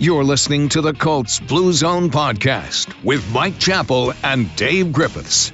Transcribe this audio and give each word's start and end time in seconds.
You're 0.00 0.24
listening 0.24 0.68
to 0.70 0.80
the 0.80 0.92
Colts 0.92 1.38
Blue 1.38 1.72
Zone 1.72 2.10
podcast 2.10 2.92
with 3.04 3.24
Mike 3.32 3.60
Chappell 3.60 4.12
and 4.24 4.54
Dave 4.56 4.92
Griffiths. 4.92 5.52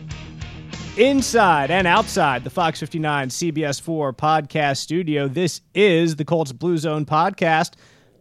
Inside 0.96 1.70
and 1.70 1.86
outside 1.86 2.42
the 2.42 2.48
Fox 2.50 2.80
59 2.80 3.28
CBS 3.28 3.82
4 3.82 4.14
podcast 4.14 4.78
studio, 4.78 5.28
this 5.28 5.60
is 5.74 6.16
the 6.16 6.24
Colts 6.24 6.52
Blue 6.52 6.78
Zone 6.78 7.04
podcast 7.04 7.72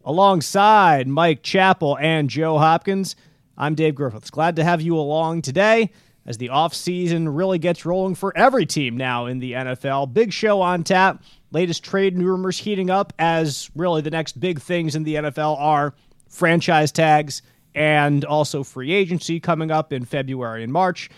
alongside 0.03 1.07
Mike 1.07 1.41
Chappell 1.41 1.97
and 1.97 2.29
Joe 2.29 2.57
Hopkins. 2.57 3.15
I'm 3.57 3.73
Dave 3.73 3.95
Griffiths. 3.95 4.29
Glad 4.29 4.57
to 4.57 4.63
have 4.65 4.81
you 4.81 4.97
along 4.97 5.43
today 5.43 5.89
as 6.25 6.37
the 6.37 6.49
offseason 6.49 7.29
really 7.35 7.59
gets 7.59 7.85
rolling 7.85 8.15
for 8.15 8.37
every 8.37 8.65
team 8.65 8.97
now 8.97 9.25
in 9.25 9.39
the 9.39 9.53
NFL. 9.53 10.13
Big 10.13 10.33
show 10.33 10.61
on 10.61 10.83
tap. 10.83 11.23
Latest 11.51 11.81
trade 11.83 12.21
rumors 12.21 12.57
heating 12.57 12.89
up 12.89 13.13
as 13.17 13.71
really 13.73 14.01
the 14.01 14.11
next 14.11 14.37
big 14.39 14.59
things 14.59 14.95
in 14.95 15.03
the 15.03 15.15
NFL 15.15 15.57
are 15.57 15.95
franchise 16.29 16.91
tags 16.91 17.41
and 17.75 18.25
also 18.25 18.63
free 18.63 18.91
agency 18.91 19.39
coming 19.39 19.71
up 19.71 19.91
in 19.91 20.05
February 20.05 20.63
and 20.63 20.71
March. 20.71 21.09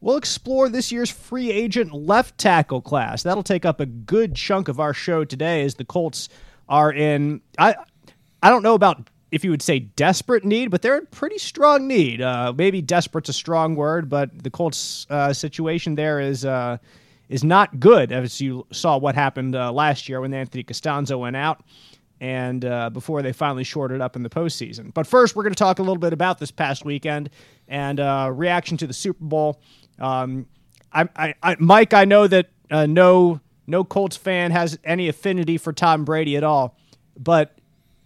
We'll 0.00 0.16
explore 0.16 0.68
this 0.68 0.92
year's 0.92 1.10
free 1.10 1.50
agent 1.50 1.92
left 1.92 2.38
tackle 2.38 2.82
class. 2.82 3.22
That'll 3.22 3.42
take 3.42 3.64
up 3.64 3.80
a 3.80 3.86
good 3.86 4.36
chunk 4.36 4.68
of 4.68 4.78
our 4.78 4.92
show 4.92 5.24
today 5.24 5.64
as 5.64 5.74
the 5.76 5.84
Colts 5.84 6.28
are 6.68 6.92
in 6.92 7.40
I 7.58 7.76
I 8.42 8.50
don't 8.50 8.62
know 8.62 8.74
about 8.74 9.08
if 9.30 9.44
you 9.44 9.50
would 9.50 9.62
say 9.62 9.80
desperate 9.80 10.44
need, 10.44 10.70
but 10.70 10.82
they're 10.82 10.98
in 10.98 11.06
pretty 11.06 11.38
strong 11.38 11.88
need. 11.88 12.22
Uh, 12.22 12.52
maybe 12.56 12.80
desperate's 12.80 13.28
a 13.28 13.32
strong 13.32 13.74
word, 13.74 14.08
but 14.08 14.42
the 14.42 14.50
Colts 14.50 15.06
uh, 15.10 15.32
situation 15.32 15.94
there 15.94 16.20
is 16.20 16.44
uh, 16.44 16.78
is 17.28 17.42
not 17.42 17.80
good, 17.80 18.12
as 18.12 18.40
you 18.40 18.66
saw 18.72 18.96
what 18.96 19.14
happened 19.14 19.56
uh, 19.56 19.72
last 19.72 20.08
year 20.08 20.20
when 20.20 20.32
Anthony 20.32 20.62
Castonzo 20.62 21.18
went 21.18 21.36
out, 21.36 21.64
and 22.20 22.64
uh, 22.64 22.90
before 22.90 23.22
they 23.22 23.32
finally 23.32 23.64
shorted 23.64 24.00
up 24.00 24.16
in 24.16 24.22
the 24.22 24.30
postseason. 24.30 24.92
But 24.94 25.06
first, 25.06 25.36
we're 25.36 25.42
going 25.42 25.54
to 25.54 25.58
talk 25.58 25.78
a 25.78 25.82
little 25.82 25.98
bit 25.98 26.12
about 26.12 26.38
this 26.38 26.50
past 26.50 26.84
weekend 26.84 27.30
and 27.68 28.00
uh, 28.00 28.30
reaction 28.32 28.76
to 28.78 28.86
the 28.86 28.94
Super 28.94 29.24
Bowl. 29.24 29.60
Um, 29.98 30.46
I, 30.92 31.08
I, 31.16 31.34
I, 31.42 31.56
Mike, 31.58 31.94
I 31.94 32.04
know 32.04 32.26
that 32.26 32.48
no 32.70 33.40
no 33.66 33.84
Colts 33.84 34.16
fan 34.16 34.50
has 34.52 34.78
any 34.84 35.08
affinity 35.08 35.58
for 35.58 35.72
Tom 35.72 36.04
Brady 36.04 36.36
at 36.36 36.44
all, 36.44 36.76
but 37.18 37.58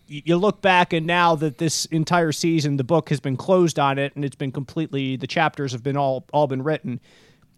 you 0.06 0.36
look 0.36 0.61
back 0.61 0.92
and 0.92 1.06
now 1.06 1.36
that 1.36 1.58
this 1.58 1.84
entire 1.86 2.33
season 2.33 2.77
the 2.77 2.84
book 2.84 3.11
has 3.11 3.20
been 3.20 3.36
closed 3.36 3.78
on 3.78 3.97
it 3.97 4.12
and 4.17 4.24
it's 4.24 4.34
been 4.34 4.50
completely 4.50 5.14
the 5.14 5.27
chapters 5.28 5.70
have 5.70 5.84
been 5.84 5.97
all 5.97 6.27
all 6.33 6.48
been 6.48 6.64
written 6.64 6.98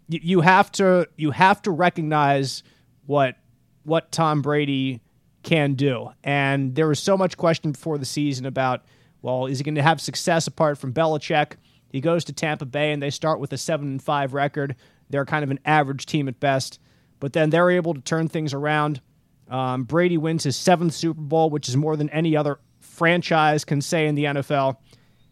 you, 0.09 0.20
you 0.22 0.41
have 0.42 0.70
to 0.70 1.09
you 1.16 1.31
have 1.31 1.62
to 1.62 1.70
recognize 1.70 2.62
what 3.06 3.37
what 3.84 4.12
Tom 4.12 4.42
Brady 4.42 5.00
can 5.43 5.75
do. 5.75 6.11
And 6.23 6.75
there 6.75 6.89
was 6.89 7.01
so 7.01 7.17
much 7.17 7.37
question 7.37 7.73
before 7.73 7.98
the 7.98 8.05
season 8.05 8.47
about 8.47 8.85
well 9.23 9.47
is 9.47 9.59
he 9.59 9.65
going 9.65 9.75
to 9.77 9.83
have 9.83 10.01
success 10.01 10.47
apart 10.47 10.79
from 10.79 10.93
Belichick? 10.93 11.53
He 11.91 12.01
goes 12.01 12.25
to 12.25 12.33
Tampa 12.33 12.65
Bay 12.65 12.93
and 12.93 13.03
they 13.03 13.11
start 13.11 13.39
with 13.39 13.53
a 13.53 13.59
7 13.59 13.87
and 13.87 14.03
5 14.03 14.34
record. 14.34 14.77
They're 15.11 15.27
kind 15.27 15.45
of 15.45 15.51
an 15.51 15.61
average 15.65 16.07
team 16.07 16.27
at 16.27 16.41
best. 16.41 16.81
But 17.21 17.34
then 17.34 17.51
they're 17.51 17.71
able 17.71 17.95
to 17.95 18.01
turn 18.01 18.29
things 18.29 18.55
around. 18.55 19.01
Um, 19.49 19.84
Brady 19.84 20.17
wins 20.17 20.45
his 20.45 20.57
seventh 20.57 20.95
Super 20.95 21.21
Bowl, 21.21 21.51
which 21.51 21.69
is 21.69 21.77
more 21.77 21.97
than 21.97 22.09
any 22.11 22.37
other 22.37 22.59
franchise 22.81 23.65
can 23.65 23.81
say 23.81 24.06
in 24.06 24.15
the 24.15 24.25
NFL. 24.25 24.79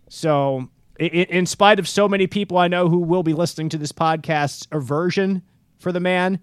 So, 0.09 0.69
in, 0.99 1.09
in 1.09 1.47
spite 1.47 1.79
of 1.79 1.89
so 1.89 2.09
many 2.09 2.27
people 2.27 2.59
I 2.59 2.69
know 2.69 2.89
who 2.89 2.99
will 2.99 3.23
be 3.23 3.33
listening 3.33 3.71
to 3.71 3.79
this 3.79 3.93
podcast's 3.93 4.69
aversion 4.71 5.43
for 5.79 5.91
the 5.91 6.01
man, 6.01 6.39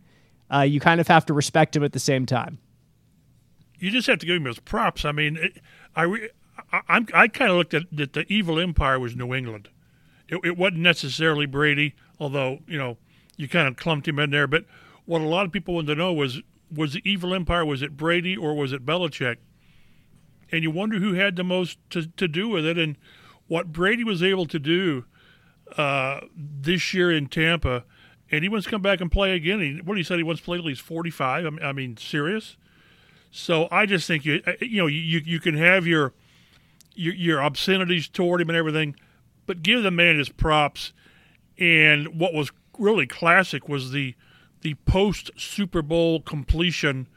uh, 0.51 0.61
you 0.61 0.79
kind 0.79 0.99
of 0.99 1.07
have 1.07 1.25
to 1.27 1.33
respect 1.33 1.75
him 1.75 1.83
at 1.83 1.93
the 1.93 1.99
same 1.99 2.25
time. 2.25 2.57
You 3.79 3.91
just 3.91 4.07
have 4.07 4.19
to 4.19 4.25
give 4.25 4.37
him 4.37 4.45
his 4.45 4.59
props. 4.59 5.05
I 5.05 5.11
mean, 5.11 5.37
it, 5.37 5.61
I, 5.95 6.29
I, 6.71 7.05
I 7.13 7.27
kind 7.27 7.51
of 7.51 7.57
looked 7.57 7.73
at 7.73 7.83
that 7.91 8.13
the 8.13 8.25
evil 8.31 8.59
empire 8.59 8.99
was 8.99 9.15
New 9.15 9.33
England. 9.33 9.69
It, 10.27 10.39
it 10.43 10.57
wasn't 10.57 10.79
necessarily 10.79 11.45
Brady, 11.45 11.95
although, 12.19 12.59
you 12.67 12.77
know, 12.77 12.97
you 13.37 13.47
kind 13.47 13.67
of 13.67 13.77
clumped 13.77 14.07
him 14.07 14.19
in 14.19 14.31
there. 14.31 14.47
But 14.47 14.65
what 15.05 15.21
a 15.21 15.25
lot 15.25 15.45
of 15.45 15.51
people 15.51 15.75
wanted 15.75 15.87
to 15.87 15.95
know 15.95 16.13
was 16.13 16.41
was 16.73 16.93
the 16.93 17.09
evil 17.09 17.33
empire 17.33 17.65
was 17.65 17.81
it 17.81 17.95
Brady 17.95 18.35
or 18.35 18.53
was 18.53 18.73
it 18.73 18.85
Belichick? 18.85 19.37
And 20.51 20.63
you 20.63 20.71
wonder 20.71 20.99
who 20.99 21.13
had 21.13 21.35
the 21.35 21.43
most 21.43 21.77
to, 21.91 22.07
to 22.07 22.27
do 22.27 22.49
with 22.49 22.65
it. 22.65 22.77
And 22.77 22.97
what 23.47 23.71
Brady 23.71 24.03
was 24.03 24.21
able 24.21 24.45
to 24.47 24.59
do 24.59 25.05
uh, 25.77 26.21
this 26.35 26.93
year 26.93 27.11
in 27.11 27.27
Tampa, 27.27 27.83
and 28.31 28.43
he 28.43 28.49
wants 28.49 28.65
to 28.65 28.71
come 28.71 28.81
back 28.81 29.01
and 29.01 29.11
play 29.11 29.33
again. 29.33 29.59
He, 29.59 29.81
what 29.83 29.97
he 29.97 30.03
said, 30.03 30.17
he 30.17 30.23
wants 30.23 30.41
to 30.41 30.45
play 30.45 30.57
at 30.57 30.63
least 30.63 30.81
45. 30.81 31.45
I 31.45 31.49
mean, 31.49 31.63
I 31.63 31.71
mean, 31.73 31.97
serious. 31.97 32.57
So 33.31 33.67
I 33.71 33.85
just 33.85 34.07
think 34.07 34.25
you 34.25 34.41
uh, 34.45 34.53
you 34.61 34.77
know 34.77 34.87
you 34.87 35.19
you 35.23 35.39
can 35.39 35.55
have 35.55 35.85
your 35.85 36.13
your, 36.95 37.13
your 37.13 37.43
obscenities 37.43 38.07
toward 38.07 38.41
him 38.41 38.49
and 38.49 38.57
everything, 38.57 38.95
but 39.45 39.63
give 39.63 39.83
the 39.83 39.91
man 39.91 40.17
his 40.17 40.29
props. 40.29 40.93
And 41.59 42.19
what 42.19 42.33
was 42.33 42.51
really 42.77 43.07
classic 43.07 43.67
was 43.67 43.91
the 43.91 44.15
the 44.61 44.75
post 44.85 45.31
Super 45.37 45.81
Bowl 45.81 46.21
completion 46.21 47.07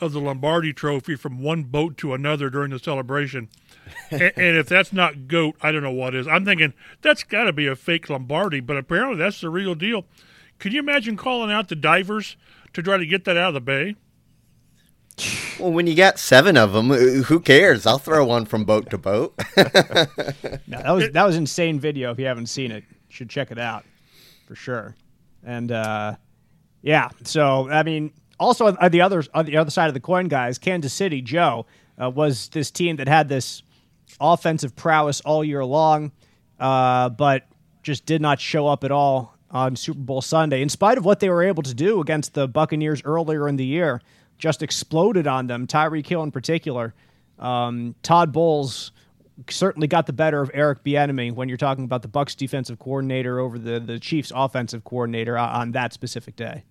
of 0.00 0.12
the 0.12 0.20
Lombardi 0.20 0.72
Trophy 0.72 1.14
from 1.14 1.42
one 1.42 1.64
boat 1.64 1.96
to 1.98 2.14
another 2.14 2.50
during 2.50 2.70
the 2.70 2.78
celebration. 2.78 3.48
and, 4.10 4.22
and, 4.22 4.56
if 4.56 4.68
that's 4.68 4.92
not 4.92 5.28
goat, 5.28 5.56
I 5.60 5.72
don't 5.72 5.82
know 5.82 5.90
what 5.90 6.14
is. 6.14 6.26
I'm 6.26 6.44
thinking 6.44 6.72
that's 7.02 7.22
got 7.22 7.44
to 7.44 7.52
be 7.52 7.66
a 7.66 7.76
fake 7.76 8.08
Lombardi, 8.08 8.60
but 8.60 8.76
apparently 8.76 9.18
that's 9.18 9.40
the 9.40 9.50
real 9.50 9.74
deal. 9.74 10.06
Can 10.58 10.72
you 10.72 10.78
imagine 10.78 11.16
calling 11.16 11.52
out 11.52 11.68
the 11.68 11.76
divers 11.76 12.36
to 12.72 12.82
try 12.82 12.96
to 12.96 13.06
get 13.06 13.24
that 13.24 13.36
out 13.36 13.48
of 13.48 13.54
the 13.54 13.60
bay? 13.60 13.96
Well, 15.58 15.72
when 15.72 15.86
you 15.86 15.94
got 15.94 16.18
seven 16.18 16.56
of 16.56 16.72
them, 16.72 16.88
who 16.88 17.40
cares? 17.40 17.86
I'll 17.86 17.98
throw 17.98 18.24
one 18.24 18.46
from 18.46 18.64
boat 18.64 18.88
to 18.90 18.98
boat. 18.98 19.34
no, 19.56 19.62
that 20.68 20.90
was 20.90 21.10
that 21.10 21.26
was 21.26 21.36
insane 21.36 21.78
video. 21.78 22.10
If 22.10 22.18
you 22.18 22.26
haven't 22.26 22.46
seen 22.46 22.70
it, 22.70 22.84
you 22.88 22.96
should 23.08 23.28
check 23.28 23.50
it 23.50 23.58
out 23.58 23.84
for 24.46 24.54
sure. 24.54 24.96
And 25.44 25.70
uh, 25.70 26.16
yeah. 26.82 27.10
So 27.24 27.68
I 27.68 27.82
mean, 27.82 28.12
also 28.38 28.74
on 28.74 28.90
the 28.90 29.02
other 29.02 29.22
on 29.34 29.44
the 29.44 29.56
other 29.58 29.70
side 29.70 29.88
of 29.88 29.94
the 29.94 30.00
coin, 30.00 30.28
guys, 30.28 30.58
Kansas 30.58 30.92
City 30.92 31.20
Joe 31.20 31.66
uh, 32.00 32.10
was 32.10 32.48
this 32.48 32.70
team 32.70 32.96
that 32.96 33.08
had 33.08 33.28
this 33.28 33.62
offensive 34.20 34.74
prowess 34.74 35.20
all 35.20 35.44
year 35.44 35.64
long, 35.64 36.12
uh, 36.58 37.10
but 37.10 37.46
just 37.82 38.06
did 38.06 38.20
not 38.20 38.40
show 38.40 38.66
up 38.66 38.84
at 38.84 38.90
all 38.90 39.34
on 39.50 39.76
Super 39.76 40.00
Bowl 40.00 40.22
Sunday. 40.22 40.62
In 40.62 40.68
spite 40.68 40.98
of 40.98 41.04
what 41.04 41.20
they 41.20 41.28
were 41.28 41.42
able 41.42 41.62
to 41.62 41.74
do 41.74 42.00
against 42.00 42.34
the 42.34 42.48
Buccaneers 42.48 43.02
earlier 43.04 43.48
in 43.48 43.56
the 43.56 43.64
year, 43.64 44.00
just 44.40 44.62
exploded 44.62 45.26
on 45.26 45.46
them. 45.46 45.66
Tyreek 45.66 46.06
Hill 46.06 46.22
in 46.22 46.32
particular. 46.32 46.94
Um, 47.38 47.94
Todd 48.02 48.32
Bowles 48.32 48.92
certainly 49.48 49.86
got 49.86 50.06
the 50.06 50.12
better 50.12 50.40
of 50.40 50.50
Eric 50.52 50.84
Bieniemy 50.84 51.32
when 51.32 51.48
you're 51.48 51.56
talking 51.56 51.84
about 51.84 52.02
the 52.02 52.08
Bucs 52.08 52.36
defensive 52.36 52.78
coordinator 52.78 53.38
over 53.38 53.58
the 53.58 53.80
the 53.80 53.98
Chiefs 53.98 54.32
offensive 54.34 54.84
coordinator 54.84 55.38
on 55.38 55.72
that 55.72 55.92
specific 55.92 56.36
day. 56.36 56.64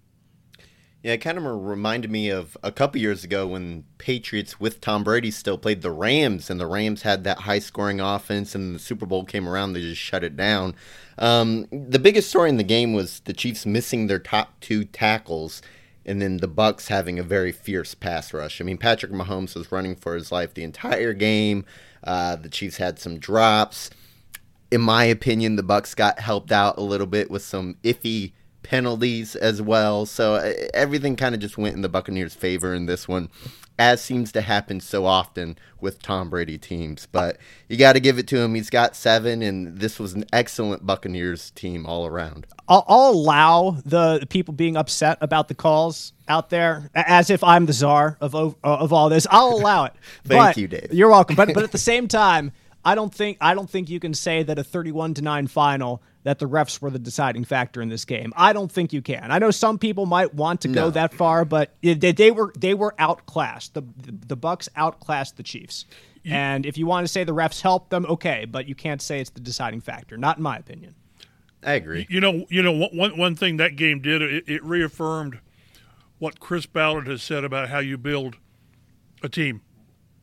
Yeah, 1.02 1.14
it 1.14 1.20
kind 1.20 1.38
of 1.38 1.46
reminded 1.46 2.12
me 2.12 2.30
of 2.30 2.58
a 2.62 2.74
couple 2.74 3.00
years 3.00 3.24
ago 3.24 3.48
when 3.48 3.86
Patriots 4.00 4.60
with 4.60 4.82
Tom 4.82 5.06
Brady 5.06 5.32
still 5.32 5.58
played 5.58 5.82
the 5.82 5.92
Rams, 5.92 6.50
and 6.50 6.60
the 6.60 6.68
Rams 6.68 7.04
had 7.04 7.24
that 7.24 7.40
high 7.40 7.60
scoring 7.60 8.02
offense, 8.02 8.54
and 8.54 8.76
the 8.76 8.80
Super 8.80 9.06
Bowl 9.06 9.24
came 9.24 9.48
around, 9.48 9.72
they 9.72 9.82
just 9.82 10.02
shut 10.02 10.26
it 10.26 10.36
down. 10.36 10.76
Um, 11.18 11.68
the 11.72 12.00
biggest 12.00 12.30
story 12.30 12.50
in 12.50 12.58
the 12.58 12.64
game 12.64 12.92
was 12.92 13.22
the 13.22 13.32
Chiefs 13.32 13.66
missing 13.66 14.08
their 14.08 14.20
top 14.20 14.60
two 14.60 14.84
tackles, 14.84 15.62
and 16.06 16.22
then 16.22 16.38
the 16.38 16.48
Bucs 16.48 16.88
having 16.88 17.20
a 17.20 17.24
very 17.24 17.52
fierce 17.52 17.94
pass 17.96 18.34
rush. 18.34 18.60
I 18.60 18.64
mean, 18.64 18.78
Patrick 18.78 19.12
Mahomes 19.12 19.56
was 19.56 19.72
running 19.72 19.96
for 19.96 20.16
his 20.16 20.32
life 20.32 20.54
the 20.54 20.64
entire 20.64 21.14
game. 21.14 21.66
Uh, 22.04 22.36
the 22.36 22.50
Chiefs 22.50 22.78
had 22.78 23.00
some 23.00 23.20
drops. 23.20 23.90
In 24.72 24.82
my 24.82 25.04
opinion, 25.06 25.56
the 25.56 25.64
Bucs 25.64 25.96
got 25.96 26.20
helped 26.20 26.52
out 26.52 26.78
a 26.78 26.82
little 26.82 27.08
bit 27.08 27.30
with 27.30 27.44
some 27.44 27.76
iffy 27.84 28.34
penalties 28.70 29.36
as 29.36 29.64
well. 29.64 30.06
So 30.06 30.36
uh, 30.36 30.54
everything 30.76 31.16
kind 31.16 31.34
of 31.34 31.42
just 31.42 31.58
went 31.58 31.76
in 31.76 31.82
the 31.82 31.90
Buccaneers' 31.90 32.36
favor 32.36 32.76
in 32.76 32.86
this 32.86 33.08
one, 33.08 33.30
as 33.80 34.00
seems 34.00 34.32
to 34.34 34.42
happen 34.42 34.80
so 34.80 35.08
often 35.08 35.58
with 35.82 36.00
Tom 36.04 36.30
Brady 36.30 36.60
teams. 36.60 37.08
But 37.12 37.38
you 37.68 37.78
got 37.78 37.94
to 37.94 38.00
give 38.00 38.20
it 38.20 38.28
to 38.28 38.38
him. 38.38 38.54
He's 38.54 38.70
got 38.70 38.96
seven, 38.96 39.42
and 39.42 39.80
this 39.80 39.98
was 39.98 40.14
an 40.14 40.24
excellent 40.32 40.86
Buccaneers 40.86 41.50
team 41.52 41.88
all 41.88 42.06
around. 42.06 42.46
I'll, 42.68 42.86
I'll 42.88 43.10
allow 43.10 43.78
the 43.86 44.28
people 44.30 44.54
being 44.54 44.78
upset 44.78 45.18
about 45.20 45.48
the 45.48 45.56
calls 45.56 46.14
out 46.28 46.52
there 46.52 46.92
as 46.94 47.32
if 47.32 47.44
I'm 47.44 47.66
the 47.66 47.74
czar 47.74 48.18
of 48.22 48.36
of 48.36 48.94
all 48.94 49.10
this. 49.10 49.26
I'll 49.32 49.58
allow 49.58 49.86
it. 49.86 49.94
Thank 50.26 50.42
but, 50.42 50.58
you, 50.58 50.68
Dave. 50.68 50.94
You're 50.94 51.10
welcome. 51.10 51.36
But 51.36 51.56
but 51.56 51.64
at 51.64 51.72
the 51.72 51.80
same 51.80 52.08
time. 52.08 52.52
I 52.86 52.96
don't 52.96 53.14
think 53.14 53.38
I 53.42 53.56
don't 53.56 53.70
think 53.70 53.90
you 53.90 54.00
can 54.00 54.14
say 54.14 54.42
that 54.42 54.58
a 54.58 54.64
31 54.64 55.16
to 55.16 55.22
9 55.22 55.48
final 55.48 56.02
that 56.24 56.40
the 56.40 56.48
refs 56.48 56.82
were 56.82 56.90
the 56.90 57.00
deciding 57.00 57.46
factor 57.46 57.82
in 57.82 57.90
this 57.90 58.06
game. 58.06 58.34
I 58.36 58.54
don't 58.54 58.72
think 58.72 58.92
you 58.92 59.02
can. 59.02 59.32
I 59.32 59.40
know 59.40 59.52
some 59.52 59.78
people 59.78 60.06
might 60.06 60.34
want 60.34 60.62
to 60.62 60.68
go 60.68 60.90
that 60.90 61.14
far, 61.14 61.46
but 61.46 61.76
they, 61.82 61.94
they, 61.94 62.32
were 62.32 62.54
they 62.58 62.74
were 62.74 62.94
outclassed. 63.00 63.74
The, 63.74 63.82
the 63.82 64.12
the 64.28 64.38
Bucs 64.38 64.68
outclassed 64.76 65.38
the 65.38 65.44
Chiefs. 65.44 65.86
And 66.26 66.66
if 66.66 66.78
you 66.78 66.86
want 66.86 67.06
to 67.06 67.12
say 67.12 67.24
the 67.24 67.34
refs 67.34 67.62
helped 67.62 67.90
them, 67.90 68.06
okay, 68.06 68.46
but 68.46 68.68
you 68.68 68.76
can't 68.76 69.02
say 69.02 69.20
it's 69.20 69.32
the 69.32 69.40
deciding 69.40 69.82
factor. 69.82 70.16
Not 70.16 70.38
in 70.38 70.44
my 70.44 70.58
opinion. 70.58 70.94
I 71.64 71.74
agree. 71.74 72.06
You 72.10 72.20
know, 72.20 72.46
you 72.50 72.62
know, 72.62 72.88
one 72.92 73.18
one 73.18 73.36
thing 73.36 73.58
that 73.58 73.76
game 73.76 74.02
did 74.02 74.22
it, 74.22 74.44
it 74.48 74.64
reaffirmed 74.64 75.40
what 76.20 76.40
Chris 76.40 76.66
Ballard 76.66 77.08
has 77.08 77.24
said 77.24 77.44
about 77.44 77.70
how 77.70 77.80
you 77.80 77.98
build 77.98 78.36
a 79.24 79.30
team. 79.30 79.62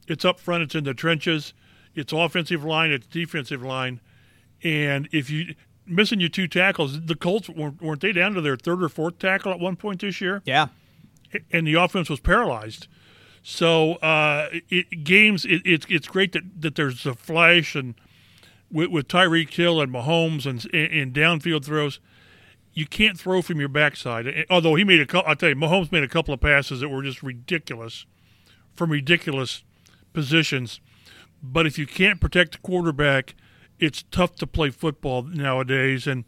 It's 0.07 0.25
up 0.25 0.39
front. 0.39 0.63
It's 0.63 0.75
in 0.75 0.85
the 0.85 0.95
trenches 0.95 1.55
it's 1.97 2.13
offensive 2.13 2.63
line, 2.63 2.93
it's 2.93 3.07
defensive 3.07 3.63
line, 3.63 4.01
and 4.63 5.09
if 5.13 5.31
you 5.31 5.55
missing 5.87 6.21
your 6.21 6.29
two 6.29 6.49
tackles, 6.49 7.01
the 7.03 7.15
Colts 7.15 7.49
weren't, 7.49 7.81
weren't 7.81 8.01
they 8.01 8.13
down 8.13 8.35
to 8.35 8.41
their 8.41 8.57
third 8.57 8.83
or 8.83 8.89
fourth 8.89 9.19
tackle 9.19 9.53
at 9.53 9.61
one 9.61 9.77
point 9.77 10.01
this 10.01 10.21
year? 10.21 10.43
Yeah, 10.45 10.69
and 11.53 11.67
the 11.67 11.75
offense 11.75 12.11
was 12.11 12.21
paralyzed. 12.21 12.89
So 13.43 13.95
uh, 13.95 14.49
it, 14.69 15.05
games, 15.05 15.45
it, 15.45 15.63
it's 15.65 15.87
it's 15.89 16.09
great 16.09 16.33
that, 16.33 16.43
that 16.61 16.75
there's 16.75 17.07
a 17.07 17.15
flash 17.15 17.77
and 17.77 17.95
with, 18.71 18.91
with 18.91 19.09
Tyreek 19.09 19.53
Hill 19.53 19.81
and 19.81 19.93
Mahomes 19.93 20.47
and, 20.47 20.65
and 20.75 21.15
downfield 21.15 21.65
throws, 21.65 22.01
you 22.73 22.87
can't 22.87 23.19
throw 23.19 23.43
from 23.43 23.59
your 23.59 23.69
backside. 23.69 24.47
Although 24.51 24.75
he 24.75 24.85
made 24.85 25.01
a 25.01 25.07
couple, 25.07 25.29
I'll 25.29 25.37
tell 25.37 25.49
you, 25.49 25.55
Mahomes 25.55 25.93
made 25.93 26.03
a 26.03 26.09
couple 26.09 26.35
of 26.35 26.41
passes 26.41 26.81
that 26.81 26.89
were 26.89 27.03
just 27.03 27.23
ridiculous 27.23 28.05
from 28.75 28.91
ridiculous 28.91 29.65
positions. 30.13 30.81
But 31.43 31.67
if 31.67 31.79
you 31.79 31.87
can't 31.87 32.21
protect 32.21 32.53
the 32.53 32.59
quarterback, 32.59 33.35
it's 33.79 34.05
tough 34.11 34.37
to 34.37 34.47
play 34.47 34.71
football 34.71 35.23
nowadays, 35.23 36.07
and 36.07 36.25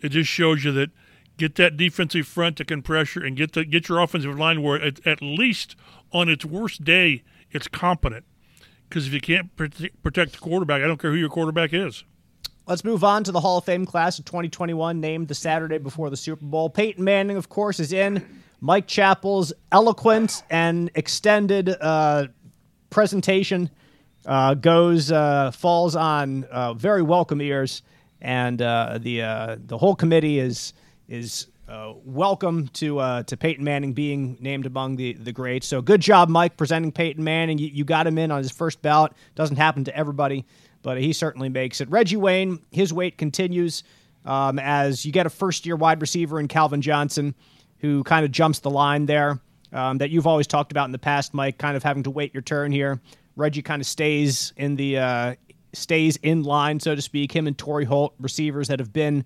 it 0.00 0.10
just 0.10 0.30
shows 0.30 0.64
you 0.64 0.72
that 0.72 0.90
get 1.36 1.56
that 1.56 1.76
defensive 1.76 2.26
front 2.26 2.56
that 2.58 2.68
can 2.68 2.82
pressure 2.82 3.22
and 3.22 3.36
get 3.36 3.52
the 3.52 3.64
get 3.64 3.88
your 3.88 4.00
offensive 4.00 4.38
line 4.38 4.62
where 4.62 4.80
at, 4.80 5.06
at 5.06 5.20
least 5.20 5.76
on 6.12 6.28
its 6.28 6.44
worst 6.44 6.84
day 6.84 7.22
it's 7.50 7.68
competent. 7.68 8.24
Because 8.88 9.06
if 9.06 9.12
you 9.12 9.20
can't 9.20 9.54
protect 9.56 10.32
the 10.32 10.38
quarterback, 10.38 10.82
I 10.82 10.86
don't 10.86 11.00
care 11.00 11.10
who 11.10 11.16
your 11.16 11.28
quarterback 11.28 11.72
is. 11.72 12.04
Let's 12.68 12.84
move 12.84 13.04
on 13.04 13.24
to 13.24 13.32
the 13.32 13.40
Hall 13.40 13.58
of 13.58 13.64
Fame 13.64 13.86
class 13.86 14.18
of 14.18 14.24
2021, 14.24 15.00
named 15.00 15.28
the 15.28 15.34
Saturday 15.34 15.78
before 15.78 16.10
the 16.10 16.16
Super 16.16 16.44
Bowl. 16.44 16.70
Peyton 16.70 17.02
Manning, 17.02 17.36
of 17.36 17.48
course, 17.48 17.80
is 17.80 17.92
in. 17.92 18.42
Mike 18.60 18.86
Chappell's 18.86 19.52
eloquent 19.70 20.42
and 20.50 20.90
extended 20.94 21.68
uh, 21.80 22.26
presentation 22.90 23.70
uh, 24.26 24.54
goes 24.54 25.12
uh, 25.12 25.50
falls 25.52 25.96
on 25.96 26.44
uh, 26.44 26.74
very 26.74 27.02
welcome 27.02 27.40
ears, 27.40 27.82
and 28.20 28.60
uh, 28.60 28.98
the 29.00 29.22
uh, 29.22 29.56
the 29.66 29.78
whole 29.78 29.94
committee 29.94 30.38
is 30.38 30.72
is 31.08 31.46
uh, 31.68 31.94
welcome 32.04 32.68
to 32.68 33.22
to 33.26 33.36
Peyton 33.36 33.64
Manning 33.64 33.92
being 33.92 34.36
named 34.40 34.66
among 34.66 34.96
the 34.96 35.14
the 35.14 35.32
greats. 35.32 35.66
So 35.66 35.80
good 35.80 36.00
job, 36.00 36.28
Mike, 36.28 36.56
presenting 36.56 36.92
Peyton 36.92 37.22
Manning. 37.22 37.58
You, 37.58 37.68
you 37.68 37.84
got 37.84 38.06
him 38.06 38.18
in 38.18 38.30
on 38.30 38.38
his 38.38 38.50
first 38.50 38.82
ballot. 38.82 39.12
Doesn't 39.36 39.56
happen 39.56 39.84
to 39.84 39.96
everybody, 39.96 40.44
but 40.82 41.00
he 41.00 41.12
certainly 41.12 41.48
makes 41.48 41.80
it. 41.80 41.88
Reggie 41.88 42.16
Wayne, 42.16 42.60
his 42.72 42.92
wait 42.92 43.16
continues 43.16 43.84
um, 44.24 44.58
as 44.58 45.06
you 45.06 45.12
get 45.12 45.26
a 45.26 45.30
first 45.30 45.64
year 45.64 45.76
wide 45.76 46.00
receiver 46.00 46.40
in 46.40 46.48
Calvin 46.48 46.82
Johnson, 46.82 47.34
who 47.78 48.02
kind 48.02 48.24
of 48.24 48.32
jumps 48.32 48.58
the 48.58 48.70
line 48.70 49.06
there. 49.06 49.40
Um, 49.72 49.98
that 49.98 50.10
you've 50.10 50.28
always 50.28 50.46
talked 50.46 50.70
about 50.70 50.84
in 50.86 50.92
the 50.92 50.98
past, 50.98 51.34
Mike, 51.34 51.58
kind 51.58 51.76
of 51.76 51.82
having 51.82 52.04
to 52.04 52.10
wait 52.10 52.32
your 52.32 52.40
turn 52.40 52.70
here. 52.70 53.00
Reggie 53.36 53.62
kind 53.62 53.80
of 53.80 53.86
stays 53.86 54.52
in 54.56 54.76
the 54.76 54.98
uh, 54.98 55.34
stays 55.72 56.16
in 56.22 56.42
line, 56.42 56.80
so 56.80 56.94
to 56.94 57.02
speak. 57.02 57.32
Him 57.32 57.46
and 57.46 57.56
Torry 57.56 57.84
Holt, 57.84 58.14
receivers 58.18 58.68
that 58.68 58.80
have 58.80 58.92
been 58.92 59.24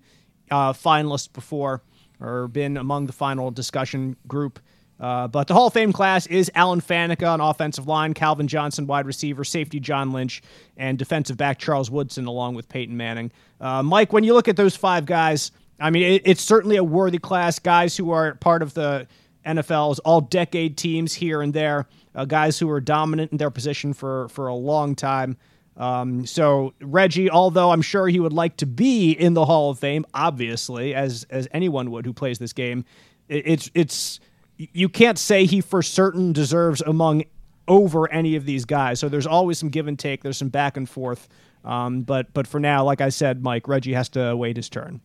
uh, 0.51 0.73
finalists 0.73 1.31
before 1.31 1.81
or 2.19 2.47
been 2.47 2.77
among 2.77 3.07
the 3.07 3.13
final 3.13 3.49
discussion 3.49 4.15
group. 4.27 4.59
Uh, 4.99 5.27
but 5.27 5.47
the 5.47 5.53
Hall 5.55 5.65
of 5.65 5.73
Fame 5.73 5.91
class 5.91 6.27
is 6.27 6.51
Alan 6.53 6.79
Faneca 6.79 7.27
on 7.27 7.41
offensive 7.41 7.87
line, 7.87 8.13
Calvin 8.13 8.47
Johnson, 8.47 8.85
wide 8.85 9.07
receiver, 9.07 9.43
safety 9.43 9.79
John 9.79 10.11
Lynch, 10.11 10.43
and 10.77 10.99
defensive 10.99 11.37
back 11.37 11.57
Charles 11.57 11.89
Woodson, 11.89 12.27
along 12.27 12.53
with 12.53 12.69
Peyton 12.69 12.95
Manning. 12.95 13.31
Uh, 13.59 13.81
Mike, 13.81 14.13
when 14.13 14.23
you 14.23 14.35
look 14.35 14.47
at 14.47 14.57
those 14.57 14.75
five 14.75 15.07
guys, 15.07 15.51
I 15.79 15.89
mean, 15.89 16.03
it, 16.03 16.21
it's 16.25 16.43
certainly 16.43 16.75
a 16.75 16.83
worthy 16.83 17.17
class. 17.17 17.57
Guys 17.57 17.97
who 17.97 18.11
are 18.11 18.35
part 18.35 18.61
of 18.61 18.75
the 18.75 19.07
NFL's 19.45 19.99
all 19.99 20.21
decade 20.21 20.77
teams 20.77 21.13
here 21.13 21.41
and 21.41 21.53
there, 21.53 21.87
uh, 22.15 22.25
guys 22.25 22.59
who 22.59 22.67
were 22.67 22.81
dominant 22.81 23.31
in 23.31 23.37
their 23.37 23.49
position 23.49 23.93
for, 23.93 24.29
for 24.29 24.47
a 24.47 24.55
long 24.55 24.95
time. 24.95 25.37
Um, 25.77 26.25
so 26.25 26.73
Reggie, 26.81 27.29
although 27.29 27.71
I'm 27.71 27.81
sure 27.81 28.07
he 28.07 28.19
would 28.19 28.33
like 28.33 28.57
to 28.57 28.65
be 28.65 29.11
in 29.11 29.33
the 29.33 29.45
Hall 29.45 29.71
of 29.71 29.79
Fame, 29.79 30.05
obviously, 30.13 30.93
as 30.93 31.25
as 31.29 31.47
anyone 31.53 31.91
would 31.91 32.05
who 32.05 32.13
plays 32.13 32.39
this 32.39 32.53
game, 32.53 32.85
it, 33.29 33.43
it's 33.47 33.71
it's 33.73 34.19
you 34.57 34.89
can't 34.89 35.17
say 35.17 35.45
he 35.45 35.61
for 35.61 35.81
certain 35.81 36.33
deserves 36.33 36.81
among 36.81 37.23
over 37.67 38.11
any 38.11 38.35
of 38.35 38.45
these 38.45 38.65
guys. 38.65 38.99
So 38.99 39.09
there's 39.09 39.27
always 39.27 39.57
some 39.57 39.69
give 39.69 39.87
and 39.87 39.97
take. 39.97 40.23
There's 40.23 40.37
some 40.37 40.49
back 40.49 40.77
and 40.77 40.87
forth. 40.87 41.29
Um, 41.63 42.01
but 42.01 42.33
but 42.33 42.47
for 42.47 42.59
now, 42.59 42.83
like 42.83 43.01
I 43.01 43.09
said, 43.09 43.41
Mike 43.41 43.67
Reggie 43.67 43.93
has 43.93 44.09
to 44.09 44.35
wait 44.35 44.57
his 44.57 44.69
turn. 44.69 45.01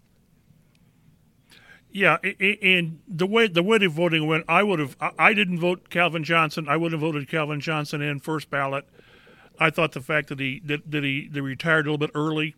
Yeah, 1.97 2.19
and 2.39 3.01
the 3.09 3.27
way 3.27 3.47
the 3.47 3.63
way 3.63 3.79
the 3.79 3.89
voting 3.89 4.27
went, 4.27 4.45
I 4.49 4.63
would 4.63 4.79
have. 4.81 4.99
I 5.19 5.33
didn't 5.33 5.59
vote 5.59 5.89
Calvin 5.89 6.25
Johnson. 6.25 6.69
I 6.69 6.77
would 6.77 6.93
have 6.93 7.01
voted 7.01 7.27
Calvin 7.27 7.59
Johnson 7.59 8.03
in 8.03 8.21
first 8.21 8.51
ballot. 8.51 8.85
I 9.59 9.71
thought 9.71 9.93
the 9.93 10.03
fact 10.03 10.29
that 10.29 10.39
he 10.39 10.61
that, 10.67 10.91
that 10.91 11.05
he 11.05 11.31
retired 11.33 11.87
a 11.87 11.91
little 11.91 12.07
bit 12.07 12.11
early, 12.15 12.55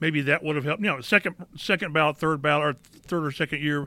maybe 0.00 0.20
that 0.22 0.42
would 0.42 0.56
have 0.56 0.64
helped. 0.64 0.82
You 0.82 0.88
know, 0.88 1.00
second 1.00 1.36
second 1.54 1.92
ballot, 1.92 2.16
third 2.16 2.42
ballot, 2.42 2.64
or 2.64 3.00
third 3.02 3.24
or 3.24 3.30
second 3.30 3.62
year, 3.62 3.86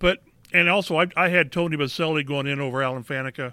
but 0.00 0.24
and 0.52 0.68
also 0.68 0.98
I, 0.98 1.06
I 1.14 1.28
had 1.28 1.52
Tony 1.52 1.76
Boselli 1.76 2.26
going 2.26 2.48
in 2.48 2.60
over 2.60 2.82
Alan 2.82 3.04
Faneca. 3.04 3.52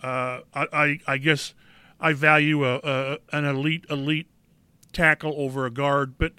Uh, 0.00 0.42
I, 0.54 0.66
I, 0.72 1.00
I 1.08 1.18
guess 1.18 1.52
I 1.98 2.12
value 2.12 2.64
a, 2.64 2.76
a, 2.76 3.18
an 3.32 3.44
elite 3.44 3.86
elite 3.90 4.28
tackle 4.92 5.34
over 5.36 5.66
a 5.66 5.70
guard, 5.70 6.16
but 6.16 6.34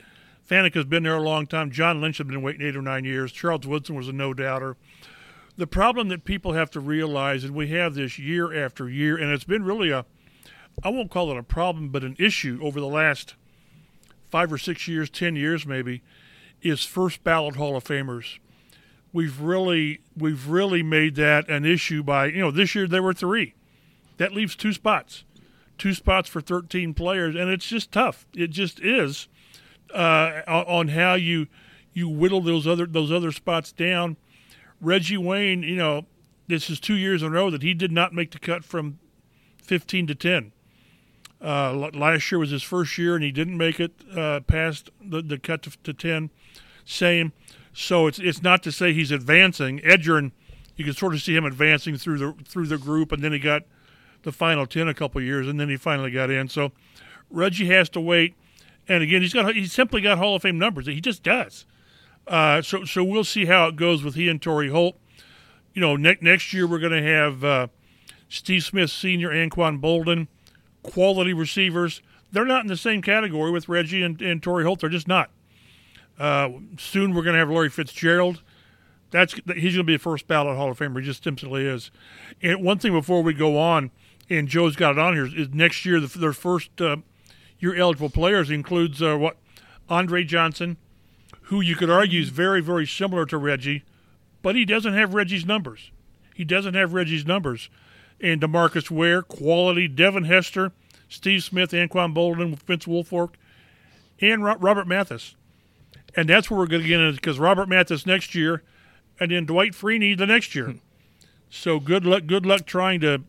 Faneca's 0.52 0.84
been 0.84 1.04
there 1.04 1.16
a 1.16 1.22
long 1.22 1.48
time. 1.48 1.72
John 1.72 2.02
Lynch 2.02 2.18
has 2.18 2.28
been 2.28 2.42
waiting 2.42 2.68
eight 2.68 2.76
or 2.76 2.82
nine 2.82 3.06
years. 3.06 3.32
Charles 3.32 3.66
Woodson 3.66 3.96
was 3.96 4.10
a 4.10 4.12
no 4.12 4.34
doubter. 4.34 4.76
The 5.56 5.66
problem 5.66 6.10
that 6.10 6.26
people 6.26 6.52
have 6.52 6.70
to 6.72 6.82
realize, 6.82 7.46
and 7.46 7.56
we 7.56 7.70
have 7.70 7.96
this 7.96 8.20
year 8.20 8.54
after 8.54 8.90
year, 8.90 9.16
and 9.16 9.32
it's 9.32 9.46
been 9.46 9.64
really 9.64 9.92
a 9.92 10.06
I 10.84 10.90
won't 10.90 11.10
call 11.10 11.32
it 11.32 11.38
a 11.38 11.44
problem, 11.44 11.88
but 11.88 12.04
an 12.04 12.18
issue 12.20 12.60
over 12.62 12.82
the 12.82 12.88
last 12.88 13.36
five 14.30 14.52
or 14.52 14.58
six 14.58 14.90
years, 14.90 15.10
ten 15.10 15.38
years 15.38 15.66
maybe, 15.66 16.02
is 16.62 16.84
first 16.84 17.24
ballot 17.24 17.56
Hall 17.56 17.78
of 17.78 17.86
Famers. 17.86 18.40
We've 19.14 19.40
really 19.40 20.02
we've 20.18 20.50
really 20.50 20.84
made 20.84 21.16
that 21.16 21.48
an 21.48 21.64
issue 21.64 22.04
by 22.04 22.26
you 22.26 22.42
know 22.42 22.52
this 22.52 22.76
year 22.76 22.88
there 22.88 23.04
were 23.04 23.14
three, 23.14 23.54
that 24.18 24.34
leaves 24.34 24.58
two 24.58 24.74
spots, 24.74 25.24
two 25.78 25.94
spots 25.94 26.28
for 26.28 26.42
thirteen 26.42 26.94
players, 26.94 27.36
and 27.36 27.50
it's 27.50 27.68
just 27.68 27.94
tough. 27.94 28.26
It 28.36 28.48
just 28.48 28.82
is 28.82 29.30
uh, 29.94 30.42
on 30.48 30.90
how 30.90 31.14
you 31.14 31.48
you 31.94 32.08
whittle 32.08 32.42
those 32.42 32.68
other 32.68 32.86
those 32.86 33.12
other 33.12 33.32
spots 33.32 33.72
down. 33.72 34.18
Reggie 34.80 35.18
Wayne, 35.18 35.62
you 35.64 35.76
know, 35.76 36.06
this 36.48 36.70
is 36.70 36.80
two 36.80 36.96
years 36.96 37.22
in 37.22 37.30
a 37.30 37.32
row 37.32 37.50
that 37.50 37.62
he 37.62 37.74
did 37.74 37.92
not 37.92 38.14
make 38.14 38.32
the 38.32 38.40
cut 38.40 38.64
from 38.64 39.00
fifteen 39.62 40.08
to 40.08 40.16
ten. 40.16 40.52
Uh, 41.44 41.90
last 41.94 42.32
year 42.32 42.38
was 42.38 42.52
his 42.52 42.62
first 42.62 42.98
year, 42.98 43.16
and 43.16 43.24
he 43.24 43.32
didn't 43.32 43.58
make 43.58 43.80
it 43.80 43.94
uh, 44.16 44.42
past 44.42 44.92
the, 45.04 45.24
the 45.24 45.40
cut 45.40 45.64
to, 45.64 45.72
to, 45.84 45.92
ten. 45.92 46.30
Same. 46.86 47.34
So 47.74 48.06
it's 48.06 48.20
it's 48.20 48.44
not 48.44 48.62
to 48.64 48.72
say 48.72 48.94
he's 48.94 49.12
advancing. 49.12 49.80
Edgerrin, 49.80 50.32
you 50.76 50.86
can 50.86 50.94
sort 50.94 51.14
of 51.14 51.22
see 51.22 51.36
him 51.36 51.46
advancing 51.46 51.98
through 51.98 52.18
the 52.20 52.36
through 52.48 52.68
the 52.68 52.78
group, 52.78 53.12
and 53.12 53.24
then 53.24 53.32
he 53.32 53.40
got 53.40 53.64
the 54.24 54.32
final 54.32 54.68
ten 54.68 54.88
a 54.88 54.94
couple 54.94 55.22
years, 55.22 55.48
and 55.48 55.60
then 55.60 55.70
he 55.70 55.78
finally 55.78 56.12
got 56.12 56.30
in. 56.30 56.48
So 56.48 56.72
Reggie 57.30 57.68
has 57.68 57.90
to 57.90 58.02
wait. 58.02 58.36
And 58.92 59.02
again, 59.02 59.22
he's 59.22 59.34
got 59.34 59.56
he's 59.56 59.72
simply 59.72 60.02
got 60.02 60.18
Hall 60.18 60.36
of 60.36 60.42
Fame 60.42 60.60
numbers. 60.60 60.86
He 60.86 61.00
just 61.00 61.24
does. 61.24 61.66
Uh, 62.28 62.62
so 62.62 62.84
so 62.84 63.06
we'll 63.06 63.24
see 63.24 63.46
how 63.46 63.68
it 63.68 63.78
goes 63.78 64.04
with 64.04 64.16
he 64.16 64.28
and 64.28 64.42
Torry 64.42 64.68
Holt. 64.68 64.98
You 65.74 65.80
know, 65.80 65.96
ne- 65.96 66.18
next 66.20 66.52
year 66.52 66.68
we're 66.68 66.80
going 66.80 66.92
to 66.92 67.02
have 67.02 67.42
uh, 67.42 67.68
Steve 68.28 68.66
Smith 68.66 68.92
Senior, 68.92 69.30
Anquan 69.30 69.80
Boldin, 69.80 70.28
quality 70.84 71.32
receivers. 71.32 72.02
They're 72.34 72.44
not 72.44 72.64
in 72.64 72.68
the 72.68 72.76
same 72.76 73.02
category 73.02 73.50
with 73.50 73.70
Reggie 73.70 74.04
and, 74.04 74.22
and 74.22 74.44
Torry 74.44 74.66
Holt. 74.66 74.82
They're 74.82 74.90
just 74.90 75.08
not. 75.08 75.30
Uh, 76.20 76.50
soon 76.78 77.14
we're 77.14 77.24
going 77.24 77.36
to 77.36 77.40
have 77.40 77.50
Larry 77.50 77.70
Fitzgerald. 77.70 78.44
That's 79.12 79.36
he's 79.56 79.74
going 79.74 79.78
to 79.78 79.84
be 79.86 79.96
a 79.96 80.00
first 80.00 80.28
ballot 80.28 80.58
Hall 80.58 80.70
of 80.70 80.78
Famer. 80.78 81.00
He 81.00 81.06
just 81.06 81.24
simply 81.24 81.66
is. 81.66 81.92
And 82.42 82.62
one 82.62 82.78
thing 82.78 82.92
before 82.92 83.24
we 83.24 83.34
go 83.34 83.58
on, 83.58 83.92
and 84.30 84.50
Joe's 84.50 84.76
got 84.76 84.92
it 84.92 85.00
on 85.00 85.14
here, 85.14 85.26
is 85.26 85.54
next 85.54 85.86
year 85.86 86.02
the, 86.02 86.08
their 86.20 86.34
first 86.34 86.72
year 87.62 87.76
eligible 87.76 88.10
players 88.10 88.50
includes 88.50 89.02
uh, 89.02 89.16
what 89.16 89.38
Andre 89.90 90.26
Johnson, 90.26 90.76
who 91.44 91.62
you 91.62 91.76
could 91.76 91.90
argue 91.90 92.22
is 92.22 92.30
very 92.30 92.62
very 92.62 92.86
similar 92.86 93.26
to 93.28 93.38
Reggie, 93.38 93.84
but 94.42 94.56
he 94.56 94.66
doesn't 94.66 94.94
have 94.94 95.14
Reggie's 95.14 95.46
numbers. 95.46 95.92
He 96.36 96.44
doesn't 96.44 96.74
have 96.74 96.94
Reggie's 96.94 97.26
numbers 97.26 97.70
and 98.22 98.42
Demarcus 98.42 98.92
Ware, 98.92 99.22
quality, 99.22 99.88
Devin 99.88 100.26
Hester, 100.26 100.72
Steve 101.10 101.44
Smith, 101.44 101.72
Anquan 101.72 102.14
Boldin, 102.14 102.56
Vince 102.64 102.86
Wilfork, 102.86 103.34
and 104.20 104.44
Robert 104.44 104.88
Mathis. 104.88 105.36
And 106.16 106.30
that's 106.30 106.50
where 106.50 106.60
we're 106.60 106.68
going 106.68 106.84
to 106.84 106.88
get 106.88 107.00
into 107.00 107.14
because 107.14 107.40
Robert 107.40 107.68
Mathis 107.68 108.06
next 108.06 108.36
year, 108.36 108.64
and 109.20 109.32
then 109.32 109.46
Dwight 109.46 109.74
Freeney 109.74 110.18
the 110.18 110.28
next 110.28 110.56
year. 110.56 110.76
so 111.50 111.80
good 111.80 112.06
luck. 112.06 112.26
Good 112.28 112.46
luck 112.46 112.66
trying 112.66 113.02
to, 113.02 113.24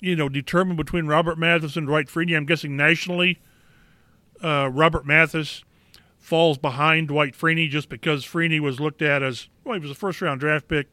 you 0.00 0.16
know, 0.16 0.28
determine 0.28 0.76
between 0.76 1.06
Robert 1.06 1.38
Mathis 1.38 1.76
and 1.76 1.86
Dwight 1.86 2.06
Freeney. 2.06 2.36
I'm 2.36 2.46
guessing 2.46 2.76
nationally, 2.76 3.40
uh, 4.42 4.70
Robert 4.72 5.06
Mathis 5.06 5.64
falls 6.18 6.58
behind 6.58 7.08
Dwight 7.08 7.34
Freeney 7.34 7.68
just 7.68 7.88
because 7.88 8.24
Freeney 8.24 8.60
was 8.60 8.80
looked 8.80 9.02
at 9.02 9.22
as 9.22 9.48
well. 9.64 9.74
He 9.74 9.80
was 9.80 9.90
a 9.90 9.94
first 9.94 10.20
round 10.20 10.40
draft 10.40 10.68
pick 10.68 10.88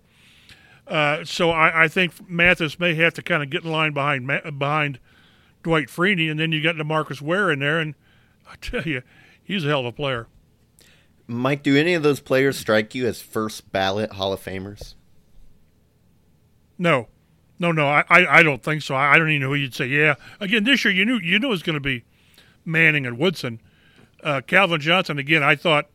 uh, 0.87 1.23
so 1.23 1.49
I, 1.49 1.85
I, 1.85 1.87
think 1.87 2.29
Mathis 2.29 2.79
may 2.79 2.93
have 2.95 3.13
to 3.15 3.23
kind 3.23 3.41
of 3.41 3.49
get 3.49 3.63
in 3.63 3.71
line 3.71 3.93
behind 3.93 4.27
behind 4.59 4.99
Dwight 5.63 5.87
Freeney, 5.87 6.29
and 6.29 6.39
then 6.39 6.51
you 6.51 6.61
got 6.61 6.75
Demarcus 6.75 7.21
Ware 7.21 7.51
in 7.51 7.59
there, 7.59 7.79
and 7.79 7.95
I 8.49 8.55
tell 8.61 8.83
you, 8.83 9.01
he's 9.43 9.65
a 9.65 9.69
hell 9.69 9.79
of 9.81 9.87
a 9.87 9.91
player. 9.91 10.27
Mike, 11.27 11.63
do 11.63 11.75
any 11.75 11.95
of 11.95 12.03
those 12.03 12.19
players 12.19 12.59
strike 12.59 12.93
you 12.93 13.07
as 13.07 13.19
first 13.19 13.71
ballot 13.71 14.13
Hall 14.13 14.31
of 14.31 14.43
Famers? 14.43 14.93
No, 16.77 17.07
no, 17.59 17.71
no. 17.71 17.87
I, 17.87 18.03
I, 18.09 18.43
don't 18.43 18.61
think 18.61 18.81
so. 18.81 18.95
I, 18.95 19.13
I, 19.13 19.17
don't 19.17 19.29
even 19.29 19.41
know 19.41 19.49
who 19.49 19.55
you'd 19.55 19.73
say. 19.73 19.87
Yeah. 19.87 20.15
Again, 20.39 20.63
this 20.63 20.83
year 20.83 20.93
you 20.93 21.05
knew 21.05 21.19
you 21.19 21.39
knew 21.39 21.47
it 21.47 21.49
was 21.49 21.63
going 21.63 21.75
to 21.75 21.79
be 21.79 22.03
Manning 22.65 23.05
and 23.05 23.17
Woodson. 23.17 23.61
Uh, 24.23 24.41
Calvin 24.41 24.81
Johnson. 24.81 25.19
Again, 25.19 25.43
I 25.43 25.55
thought, 25.55 25.87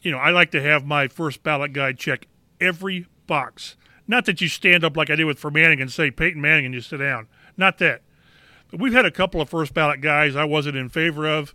you 0.00 0.10
know, 0.10 0.18
I 0.18 0.30
like 0.30 0.50
to 0.52 0.62
have 0.62 0.84
my 0.84 1.06
first 1.08 1.42
ballot 1.42 1.72
guy 1.72 1.92
check 1.92 2.26
every 2.60 3.06
box. 3.26 3.76
Not 4.08 4.24
that 4.26 4.40
you 4.40 4.48
stand 4.48 4.84
up 4.84 4.96
like 4.96 5.10
I 5.10 5.16
did 5.16 5.24
with 5.24 5.38
for 5.38 5.50
Manning 5.50 5.80
and 5.80 5.90
say 5.90 6.10
Peyton 6.10 6.40
Manning 6.40 6.66
and 6.66 6.74
you 6.74 6.80
sit 6.80 6.98
down. 6.98 7.28
Not 7.56 7.78
that. 7.78 8.02
But 8.70 8.80
we've 8.80 8.92
had 8.92 9.06
a 9.06 9.10
couple 9.10 9.40
of 9.40 9.48
first 9.48 9.74
ballot 9.74 10.00
guys 10.00 10.34
I 10.34 10.44
wasn't 10.44 10.76
in 10.76 10.88
favor 10.88 11.26
of. 11.28 11.54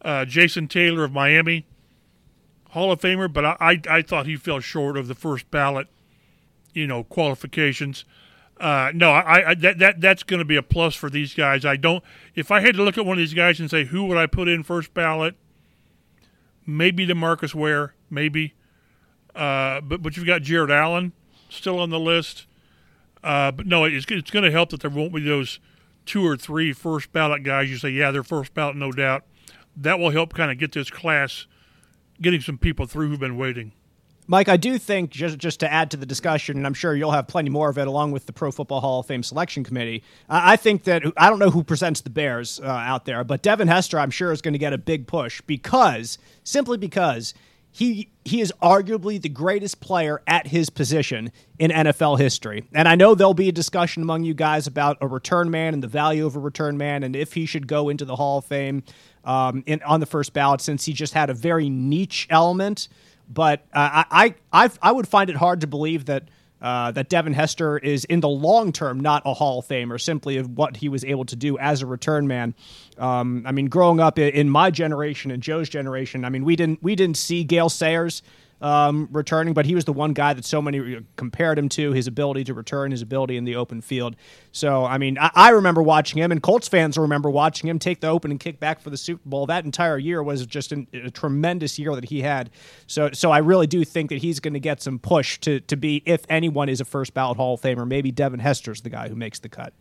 Uh, 0.00 0.24
Jason 0.24 0.66
Taylor 0.66 1.04
of 1.04 1.12
Miami, 1.12 1.66
Hall 2.70 2.90
of 2.90 3.00
Famer, 3.00 3.32
but 3.32 3.44
I, 3.44 3.56
I, 3.60 3.80
I 3.88 4.02
thought 4.02 4.26
he 4.26 4.36
fell 4.36 4.60
short 4.60 4.96
of 4.96 5.06
the 5.06 5.14
first 5.14 5.50
ballot, 5.50 5.88
you 6.72 6.86
know, 6.86 7.04
qualifications. 7.04 8.04
Uh, 8.60 8.92
no, 8.94 9.10
I, 9.10 9.50
I, 9.50 9.54
that 9.54 9.78
that 9.78 10.00
that's 10.00 10.22
going 10.22 10.38
to 10.38 10.44
be 10.44 10.56
a 10.56 10.62
plus 10.62 10.94
for 10.94 11.10
these 11.10 11.34
guys. 11.34 11.64
I 11.64 11.76
don't. 11.76 12.02
If 12.34 12.50
I 12.50 12.60
had 12.60 12.76
to 12.76 12.82
look 12.82 12.96
at 12.96 13.04
one 13.04 13.14
of 13.14 13.18
these 13.18 13.34
guys 13.34 13.58
and 13.58 13.70
say 13.70 13.84
who 13.84 14.04
would 14.04 14.18
I 14.18 14.26
put 14.26 14.48
in 14.48 14.62
first 14.62 14.94
ballot, 14.94 15.34
maybe 16.64 17.06
Demarcus 17.06 17.54
Ware, 17.54 17.94
maybe. 18.08 18.54
Uh, 19.34 19.80
but 19.80 20.02
but 20.02 20.16
you've 20.16 20.26
got 20.26 20.42
Jared 20.42 20.70
Allen 20.70 21.12
still 21.48 21.78
on 21.78 21.90
the 21.90 21.98
list. 21.98 22.46
Uh, 23.24 23.50
but 23.50 23.66
no, 23.66 23.84
it's 23.84 24.06
it's 24.08 24.30
going 24.30 24.44
to 24.44 24.50
help 24.50 24.70
that 24.70 24.80
there 24.80 24.90
won't 24.90 25.14
be 25.14 25.22
those 25.22 25.58
two 26.06 26.26
or 26.26 26.36
three 26.36 26.72
first 26.72 27.12
ballot 27.12 27.42
guys. 27.42 27.70
You 27.70 27.78
say, 27.78 27.90
yeah, 27.90 28.10
they're 28.10 28.22
first 28.22 28.54
ballot, 28.54 28.76
no 28.76 28.92
doubt. 28.92 29.24
That 29.76 29.98
will 29.98 30.10
help 30.10 30.34
kind 30.34 30.50
of 30.50 30.58
get 30.58 30.72
this 30.72 30.90
class 30.90 31.46
getting 32.20 32.40
some 32.40 32.58
people 32.58 32.86
through 32.86 33.08
who've 33.08 33.20
been 33.20 33.36
waiting. 33.36 33.72
Mike, 34.28 34.48
I 34.48 34.56
do 34.56 34.78
think 34.78 35.10
just 35.10 35.38
just 35.38 35.60
to 35.60 35.72
add 35.72 35.90
to 35.90 35.96
the 35.96 36.06
discussion, 36.06 36.56
and 36.56 36.66
I'm 36.66 36.74
sure 36.74 36.94
you'll 36.94 37.10
have 37.10 37.26
plenty 37.26 37.50
more 37.50 37.68
of 37.68 37.78
it 37.78 37.88
along 37.88 38.12
with 38.12 38.26
the 38.26 38.32
Pro 38.32 38.52
Football 38.52 38.80
Hall 38.80 39.00
of 39.00 39.06
Fame 39.06 39.22
selection 39.22 39.64
committee. 39.64 40.04
I 40.28 40.56
think 40.56 40.84
that 40.84 41.02
I 41.16 41.28
don't 41.28 41.40
know 41.40 41.50
who 41.50 41.64
presents 41.64 42.00
the 42.02 42.10
Bears 42.10 42.60
uh, 42.60 42.66
out 42.66 43.04
there, 43.04 43.24
but 43.24 43.42
Devin 43.42 43.68
Hester, 43.68 43.98
I'm 43.98 44.10
sure, 44.10 44.32
is 44.32 44.40
going 44.40 44.54
to 44.54 44.58
get 44.58 44.72
a 44.72 44.78
big 44.78 45.06
push 45.06 45.40
because 45.40 46.18
simply 46.44 46.78
because 46.78 47.34
he 47.72 48.10
he 48.24 48.40
is 48.40 48.52
arguably 48.62 49.20
the 49.20 49.30
greatest 49.30 49.80
player 49.80 50.22
at 50.26 50.46
his 50.46 50.70
position 50.70 51.32
in 51.58 51.70
NFL 51.70 52.20
history. 52.20 52.64
And 52.72 52.86
I 52.86 52.94
know 52.94 53.14
there'll 53.14 53.34
be 53.34 53.48
a 53.48 53.52
discussion 53.52 54.02
among 54.02 54.24
you 54.24 54.34
guys 54.34 54.66
about 54.66 54.98
a 55.00 55.08
return 55.08 55.50
man 55.50 55.72
and 55.74 55.82
the 55.82 55.88
value 55.88 56.26
of 56.26 56.36
a 56.36 56.38
return 56.38 56.76
man 56.76 57.02
and 57.02 57.16
if 57.16 57.32
he 57.32 57.46
should 57.46 57.66
go 57.66 57.88
into 57.88 58.04
the 58.04 58.14
Hall 58.14 58.38
of 58.38 58.44
Fame 58.44 58.84
um, 59.24 59.64
in, 59.66 59.82
on 59.82 60.00
the 60.00 60.06
first 60.06 60.34
ballot 60.34 60.60
since 60.60 60.84
he 60.84 60.92
just 60.92 61.14
had 61.14 61.30
a 61.30 61.34
very 61.34 61.70
niche 61.70 62.26
element. 62.30 62.88
But 63.32 63.60
uh, 63.72 64.04
I, 64.10 64.34
I, 64.52 64.70
I 64.80 64.92
would 64.92 65.08
find 65.08 65.30
it 65.30 65.36
hard 65.36 65.60
to 65.62 65.66
believe 65.66 66.06
that 66.06 66.24
uh, 66.62 66.92
that 66.92 67.08
Devin 67.08 67.32
Hester 67.32 67.76
is 67.76 68.04
in 68.04 68.20
the 68.20 68.28
long 68.28 68.70
term 68.72 69.00
not 69.00 69.22
a 69.26 69.34
Hall 69.34 69.58
of 69.58 69.66
Famer, 69.66 70.00
simply 70.00 70.36
of 70.36 70.56
what 70.56 70.76
he 70.76 70.88
was 70.88 71.04
able 71.04 71.24
to 71.24 71.34
do 71.34 71.58
as 71.58 71.82
a 71.82 71.86
return 71.86 72.28
man. 72.28 72.54
Um, 72.98 73.42
I 73.44 73.50
mean, 73.50 73.66
growing 73.66 73.98
up 73.98 74.16
in 74.16 74.48
my 74.48 74.70
generation 74.70 75.32
and 75.32 75.42
Joe's 75.42 75.68
generation, 75.68 76.24
I 76.24 76.28
mean, 76.28 76.44
we 76.44 76.54
didn't 76.54 76.80
we 76.80 76.94
didn't 76.94 77.16
see 77.16 77.42
Gale 77.42 77.68
Sayers 77.68 78.22
um, 78.62 79.08
returning, 79.10 79.54
but 79.54 79.66
he 79.66 79.74
was 79.74 79.84
the 79.84 79.92
one 79.92 80.12
guy 80.12 80.32
that 80.32 80.44
so 80.44 80.62
many 80.62 81.00
compared 81.16 81.58
him 81.58 81.68
to 81.70 81.92
his 81.92 82.06
ability 82.06 82.44
to 82.44 82.54
return, 82.54 82.92
his 82.92 83.02
ability 83.02 83.36
in 83.36 83.44
the 83.44 83.56
open 83.56 83.80
field. 83.80 84.14
So, 84.52 84.84
I 84.84 84.98
mean, 84.98 85.18
I, 85.18 85.30
I 85.34 85.48
remember 85.50 85.82
watching 85.82 86.22
him, 86.22 86.30
and 86.30 86.40
Colts 86.40 86.68
fans 86.68 86.96
remember 86.96 87.28
watching 87.28 87.68
him 87.68 87.80
take 87.80 88.00
the 88.00 88.06
opening 88.06 88.38
kick 88.38 88.60
back 88.60 88.80
for 88.80 88.90
the 88.90 88.96
Super 88.96 89.28
Bowl. 89.28 89.46
That 89.46 89.64
entire 89.64 89.98
year 89.98 90.22
was 90.22 90.46
just 90.46 90.70
an, 90.70 90.86
a 90.92 91.10
tremendous 91.10 91.76
year 91.76 91.92
that 91.96 92.04
he 92.04 92.22
had. 92.22 92.50
So, 92.86 93.10
so 93.12 93.32
I 93.32 93.38
really 93.38 93.66
do 93.66 93.84
think 93.84 94.10
that 94.10 94.18
he's 94.18 94.38
going 94.38 94.54
to 94.54 94.60
get 94.60 94.80
some 94.80 95.00
push 95.00 95.38
to 95.40 95.58
to 95.60 95.76
be, 95.76 96.02
if 96.06 96.24
anyone 96.28 96.68
is 96.68 96.80
a 96.80 96.84
first 96.84 97.14
ballot 97.14 97.36
Hall 97.36 97.54
of 97.54 97.60
Famer, 97.60 97.86
maybe 97.86 98.12
Devin 98.12 98.38
Hester's 98.38 98.82
the 98.82 98.90
guy 98.90 99.08
who 99.08 99.16
makes 99.16 99.40
the 99.40 99.48
cut. 99.48 99.72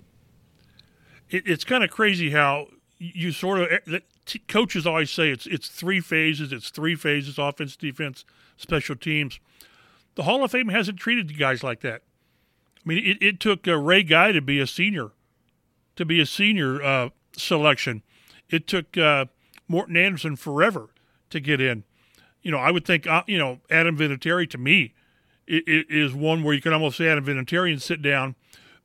It, 1.29 1.43
it's 1.45 1.63
kind 1.63 1.83
of 1.83 1.91
crazy 1.91 2.31
how 2.31 2.67
you 2.97 3.31
sort 3.31 3.59
of 3.59 3.79
eh, 3.93 3.99
coaches 4.47 4.87
always 4.87 5.11
say 5.11 5.29
it's 5.29 5.45
it's 5.45 5.67
three 5.67 5.99
phases. 5.99 6.51
It's 6.51 6.71
three 6.71 6.95
phases: 6.95 7.37
offense, 7.37 7.75
defense 7.75 8.25
special 8.61 8.95
teams. 8.95 9.39
The 10.15 10.23
Hall 10.23 10.43
of 10.43 10.51
Fame 10.51 10.69
hasn't 10.69 10.99
treated 10.99 11.37
guys 11.37 11.63
like 11.63 11.81
that. 11.81 12.01
I 12.77 12.81
mean, 12.85 12.97
it, 12.97 13.17
it 13.21 13.39
took 13.39 13.67
uh, 13.67 13.77
Ray 13.77 14.03
Guy 14.03 14.31
to 14.31 14.41
be 14.41 14.59
a 14.59 14.67
senior, 14.67 15.11
to 15.95 16.05
be 16.05 16.19
a 16.19 16.25
senior 16.25 16.81
uh, 16.81 17.09
selection. 17.33 18.03
It 18.49 18.67
took 18.67 18.97
uh, 18.97 19.25
Morten 19.67 19.95
Andersen 19.95 20.35
forever 20.35 20.89
to 21.29 21.39
get 21.39 21.61
in. 21.61 21.83
You 22.41 22.51
know, 22.51 22.57
I 22.57 22.71
would 22.71 22.85
think, 22.85 23.07
uh, 23.07 23.23
you 23.27 23.37
know, 23.37 23.59
Adam 23.69 23.97
Vinatieri 23.97 24.49
to 24.49 24.57
me 24.57 24.93
it, 25.51 25.67
it 25.67 25.85
is 25.89 26.13
one 26.13 26.43
where 26.43 26.53
you 26.53 26.61
can 26.61 26.73
almost 26.73 26.97
say 26.97 27.07
Adam 27.07 27.25
Vinatieri 27.25 27.71
and 27.71 27.81
sit 27.81 28.01
down. 28.01 28.35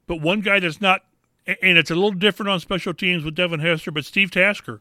But 0.07 0.21
one 0.21 0.41
guy 0.41 0.61
that's 0.61 0.81
not, 0.81 1.05
and 1.47 1.79
it's 1.79 1.91
a 1.91 1.95
little 1.95 2.13
different 2.13 2.51
on 2.51 2.61
special 2.61 2.93
teams 2.93 3.25
with 3.25 3.35
Devin 3.35 3.61
Hester, 3.61 3.93
but 3.93 4.05
Steve 4.05 4.31
Tasker, 4.31 4.81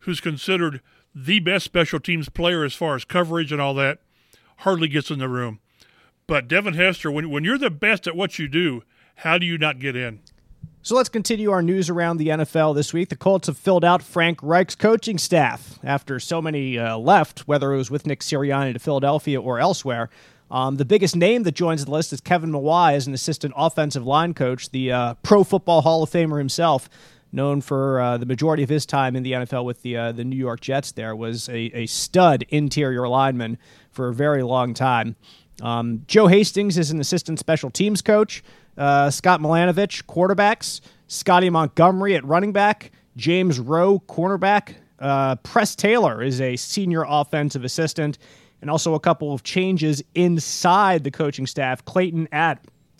who's 0.00 0.20
considered 0.20 0.80
the 1.14 1.40
best 1.40 1.64
special 1.64 2.00
teams 2.00 2.28
player 2.28 2.64
as 2.64 2.74
far 2.74 2.94
as 2.94 3.04
coverage 3.04 3.52
and 3.52 3.60
all 3.60 3.74
that 3.74 3.98
hardly 4.60 4.88
gets 4.88 5.10
in 5.10 5.18
the 5.18 5.28
room. 5.28 5.60
But 6.26 6.48
Devin 6.48 6.74
Hester, 6.74 7.10
when, 7.10 7.30
when 7.30 7.44
you're 7.44 7.58
the 7.58 7.70
best 7.70 8.06
at 8.06 8.16
what 8.16 8.38
you 8.38 8.48
do, 8.48 8.82
how 9.16 9.36
do 9.36 9.44
you 9.44 9.58
not 9.58 9.80
get 9.80 9.96
in? 9.96 10.20
So 10.82 10.94
let's 10.94 11.10
continue 11.10 11.50
our 11.50 11.60
news 11.60 11.90
around 11.90 12.16
the 12.16 12.28
NFL 12.28 12.74
this 12.74 12.94
week. 12.94 13.10
The 13.10 13.16
Colts 13.16 13.48
have 13.48 13.58
filled 13.58 13.84
out 13.84 14.02
Frank 14.02 14.38
Reich's 14.42 14.76
coaching 14.76 15.18
staff 15.18 15.78
after 15.84 16.18
so 16.18 16.40
many 16.40 16.78
uh, 16.78 16.96
left, 16.96 17.40
whether 17.40 17.74
it 17.74 17.76
was 17.76 17.90
with 17.90 18.06
Nick 18.06 18.20
Sirianni 18.20 18.72
to 18.72 18.78
Philadelphia 18.78 19.40
or 19.40 19.58
elsewhere. 19.58 20.08
Um, 20.50 20.76
the 20.76 20.86
biggest 20.86 21.14
name 21.14 21.42
that 21.42 21.52
joins 21.52 21.84
the 21.84 21.90
list 21.90 22.12
is 22.12 22.20
Kevin 22.20 22.50
Mawae 22.50 22.94
as 22.94 23.06
an 23.06 23.12
assistant 23.12 23.52
offensive 23.56 24.06
line 24.06 24.32
coach, 24.32 24.70
the 24.70 24.90
uh, 24.90 25.14
Pro 25.22 25.44
Football 25.44 25.82
Hall 25.82 26.02
of 26.02 26.10
Famer 26.10 26.38
himself 26.38 26.88
known 27.32 27.60
for 27.60 28.00
uh, 28.00 28.16
the 28.16 28.26
majority 28.26 28.62
of 28.62 28.68
his 28.68 28.86
time 28.86 29.14
in 29.14 29.22
the 29.22 29.32
NFL 29.32 29.64
with 29.64 29.82
the 29.82 29.96
uh, 29.96 30.12
the 30.12 30.24
New 30.24 30.36
York 30.36 30.60
Jets. 30.60 30.92
There 30.92 31.14
was 31.14 31.48
a, 31.48 31.70
a 31.76 31.86
stud 31.86 32.44
interior 32.48 33.06
lineman 33.08 33.58
for 33.90 34.08
a 34.08 34.14
very 34.14 34.42
long 34.42 34.74
time. 34.74 35.16
Um, 35.62 36.04
Joe 36.06 36.26
Hastings 36.26 36.78
is 36.78 36.90
an 36.90 37.00
assistant 37.00 37.38
special 37.38 37.70
teams 37.70 38.02
coach. 38.02 38.42
Uh, 38.76 39.10
Scott 39.10 39.40
Milanovich, 39.40 40.04
quarterbacks. 40.04 40.80
Scottie 41.06 41.50
Montgomery 41.50 42.14
at 42.14 42.24
running 42.24 42.52
back. 42.52 42.92
James 43.16 43.58
Rowe, 43.58 44.00
cornerback. 44.00 44.74
Uh, 44.98 45.36
Press 45.36 45.74
Taylor 45.74 46.22
is 46.22 46.40
a 46.40 46.56
senior 46.56 47.04
offensive 47.06 47.64
assistant. 47.64 48.18
And 48.60 48.70
also 48.70 48.94
a 48.94 49.00
couple 49.00 49.32
of 49.32 49.42
changes 49.42 50.02
inside 50.14 51.02
the 51.04 51.10
coaching 51.10 51.46
staff. 51.46 51.84
Clayton 51.84 52.28
Ad, 52.30 52.58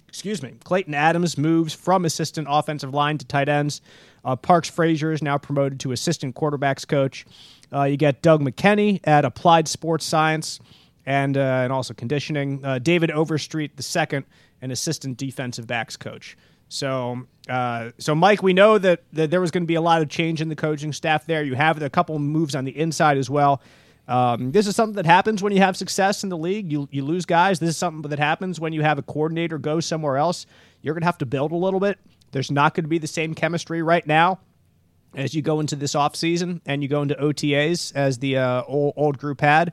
excuse 0.09 0.43
me, 0.43 0.55
Clayton 0.65 0.95
Adams 0.95 1.37
moves 1.37 1.75
from 1.75 2.05
assistant 2.07 2.47
offensive 2.51 2.95
line 2.95 3.19
to 3.19 3.27
tight 3.27 3.49
ends. 3.49 3.83
Uh, 4.25 4.37
Parks 4.37 4.69
Frazier 4.71 5.13
is 5.13 5.23
now 5.23 5.37
promoted 5.39 5.79
to 5.81 5.93
assistant 5.93 6.35
quarterbacks 6.35 6.89
coach. 6.89 7.27
Uh, 7.73 7.85
you 7.85 7.97
get 7.99 8.23
Doug 8.23 8.43
McKenney 8.43 9.01
at 9.05 9.25
Applied 9.25 9.69
Sports 9.69 10.05
Science 10.07 10.61
and 11.07 11.37
uh, 11.37 11.41
and 11.41 11.73
also 11.73 11.95
conditioning. 11.95 12.65
Uh, 12.65 12.79
David 12.79 13.11
Overstreet 13.11 13.77
the 13.77 13.83
second, 13.83 14.27
an 14.63 14.71
assistant 14.71 15.17
defensive 15.17 15.67
backs 15.67 15.97
coach. 15.97 16.37
So, 16.69 17.27
uh, 17.49 17.91
so 17.99 18.15
Mike, 18.15 18.45
we 18.45 18.53
know 18.53 18.79
that, 18.79 19.03
that 19.13 19.33
there 19.33 19.41
was 19.41 19.51
going 19.51 19.65
to 19.65 19.67
be 19.67 19.75
a 19.75 19.81
lot 19.81 20.03
of 20.03 20.09
change 20.09 20.41
in 20.41 20.49
the 20.49 20.55
coaching 20.55 20.93
staff 20.93 21.27
there. 21.27 21.43
You 21.43 21.57
have 21.57 21.83
a 21.83 21.91
couple 21.91 22.17
moves 22.21 22.55
on 22.55 22.65
the 22.65 22.79
inside 22.79 23.19
as 23.19 23.29
well. 23.29 23.61
Um, 24.07 24.53
this 24.53 24.69
is 24.69 24.77
something 24.77 24.95
that 24.95 25.07
happens 25.07 25.43
when 25.43 25.53
you 25.53 25.59
have 25.59 25.77
success 25.77 26.23
in 26.23 26.31
the 26.31 26.37
league. 26.37 26.71
You 26.71 26.89
you 26.91 27.05
lose 27.05 27.27
guys. 27.27 27.59
This 27.59 27.71
is 27.71 27.77
something 27.77 28.09
that 28.09 28.19
happens 28.19 28.61
when 28.61 28.73
you 28.73 28.83
have 28.83 28.99
a 28.99 29.03
coordinator 29.03 29.59
go 29.59 29.81
somewhere 29.81 30.17
else. 30.17 30.47
You're 30.81 30.95
going 30.95 31.03
to 31.03 31.07
have 31.07 31.19
to 31.19 31.27
build 31.27 31.53
a 31.53 31.57
little 31.57 31.81
bit. 31.81 31.99
There's 32.33 32.51
not 32.51 32.75
going 32.75 32.85
to 32.85 32.89
be 32.89 32.99
the 32.99 33.07
same 33.07 33.35
chemistry 33.35 33.83
right 33.83 34.07
now 34.07 34.41
as 35.15 35.35
you 35.35 35.43
go 35.43 35.61
into 35.61 35.77
this 35.77 35.95
offseason 35.95 36.61
and 36.67 36.83
you 36.83 36.89
go 36.89 37.03
into 37.03 37.15
OTAs 37.17 37.93
as 37.95 38.19
the 38.19 38.39
uh, 38.39 38.63
old, 38.67 38.95
old 38.97 39.19
group 39.19 39.41
had. 39.41 39.73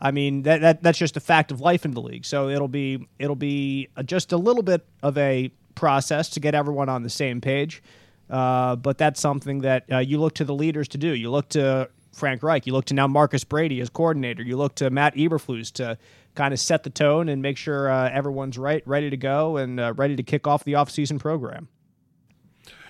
I 0.00 0.10
mean 0.10 0.42
that, 0.42 0.60
that 0.60 0.82
that's 0.82 0.98
just 0.98 1.16
a 1.16 1.20
fact 1.20 1.50
of 1.50 1.60
life 1.60 1.84
in 1.84 1.92
the 1.92 2.02
league. 2.02 2.24
So 2.24 2.48
it'll 2.48 2.68
be 2.68 3.08
it'll 3.18 3.36
be 3.36 3.88
just 4.04 4.32
a 4.32 4.36
little 4.36 4.62
bit 4.62 4.86
of 5.02 5.16
a 5.16 5.50
process 5.74 6.28
to 6.30 6.40
get 6.40 6.54
everyone 6.54 6.88
on 6.88 7.02
the 7.02 7.10
same 7.10 7.40
page. 7.40 7.82
Uh, 8.28 8.76
but 8.76 8.98
that's 8.98 9.20
something 9.20 9.60
that 9.60 9.84
uh, 9.90 9.98
you 9.98 10.18
look 10.18 10.34
to 10.34 10.44
the 10.44 10.54
leaders 10.54 10.88
to 10.88 10.98
do. 10.98 11.14
You 11.14 11.30
look 11.30 11.48
to 11.50 11.88
Frank 12.12 12.42
Reich. 12.42 12.66
You 12.66 12.72
look 12.72 12.86
to 12.86 12.94
now 12.94 13.06
Marcus 13.06 13.44
Brady 13.44 13.80
as 13.80 13.88
coordinator. 13.88 14.42
You 14.42 14.56
look 14.56 14.74
to 14.76 14.90
Matt 14.90 15.14
Eberflus 15.14 15.72
to 15.74 15.96
kind 16.34 16.52
of 16.52 16.58
set 16.58 16.82
the 16.82 16.90
tone 16.90 17.28
and 17.28 17.40
make 17.40 17.56
sure 17.56 17.90
uh, 17.90 18.10
everyone's 18.10 18.58
right, 18.58 18.82
ready 18.86 19.10
to 19.10 19.16
go, 19.16 19.56
and 19.56 19.78
uh, 19.78 19.92
ready 19.96 20.16
to 20.16 20.22
kick 20.22 20.46
off 20.46 20.64
the 20.64 20.72
offseason 20.72 21.18
program. 21.18 21.68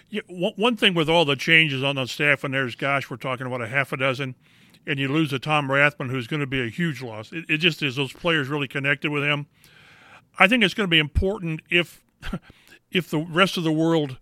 Yeah, 0.09 0.23
one 0.29 0.77
thing 0.77 0.95
with 0.95 1.11
all 1.11 1.25
the 1.25 1.35
changes 1.35 1.83
on 1.83 1.97
the 1.97 2.07
staff, 2.07 2.45
and 2.45 2.55
there's, 2.55 2.77
gosh, 2.77 3.11
we're 3.11 3.17
talking 3.17 3.47
about 3.47 3.61
a 3.61 3.67
half 3.67 3.93
a 3.93 3.97
dozen, 3.97 4.37
and 4.87 4.99
you 4.99 5.09
lose 5.09 5.33
a 5.33 5.39
Tom 5.39 5.69
Rathman, 5.69 6.11
who's 6.11 6.27
going 6.27 6.41
to 6.41 6.47
be 6.47 6.63
a 6.63 6.69
huge 6.69 7.03
loss. 7.03 7.33
It, 7.33 7.45
it 7.49 7.59
just 7.59 7.83
is 7.83 7.97
those 7.97 8.13
players 8.13 8.49
really 8.49 8.69
connected 8.69 9.11
with 9.11 9.25
him. 9.25 9.47
I 10.39 10.47
think 10.47 10.63
it's 10.63 10.75
going 10.75 10.87
to 10.87 10.91
be 10.91 10.99
important 10.99 11.63
if 11.71 12.03
if 12.91 13.11
the 13.11 13.19
rest 13.19 13.57
of 13.57 13.65
the 13.65 13.73
world, 13.73 14.19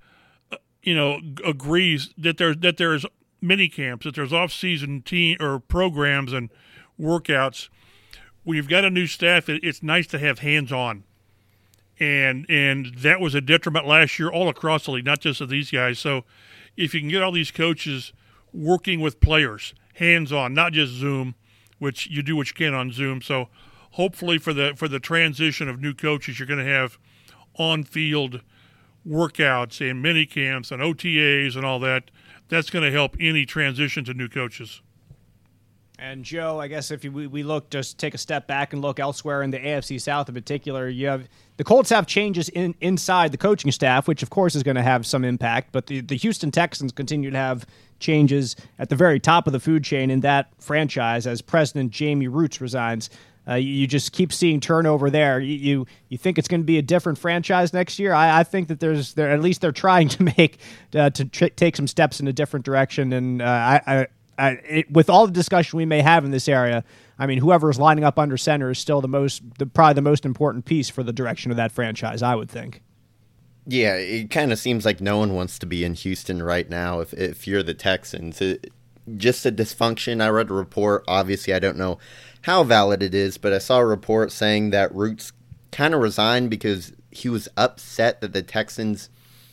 uh, 0.50 0.56
you 0.82 0.94
know, 0.94 1.20
agrees 1.44 2.14
that 2.16 2.38
there's 2.38 2.56
that 2.58 2.76
there's 2.76 3.04
mini 3.40 3.68
camps, 3.68 4.04
that 4.04 4.14
there's 4.14 4.32
off-season 4.32 5.02
team 5.02 5.36
or 5.40 5.58
programs 5.58 6.32
and 6.32 6.50
workouts. 6.98 7.68
When 8.42 8.56
you've 8.56 8.68
got 8.68 8.84
a 8.84 8.90
new 8.90 9.06
staff, 9.06 9.48
it, 9.48 9.62
it's 9.62 9.82
nice 9.82 10.06
to 10.08 10.18
have 10.18 10.40
hands-on, 10.40 11.04
and 11.98 12.46
and 12.48 12.94
that 12.98 13.20
was 13.20 13.34
a 13.34 13.40
detriment 13.40 13.86
last 13.86 14.18
year 14.18 14.30
all 14.30 14.48
across 14.48 14.84
the 14.86 14.92
league, 14.92 15.04
not 15.04 15.20
just 15.20 15.40
of 15.40 15.48
these 15.48 15.70
guys. 15.70 15.98
So, 15.98 16.24
if 16.76 16.94
you 16.94 17.00
can 17.00 17.08
get 17.08 17.22
all 17.22 17.32
these 17.32 17.50
coaches 17.50 18.12
working 18.52 19.00
with 19.00 19.20
players, 19.20 19.74
hands-on, 19.94 20.54
not 20.54 20.72
just 20.72 20.92
Zoom, 20.92 21.34
which 21.78 22.06
you 22.08 22.22
do 22.22 22.36
what 22.36 22.48
you 22.48 22.54
can 22.54 22.74
on 22.74 22.92
Zoom. 22.92 23.22
So, 23.22 23.48
hopefully 23.92 24.38
for 24.38 24.52
the 24.52 24.74
for 24.76 24.88
the 24.88 25.00
transition 25.00 25.68
of 25.68 25.80
new 25.80 25.94
coaches, 25.94 26.38
you're 26.38 26.48
going 26.48 26.64
to 26.64 26.70
have 26.70 26.98
on-field 27.56 28.40
workouts 29.06 29.88
and 29.88 30.02
mini 30.02 30.26
camps 30.26 30.70
and 30.70 30.82
OTAs 30.82 31.56
and 31.56 31.64
all 31.64 31.78
that. 31.80 32.10
That's 32.48 32.70
going 32.70 32.84
to 32.84 32.90
help 32.90 33.16
any 33.20 33.46
transition 33.46 34.04
to 34.04 34.14
new 34.14 34.28
coaches. 34.28 34.82
And 35.98 36.24
Joe, 36.24 36.58
I 36.58 36.66
guess 36.66 36.90
if 36.90 37.04
we, 37.04 37.28
we 37.28 37.42
look, 37.44 37.70
just 37.70 37.98
take 37.98 38.14
a 38.14 38.18
step 38.18 38.48
back 38.48 38.72
and 38.72 38.82
look 38.82 38.98
elsewhere 38.98 39.42
in 39.42 39.50
the 39.50 39.58
AFC 39.58 40.00
South 40.00 40.28
in 40.28 40.34
particular, 40.34 40.88
you 40.88 41.06
have 41.06 41.28
the 41.56 41.62
Colts 41.62 41.90
have 41.90 42.06
changes 42.06 42.48
in 42.48 42.74
inside 42.80 43.30
the 43.30 43.38
coaching 43.38 43.70
staff, 43.70 44.08
which 44.08 44.22
of 44.22 44.30
course 44.30 44.56
is 44.56 44.64
going 44.64 44.74
to 44.74 44.82
have 44.82 45.06
some 45.06 45.24
impact. 45.24 45.70
But 45.70 45.86
the, 45.86 46.00
the 46.00 46.16
Houston 46.16 46.50
Texans 46.50 46.90
continue 46.90 47.30
to 47.30 47.36
have 47.36 47.64
changes 48.00 48.56
at 48.80 48.88
the 48.88 48.96
very 48.96 49.20
top 49.20 49.46
of 49.46 49.52
the 49.52 49.60
food 49.60 49.84
chain 49.84 50.10
in 50.10 50.20
that 50.20 50.48
franchise 50.58 51.28
as 51.28 51.40
President 51.40 51.92
Jamie 51.92 52.28
Rootes 52.28 52.60
resigns. 52.60 53.08
Uh, 53.46 53.54
you 53.54 53.86
just 53.86 54.12
keep 54.12 54.32
seeing 54.32 54.58
turnover 54.58 55.10
there. 55.10 55.38
You 55.38 55.54
you, 55.54 55.86
you 56.08 56.18
think 56.18 56.38
it's 56.38 56.48
going 56.48 56.62
to 56.62 56.66
be 56.66 56.78
a 56.78 56.82
different 56.82 57.18
franchise 57.18 57.72
next 57.72 58.00
year? 58.00 58.14
I, 58.14 58.40
I 58.40 58.42
think 58.42 58.66
that 58.66 58.80
there's 58.80 59.14
there 59.14 59.30
at 59.30 59.40
least 59.40 59.60
they're 59.60 59.70
trying 59.86 60.08
to 60.08 60.24
make 60.24 60.58
uh, 60.92 61.10
to 61.10 61.24
tr- 61.26 61.46
take 61.46 61.76
some 61.76 61.86
steps 61.86 62.18
in 62.18 62.26
a 62.26 62.32
different 62.32 62.64
direction. 62.64 63.12
And 63.12 63.40
uh, 63.40 63.80
I, 63.86 64.06
I 64.38 64.50
it, 64.50 64.90
with 64.90 65.08
all 65.10 65.26
the 65.26 65.32
discussion 65.32 65.76
we 65.76 65.84
may 65.84 66.00
have 66.02 66.24
in 66.24 66.30
this 66.30 66.48
area, 66.48 66.84
I 67.18 67.26
mean, 67.26 67.38
whoever 67.38 67.70
is 67.70 67.78
lining 67.78 68.04
up 68.04 68.18
under 68.18 68.36
center 68.36 68.70
is 68.70 68.78
still 68.78 69.00
the 69.00 69.08
most 69.08 69.42
the, 69.58 69.66
probably 69.66 69.94
the 69.94 70.02
most 70.02 70.24
important 70.24 70.64
piece 70.64 70.88
for 70.88 71.02
the 71.02 71.12
direction 71.12 71.50
of 71.50 71.56
that 71.56 71.72
franchise. 71.72 72.22
I 72.22 72.34
would 72.34 72.50
think. 72.50 72.82
Yeah, 73.66 73.94
it 73.94 74.30
kind 74.30 74.52
of 74.52 74.58
seems 74.58 74.84
like 74.84 75.00
no 75.00 75.16
one 75.18 75.34
wants 75.34 75.58
to 75.60 75.66
be 75.66 75.84
in 75.84 75.94
Houston 75.94 76.42
right 76.42 76.68
now. 76.68 77.00
If 77.00 77.12
if 77.14 77.46
you're 77.46 77.62
the 77.62 77.74
Texans, 77.74 78.40
it, 78.40 78.72
just 79.16 79.46
a 79.46 79.52
dysfunction. 79.52 80.22
I 80.22 80.28
read 80.28 80.50
a 80.50 80.54
report. 80.54 81.04
Obviously, 81.08 81.54
I 81.54 81.58
don't 81.58 81.78
know 81.78 81.98
how 82.42 82.62
valid 82.64 83.02
it 83.02 83.14
is, 83.14 83.38
but 83.38 83.52
I 83.52 83.58
saw 83.58 83.78
a 83.78 83.86
report 83.86 84.32
saying 84.32 84.70
that 84.70 84.94
Rootes 84.94 85.32
kind 85.72 85.94
of 85.94 86.00
resigned 86.00 86.50
because 86.50 86.92
he 87.10 87.28
was 87.28 87.48
upset 87.56 88.20
that 88.20 88.32
the 88.32 88.42
Texans, 88.42 89.08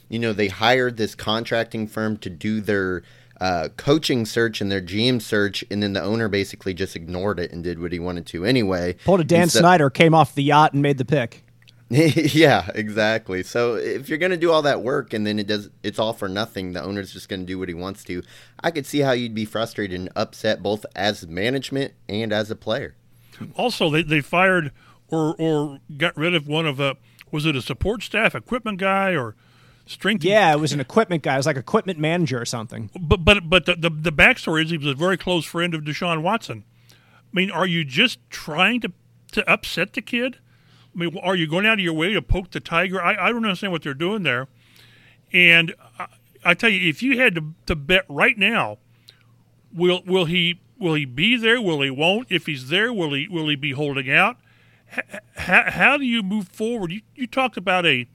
you 0.10 0.20
know, 0.20 0.34
they 0.34 0.50
hired 0.50 0.98
this 0.98 1.16
contracting 1.16 1.88
firm 1.88 2.18
to 2.18 2.30
do 2.30 2.60
their 2.60 3.04
uh, 3.42 3.70
coaching 3.76 4.24
search 4.24 4.62
and 4.62 4.72
their 4.72 4.82
GM 4.82 5.20
search, 5.20 5.66
and 5.72 5.82
then 5.82 5.94
the 5.94 6.02
owner 6.02 6.30
basically 6.30 6.76
just 6.76 6.96
ignored 6.96 7.40
it 7.40 7.52
and 7.52 7.64
did 7.64 7.80
what 7.80 7.92
he 7.92 8.00
wanted 8.00 8.28
to 8.28 8.46
anyway. 8.46 8.94
Pulled 9.04 9.20
a 9.20 9.24
Dan 9.24 9.50
so, 9.50 9.60
Snyder, 9.60 9.90
came 9.90 10.14
off 10.14 10.36
the 10.36 10.44
yacht 10.44 10.74
and 10.74 10.82
made 10.84 11.00
the 11.00 11.06
pick. 11.06 11.44
yeah, 11.90 12.70
exactly. 12.76 13.42
So 13.42 13.76
if 13.76 14.08
you're 14.08 14.20
going 14.20 14.32
to 14.32 14.38
do 14.38 14.52
all 14.52 14.62
that 14.62 14.84
work 14.84 15.12
and 15.12 15.26
then 15.26 15.40
it 15.40 15.48
does, 15.48 15.72
it's 15.84 15.98
all 15.98 16.14
for 16.14 16.30
nothing. 16.30 16.72
The 16.72 16.84
owner's 16.84 17.12
just 17.12 17.28
going 17.28 17.42
to 17.42 17.46
do 17.46 17.58
what 17.58 17.68
he 17.68 17.74
wants 17.74 18.04
to. 18.06 18.24
I 18.64 18.72
could 18.72 18.86
see 18.86 19.00
how 19.00 19.12
you'd 19.12 19.36
be 19.36 19.44
frustrated 19.44 20.00
and 20.00 20.10
upset 20.16 20.62
both 20.62 20.86
as 20.96 21.28
management 21.28 21.94
and 22.08 22.32
as 22.32 22.50
a 22.50 22.56
player. 22.56 22.96
Also, 23.58 23.90
they, 23.90 24.04
they 24.04 24.22
fired 24.22 24.72
or 25.10 25.36
or 25.38 25.80
got 25.98 26.16
rid 26.16 26.36
of 26.36 26.48
one 26.48 26.68
of 26.68 26.78
the 26.78 26.96
was 27.32 27.46
it 27.46 27.56
a 27.56 27.62
support 27.62 28.04
staff 28.04 28.36
equipment 28.36 28.78
guy 28.78 29.16
or 29.16 29.36
strength? 29.86 30.24
Yeah, 30.24 30.54
it 30.54 30.60
was 30.60 30.74
an 30.74 30.80
equipment 30.80 31.24
guy. 31.24 31.36
It 31.36 31.38
was 31.38 31.46
like 31.46 31.58
equipment 31.58 32.00
manager 32.00 32.42
or 32.42 32.46
something. 32.46 32.90
But 33.00 33.18
but 33.26 33.50
but 33.50 33.66
the 33.66 33.76
the, 33.76 33.90
the 33.90 34.12
backstory 34.12 34.64
is 34.64 34.72
he 34.72 34.78
was 34.78 34.88
a 34.88 34.96
very 34.96 35.18
close 35.18 35.46
friend 35.46 35.74
of 35.74 35.82
Deshaun 35.82 36.22
Watson. 36.22 36.64
I 36.92 36.96
mean, 37.34 37.52
are 37.52 37.68
you 37.68 37.84
just 37.84 38.20
trying 38.30 38.82
to 38.82 38.92
to 39.34 39.50
upset 39.52 39.94
the 39.94 40.02
kid? 40.02 40.38
I 40.94 41.00
mean, 41.00 41.18
are 41.20 41.36
you 41.36 41.48
going 41.48 41.66
out 41.66 41.74
of 41.76 41.80
your 41.80 41.94
way 41.94 42.14
to 42.14 42.22
poke 42.22 42.52
the 42.52 42.60
tiger? 42.60 43.02
I, 43.02 43.16
I 43.16 43.30
don't 43.30 43.46
understand 43.46 43.72
what 43.72 43.84
they're 43.84 43.94
doing 43.94 44.24
there. 44.24 44.48
And 45.32 45.74
I, 45.98 46.08
I 46.44 46.54
tell 46.54 46.70
you, 46.70 46.90
if 46.90 47.02
you 47.02 47.18
had 47.18 47.36
to, 47.36 47.54
to 47.68 47.76
bet 47.76 48.06
right 48.10 48.38
now, 48.38 48.78
will 49.74 50.04
will 50.06 50.26
he 50.26 50.60
will 50.78 50.96
he 50.96 51.06
be 51.06 51.38
there? 51.38 51.62
Will 51.62 51.82
he 51.82 51.90
won't? 51.90 52.28
If 52.30 52.46
he's 52.46 52.70
there, 52.70 52.92
will 52.92 53.14
he 53.14 53.28
will 53.28 53.48
he 53.48 53.56
be 53.56 53.72
holding 53.72 54.12
out? 54.12 54.38
how, 55.38 55.72
how 55.72 55.98
do 55.98 56.06
you 56.06 56.22
move 56.22 56.50
forward? 56.50 56.92
You 56.92 57.02
you 57.16 57.28
talked 57.28 57.58
about 57.58 57.86
a 57.86 58.08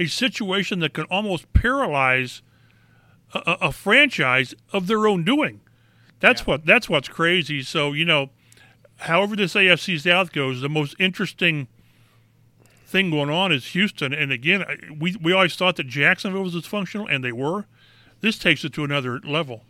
a 0.00 0.06
situation 0.06 0.80
that 0.80 0.94
can 0.94 1.04
almost 1.04 1.52
paralyze 1.52 2.42
a, 3.34 3.56
a 3.60 3.72
franchise 3.72 4.54
of 4.72 4.86
their 4.86 5.06
own 5.06 5.22
doing. 5.22 5.60
That's 6.18 6.40
yeah. 6.40 6.46
what 6.46 6.66
that's 6.66 6.88
what's 6.88 7.08
crazy. 7.08 7.62
So 7.62 7.92
you 7.92 8.04
know, 8.04 8.30
however 8.96 9.36
this 9.36 9.54
AFC 9.54 10.00
South 10.00 10.32
goes, 10.32 10.62
the 10.62 10.68
most 10.68 10.96
interesting 10.98 11.68
thing 12.86 13.10
going 13.10 13.30
on 13.30 13.52
is 13.52 13.66
Houston. 13.66 14.12
And 14.12 14.32
again, 14.32 14.64
we, 14.98 15.16
we 15.22 15.32
always 15.32 15.54
thought 15.54 15.76
that 15.76 15.86
Jacksonville 15.86 16.42
was 16.42 16.54
dysfunctional, 16.54 17.06
and 17.08 17.22
they 17.22 17.32
were. 17.32 17.66
This 18.20 18.38
takes 18.38 18.64
it 18.64 18.72
to 18.74 18.84
another 18.84 19.20
level. 19.20 19.62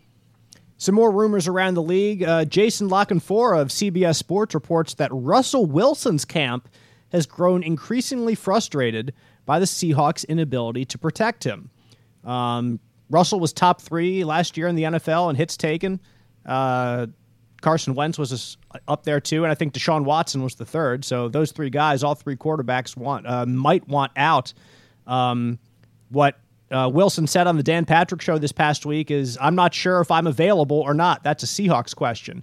Some 0.78 0.94
more 0.94 1.10
rumors 1.10 1.46
around 1.46 1.74
the 1.74 1.82
league. 1.82 2.22
Uh, 2.22 2.46
Jason 2.46 2.88
La 2.88 3.04
Canfora 3.04 3.60
of 3.60 3.68
CBS 3.68 4.16
Sports 4.16 4.54
reports 4.54 4.94
that 4.94 5.10
Russell 5.12 5.66
Wilson's 5.66 6.24
camp 6.24 6.68
has 7.12 7.26
grown 7.26 7.62
increasingly 7.62 8.34
frustrated 8.34 9.12
by 9.46 9.58
the 9.58 9.66
Seahawks' 9.66 10.26
inability 10.28 10.84
to 10.86 10.98
protect 10.98 11.44
him. 11.44 11.70
Um, 12.24 12.80
Russell 13.10 13.40
was 13.40 13.52
top 13.52 13.80
three 13.80 14.24
last 14.24 14.56
year 14.56 14.68
in 14.68 14.76
the 14.76 14.84
NFL 14.84 15.30
in 15.30 15.36
hits 15.36 15.56
taken. 15.56 16.00
Uh, 16.46 17.06
Carson 17.60 17.94
Wentz 17.94 18.18
was 18.18 18.56
up 18.88 19.04
there 19.04 19.20
too, 19.20 19.44
and 19.44 19.50
I 19.50 19.54
think 19.54 19.74
Deshaun 19.74 20.04
Watson 20.04 20.42
was 20.42 20.54
the 20.54 20.64
third. 20.64 21.04
So 21.04 21.28
those 21.28 21.52
three 21.52 21.70
guys, 21.70 22.02
all 22.02 22.14
three 22.14 22.36
quarterbacks, 22.36 22.96
want 22.96 23.26
uh, 23.26 23.46
might 23.46 23.86
want 23.86 24.12
out. 24.16 24.52
Um, 25.06 25.58
what 26.08 26.38
uh, 26.70 26.90
Wilson 26.92 27.26
said 27.26 27.46
on 27.46 27.56
the 27.56 27.62
Dan 27.62 27.84
Patrick 27.84 28.22
show 28.22 28.38
this 28.38 28.52
past 28.52 28.86
week 28.86 29.10
is, 29.10 29.36
"I'm 29.40 29.54
not 29.54 29.74
sure 29.74 30.00
if 30.00 30.10
I'm 30.10 30.26
available 30.26 30.80
or 30.80 30.94
not." 30.94 31.22
That's 31.22 31.42
a 31.42 31.46
Seahawks 31.46 31.94
question. 31.94 32.42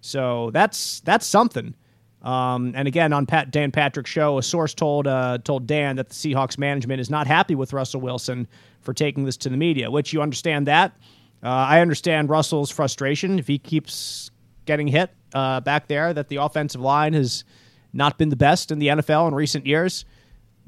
So 0.00 0.50
that's 0.52 1.00
that's 1.00 1.26
something. 1.26 1.74
Um, 2.22 2.72
and 2.76 2.86
again, 2.86 3.12
on 3.12 3.26
Pat, 3.26 3.50
Dan 3.50 3.72
Patrick's 3.72 4.10
show, 4.10 4.38
a 4.38 4.42
source 4.42 4.74
told 4.74 5.06
uh, 5.06 5.38
told 5.38 5.66
Dan 5.66 5.96
that 5.96 6.08
the 6.08 6.14
Seahawks 6.14 6.56
management 6.56 7.00
is 7.00 7.10
not 7.10 7.26
happy 7.26 7.54
with 7.54 7.72
Russell 7.72 8.00
Wilson 8.00 8.46
for 8.80 8.94
taking 8.94 9.24
this 9.24 9.36
to 9.38 9.48
the 9.48 9.56
media. 9.56 9.90
Which 9.90 10.12
you 10.12 10.22
understand 10.22 10.66
that. 10.68 10.96
Uh, 11.42 11.48
I 11.48 11.80
understand 11.80 12.30
Russell's 12.30 12.70
frustration 12.70 13.40
if 13.40 13.48
he 13.48 13.58
keeps 13.58 14.30
getting 14.64 14.86
hit 14.86 15.10
uh, 15.34 15.60
back 15.60 15.88
there, 15.88 16.14
that 16.14 16.28
the 16.28 16.36
offensive 16.36 16.80
line 16.80 17.14
has 17.14 17.42
not 17.92 18.18
been 18.18 18.28
the 18.28 18.36
best 18.36 18.70
in 18.70 18.78
the 18.78 18.88
NFL 18.88 19.26
in 19.28 19.34
recent 19.34 19.66
years. 19.66 20.04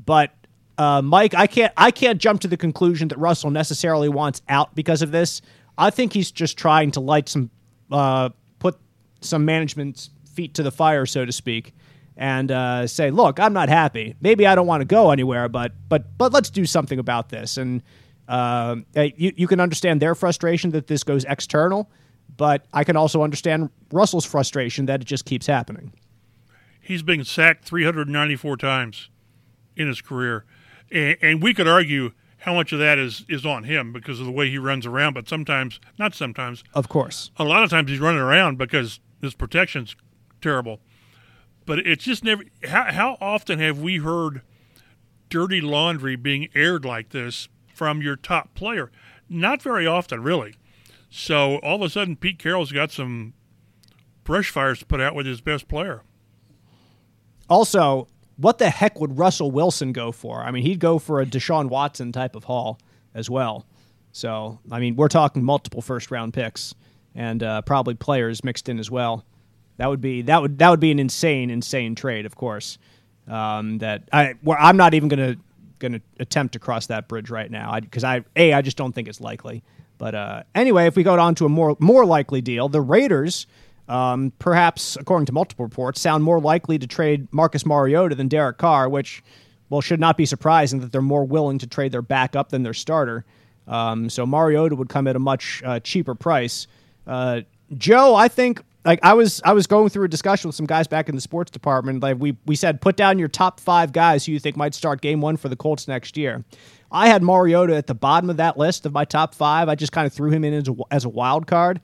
But 0.04 0.32
uh, 0.76 1.02
Mike, 1.02 1.34
I 1.34 1.46
can't 1.46 1.72
I 1.76 1.90
can't 1.90 2.20
jump 2.20 2.40
to 2.40 2.48
the 2.48 2.56
conclusion 2.56 3.08
that 3.08 3.18
Russell 3.18 3.50
necessarily 3.50 4.08
wants 4.08 4.42
out 4.48 4.74
because 4.74 5.02
of 5.02 5.12
this. 5.12 5.40
I 5.78 5.90
think 5.90 6.12
he's 6.12 6.30
just 6.30 6.58
trying 6.58 6.90
to 6.92 7.00
light 7.00 7.28
some 7.28 7.50
uh, 7.90 8.30
put 8.58 8.76
some 9.20 9.44
management's 9.44 10.10
feet 10.35 10.55
to 10.55 10.62
the 10.62 10.70
fire, 10.70 11.07
so 11.07 11.25
to 11.25 11.33
speak, 11.33 11.75
and 12.16 12.51
uh, 12.51 12.87
say, 12.87 13.11
"Look, 13.11 13.40
I'm 13.40 13.53
not 13.53 13.68
happy. 13.68 14.14
Maybe 14.20 14.47
I 14.47 14.55
don't 14.55 14.66
want 14.66 14.81
to 14.83 14.87
go 14.87 15.11
anywhere, 15.11 15.49
but 15.49 15.73
but 15.88 16.18
but 16.18 16.33
let's 16.33 16.51
do 16.51 16.66
something 16.66 16.99
about 16.99 17.29
this." 17.29 17.57
And 17.57 17.83
uh, 18.29 18.77
you 18.94 19.33
you 19.37 19.47
can 19.47 19.61
understand 19.61 20.01
their 20.03 20.14
frustration 20.14 20.70
that 20.70 20.87
this 20.87 21.05
goes 21.05 21.25
external 21.25 21.90
but 22.37 22.66
I 22.73 22.85
can 22.85 22.97
also 22.97 23.23
understand 23.23 23.70
Russell's 23.92 24.25
frustration 24.25 24.87
that 24.87 25.03
it 25.03 25.05
just 25.05 25.25
keeps 25.25 25.47
happening. 25.47 25.92
He's 26.81 27.03
been 27.03 27.25
sacked 27.25 27.64
394 27.64 28.57
times 28.57 29.09
in 29.77 29.88
his 29.88 30.01
career, 30.01 30.44
and, 30.90 31.16
and, 31.23 31.42
we 31.42 31.55
could 31.55 31.66
argue 31.66 32.12
how 32.38 32.55
much 32.55 32.73
of 32.73 32.79
that 32.79 32.99
is 32.99 33.25
is 33.29 33.47
on 33.47 33.64
him 33.64 33.92
because 33.92 34.20
of 34.20 34.27
the 34.27 34.33
way 34.33 34.51
he 34.51 34.59
runs 34.59 34.85
around. 34.85 35.14
But 35.14 35.29
sometimes, 35.29 35.81
not 35.99 36.14
sometimes, 36.14 36.62
of 36.75 36.88
course, 36.88 37.31
a 37.38 37.44
lot 37.44 37.64
of 37.64 37.70
times 37.70 37.90
he's 37.90 38.01
running 38.01 38.20
around 38.20 38.59
because 38.59 39.01
his 39.23 39.35
protection's 39.35 39.97
terrible. 40.44 40.80
But 41.66 41.80
it's 41.80 42.04
just 42.04 42.22
never. 42.22 42.44
How, 42.62 42.92
how 42.92 43.16
often 43.20 43.59
have 43.59 43.80
we 43.80 43.96
heard 43.96 44.42
dirty 45.30 45.61
laundry 45.61 46.14
being 46.14 46.48
aired 46.54 46.85
like 46.85 47.11
this 47.11 47.48
from 47.74 48.02
your 48.02 48.16
top 48.16 48.54
player? 48.54 48.92
Not 49.28 49.62
very 49.62 49.87
often, 49.87 50.22
really. 50.22 50.54
So 51.11 51.57
all 51.59 51.76
of 51.76 51.83
a 51.83 51.88
sudden, 51.88 52.16
Pete 52.16 52.38
Carroll's 52.38 52.70
got 52.70 52.92
some 52.92 53.33
brush 54.24 54.50
fires 54.50 54.80
to 54.80 54.87
put 54.87 55.00
out 55.00 55.14
with 55.14 55.26
his 55.26 55.40
best 55.40 55.66
player. 55.66 56.02
Also, 57.48 58.09
what 58.37 58.59
the 58.59 58.68
heck 58.68 59.00
would 59.00 59.18
Russell 59.18 59.50
Wilson 59.50 59.92
go 59.92 60.12
for? 60.12 60.42
I 60.42 60.50
mean, 60.50 60.64
he'd 60.64 60.80
go 60.80 60.98
for 60.98 61.20
a 61.20 61.26
Deshaun 61.26 61.68
Watson 61.68 62.12
type 62.12 62.37
of 62.37 62.44
haul 62.44 62.78
as 63.14 63.30
well. 63.30 63.66
So, 64.12 64.59
I 64.70 64.80
mean, 64.80 64.96
we're 64.96 65.09
talking 65.09 65.42
multiple 65.42 65.83
first 65.83 66.11
round 66.11 66.35
picks 66.35 66.74
and 67.14 67.42
uh, 67.42 67.62
probably 67.62 67.94
players 67.94 68.44
mixed 68.44 68.68
in 68.68 68.78
as 68.78 68.90
well. 68.90 69.24
That 69.76 69.88
would 69.88 70.00
be 70.00 70.22
that 70.22 70.40
would 70.40 70.58
that 70.58 70.70
would 70.70 70.80
be 70.80 70.90
an 70.90 70.98
insane, 70.98 71.50
insane 71.50 71.94
trade, 71.94 72.26
of 72.26 72.37
course. 72.37 72.78
Um, 73.26 73.78
that 73.78 74.08
I 74.12 74.34
I'm 74.58 74.76
not 74.76 74.94
even 74.94 75.08
going 75.08 75.37
to 75.92 76.00
attempt 76.18 76.52
to 76.54 76.58
cross 76.58 76.87
that 76.87 77.08
bridge 77.08 77.30
right 77.30 77.50
now 77.50 77.78
because 77.78 78.04
I, 78.04 78.16
I, 78.16 78.24
a 78.37 78.52
I 78.54 78.62
just 78.62 78.76
don't 78.76 78.92
think 78.92 79.08
it's 79.08 79.20
likely. 79.20 79.62
But 79.98 80.14
uh, 80.14 80.42
anyway, 80.54 80.87
if 80.87 80.96
we 80.96 81.02
go 81.02 81.18
on 81.18 81.34
to 81.37 81.46
a 81.46 81.48
more 81.48 81.76
more 81.78 82.04
likely 82.04 82.40
deal, 82.40 82.68
the 82.68 82.80
Raiders, 82.80 83.46
um, 83.88 84.32
perhaps 84.38 84.96
according 84.96 85.26
to 85.26 85.32
multiple 85.32 85.64
reports, 85.64 86.00
sound 86.00 86.24
more 86.24 86.40
likely 86.40 86.78
to 86.78 86.87
trade 86.87 87.28
Marcus 87.32 87.64
Mariota 87.66 88.14
than 88.14 88.28
Derek 88.28 88.58
Carr, 88.58 88.88
which 88.88 89.22
well 89.70 89.80
should 89.80 90.00
not 90.00 90.16
be 90.16 90.26
surprising 90.26 90.80
that 90.80 90.92
they're 90.92 91.02
more 91.02 91.24
willing 91.24 91.58
to 91.58 91.66
trade 91.66 91.92
their 91.92 92.02
backup 92.02 92.50
than 92.50 92.62
their 92.62 92.74
starter. 92.74 93.24
Um, 93.66 94.10
so 94.10 94.26
Mariota 94.26 94.76
would 94.76 94.88
come 94.88 95.06
at 95.06 95.16
a 95.16 95.20
much 95.20 95.62
uh, 95.64 95.80
cheaper 95.80 96.14
price. 96.14 96.66
Uh, 97.06 97.42
Joe, 97.76 98.14
I 98.14 98.28
think 98.28 98.62
like 98.85 99.01
I 99.03 99.14
was 99.14 99.40
I 99.44 99.53
was 99.53 99.66
going 99.66 99.88
through 99.88 100.05
a 100.05 100.09
discussion 100.09 100.49
with 100.49 100.57
some 100.57 100.66
guys 100.66 100.87
back 100.87 101.09
in 101.09 101.14
the 101.14 101.20
sports 101.20 101.51
department. 101.51 102.03
Like 102.03 102.18
we 102.18 102.37
we 102.47 102.57
said, 102.57 102.81
put 102.81 102.97
down 102.97 103.18
your 103.18 103.29
top 103.29 103.61
five 103.61 103.92
guys 103.92 104.27
who 104.27 104.33
you 104.33 104.38
think 104.40 104.57
might 104.57 104.75
start 104.75 105.01
game 105.01 105.20
one 105.20 105.37
for 105.37 105.49
the 105.49 105.57
Colts 105.57 105.88
next 105.88 106.16
year. 106.16 106.44
I 106.90 107.09
had 107.09 107.23
Mariota 107.23 107.75
at 107.75 107.87
the 107.87 107.94
bottom 107.94 108.31
of 108.31 108.37
that 108.37 108.57
list 108.57 108.87
of 108.87 108.92
my 108.92 109.05
top 109.05 109.35
five. 109.35 109.68
I 109.68 109.75
just 109.75 109.92
kind 109.92 110.07
of 110.07 110.12
threw 110.12 110.31
him 110.31 110.44
in 110.44 110.55
as 110.55 110.68
a, 110.68 110.75
as 110.90 111.05
a 111.05 111.09
wild 111.09 111.47
card. 111.47 111.81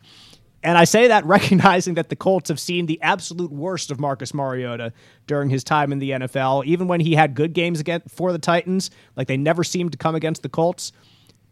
And 0.62 0.76
I 0.76 0.84
say 0.84 1.08
that 1.08 1.24
recognizing 1.26 1.94
that 1.94 2.10
the 2.10 2.16
Colts 2.16 2.48
have 2.48 2.60
seen 2.60 2.86
the 2.86 3.00
absolute 3.02 3.50
worst 3.50 3.90
of 3.90 3.98
Marcus 3.98 4.34
Mariota 4.34 4.92
during 5.26 5.50
his 5.50 5.64
time 5.64 5.90
in 5.90 5.98
the 5.98 6.10
NFL. 6.10 6.64
Even 6.66 6.86
when 6.86 7.00
he 7.00 7.14
had 7.14 7.34
good 7.34 7.54
games 7.54 7.80
against 7.80 8.10
for 8.10 8.30
the 8.30 8.38
Titans, 8.38 8.90
like 9.16 9.26
they 9.26 9.36
never 9.36 9.64
seemed 9.64 9.92
to 9.92 9.98
come 9.98 10.14
against 10.14 10.42
the 10.42 10.48
Colts. 10.48 10.92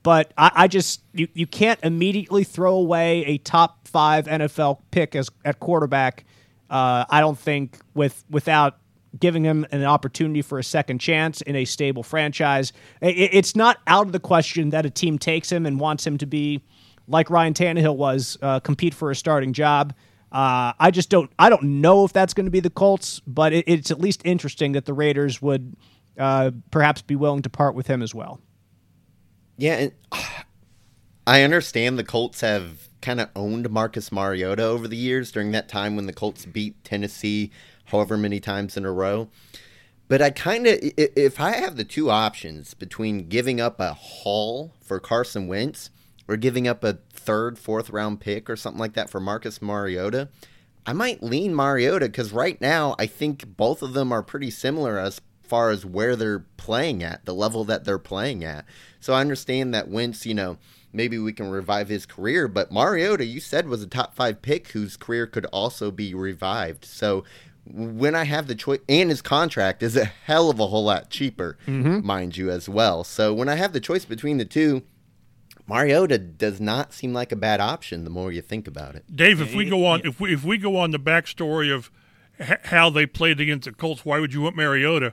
But 0.03 0.33
I, 0.37 0.51
I 0.55 0.69
just 0.69 1.03
you, 1.13 1.29
you 1.35 1.47
can't 1.47 1.81
immediately 1.83 2.45
throw 2.45 2.75
away 2.75 3.25
a 3.25 3.39
top 3.39 3.89
five 3.89 4.27
NFL 4.27 4.81
pick 4.91 5.17
as 5.17 5.29
at 5.45 5.61
quarterback. 5.61 6.25
Uh, 6.71 7.05
I 7.09 7.21
don't 7.21 7.39
think 7.39 7.79
with 7.95 8.25
without 8.31 8.79
giving 9.19 9.43
him 9.43 9.67
an 9.73 9.85
opportunity 9.85 10.43
for 10.43 10.59
a 10.59 10.65
second 10.65 10.99
chance 10.99 11.41
in 11.43 11.57
a 11.57 11.65
stable 11.65 12.03
franchise. 12.03 12.73
It's 13.01 13.57
not 13.57 13.79
out 13.87 14.07
of 14.07 14.13
the 14.13 14.21
question 14.21 14.71
that 14.71 14.85
a 14.85 14.91
team 14.91 15.19
takes 15.19 15.51
him 15.51 15.67
and 15.67 15.81
wants 15.81 16.07
him 16.07 16.19
to 16.19 16.27
be 16.27 16.63
like 17.09 17.31
Ryan 17.31 17.55
Tannehill 17.55 17.97
was, 17.97 18.37
uh, 18.43 18.61
compete 18.61 18.93
for 18.95 19.11
a 19.11 19.17
starting 19.17 19.53
job. 19.53 19.95
Uh, 20.31 20.73
I 20.79 20.91
just 20.91 21.09
don't. 21.09 21.31
I 21.39 21.49
don't 21.49 21.63
know 21.63 22.05
if 22.05 22.13
that's 22.13 22.35
going 22.35 22.45
to 22.45 22.51
be 22.51 22.61
the 22.61 22.71
Colts, 22.71 23.21
but 23.27 23.55
it, 23.55 23.65
it's 23.67 23.91
at 23.91 23.99
least 23.99 24.21
interesting 24.27 24.73
that 24.73 24.85
the 24.85 24.93
Raiders 24.93 25.41
would 25.41 25.75
uh, 26.19 26.51
perhaps 26.71 27.01
be 27.01 27.17
willing 27.17 27.41
to 27.43 27.49
part 27.49 27.75
with 27.75 27.87
him 27.87 28.03
as 28.03 28.15
well. 28.15 28.39
Yeah, 29.59 29.75
and 29.75 29.93
I 31.27 31.43
understand 31.43 31.99
the 31.99 32.05
Colts 32.05 32.41
have 32.41 32.89
kind 33.03 33.21
of 33.21 33.29
owned 33.37 33.69
Marcus 33.71 34.11
Mariota 34.11 34.65
over 34.65 34.89
the 34.89 34.97
years 34.97 35.31
during 35.31 35.53
that 35.53 35.69
time 35.69 35.95
when 35.95 36.07
the 36.07 36.13
Colts 36.13 36.47
beat 36.47 36.83
Tennessee 36.85 37.51
however 37.87 38.17
many 38.17 38.41
times 38.41 38.77
in 38.77 38.85
a 38.87 38.93
row. 38.93 39.29
But 40.09 40.23
I 40.23 40.31
kind 40.31 40.67
of, 40.67 40.79
if 40.81 41.39
I 41.39 41.53
have 41.53 41.77
the 41.77 41.85
two 41.85 42.11
options 42.11 42.73
between 42.73 43.29
giving 43.29 43.61
up 43.61 43.79
a 43.79 43.93
haul 43.93 44.73
for 44.81 44.99
Carson 45.01 45.47
Wentz 45.47 45.91
or 46.27 46.37
giving 46.37 46.67
up 46.67 46.83
a 46.83 46.99
third, 47.13 47.59
fourth 47.59 47.91
round 47.91 48.21
pick 48.21 48.49
or 48.49 48.57
something 48.57 48.81
like 48.81 48.95
that 48.95 49.11
for 49.11 49.21
Marcus 49.21 49.61
Mariota, 49.61 50.29
I 50.87 50.95
might 50.95 51.23
lean 51.23 51.55
Mariota 51.55 52.07
because 52.07 52.33
right 52.33 52.59
now 52.59 52.95
I 52.99 53.07
think 53.07 53.57
both 53.57 53.83
of 53.83 53.93
them 53.93 54.11
are 54.11 54.23
pretty 54.23 54.51
similar 54.51 54.99
as 54.99 55.21
far 55.43 55.71
as 55.71 55.85
where 55.85 56.17
they're 56.17 56.47
playing 56.57 57.03
at, 57.03 57.27
the 57.27 57.35
level 57.35 57.65
that 57.65 57.85
they're 57.85 57.99
playing 57.99 58.45
at. 58.45 58.65
So 59.01 59.15
I 59.15 59.21
understand 59.21 59.75
that 59.75 59.89
Wentz, 59.89 60.27
you 60.27 60.35
know, 60.35 60.59
maybe 60.93 61.19
we 61.19 61.33
can 61.33 61.51
revive 61.51 61.89
his 61.89 62.07
career, 62.07 62.49
but 62.49 62.73
Mariota, 62.73 63.25
you 63.25 63.41
said, 63.41 63.69
was 63.69 63.83
a 63.83 63.87
top 63.87 64.15
five 64.15 64.43
pick 64.43 64.69
whose 64.69 64.97
career 64.97 65.27
could 65.27 65.47
also 65.47 65.91
be 65.91 66.15
revived. 66.15 66.85
So 66.85 67.25
when 67.71 68.15
I 68.15 68.25
have 68.25 68.47
the 68.47 68.55
choice, 68.55 68.81
and 68.89 69.11
his 69.11 69.23
contract 69.23 69.83
is 69.83 69.97
a 69.97 70.05
hell 70.05 70.51
of 70.51 70.59
a 70.59 70.67
whole 70.67 70.85
lot 70.85 71.11
cheaper, 71.11 71.59
mm-hmm. 71.67 72.05
mind 72.07 72.37
you, 72.37 72.51
as 72.51 72.69
well. 72.69 73.05
So 73.05 73.33
when 73.35 73.49
I 73.49 73.57
have 73.57 73.73
the 73.73 73.81
choice 73.81 74.05
between 74.05 74.39
the 74.39 74.45
two, 74.45 74.83
Mariota 75.67 76.17
does 76.17 76.61
not 76.61 76.95
seem 76.95 77.13
like 77.13 77.31
a 77.31 77.37
bad 77.37 77.61
option. 77.61 78.05
The 78.05 78.11
more 78.11 78.33
you 78.33 78.41
think 78.41 78.67
about 78.67 78.95
it, 78.95 79.05
Dave. 79.15 79.41
If 79.41 79.55
we 79.55 79.69
go 79.69 79.85
on, 79.85 80.01
if 80.05 80.19
we 80.19 80.33
if 80.33 80.45
we 80.45 80.57
go 80.57 80.77
on 80.77 80.93
the 80.93 80.99
backstory 80.99 81.73
of 81.75 81.91
h- 82.41 82.61
how 82.65 82.89
they 82.89 83.05
played 83.05 83.39
against 83.39 83.67
the 83.67 83.73
Colts, 83.73 84.05
why 84.05 84.19
would 84.19 84.33
you 84.33 84.41
want 84.41 84.57
Mariota? 84.57 85.13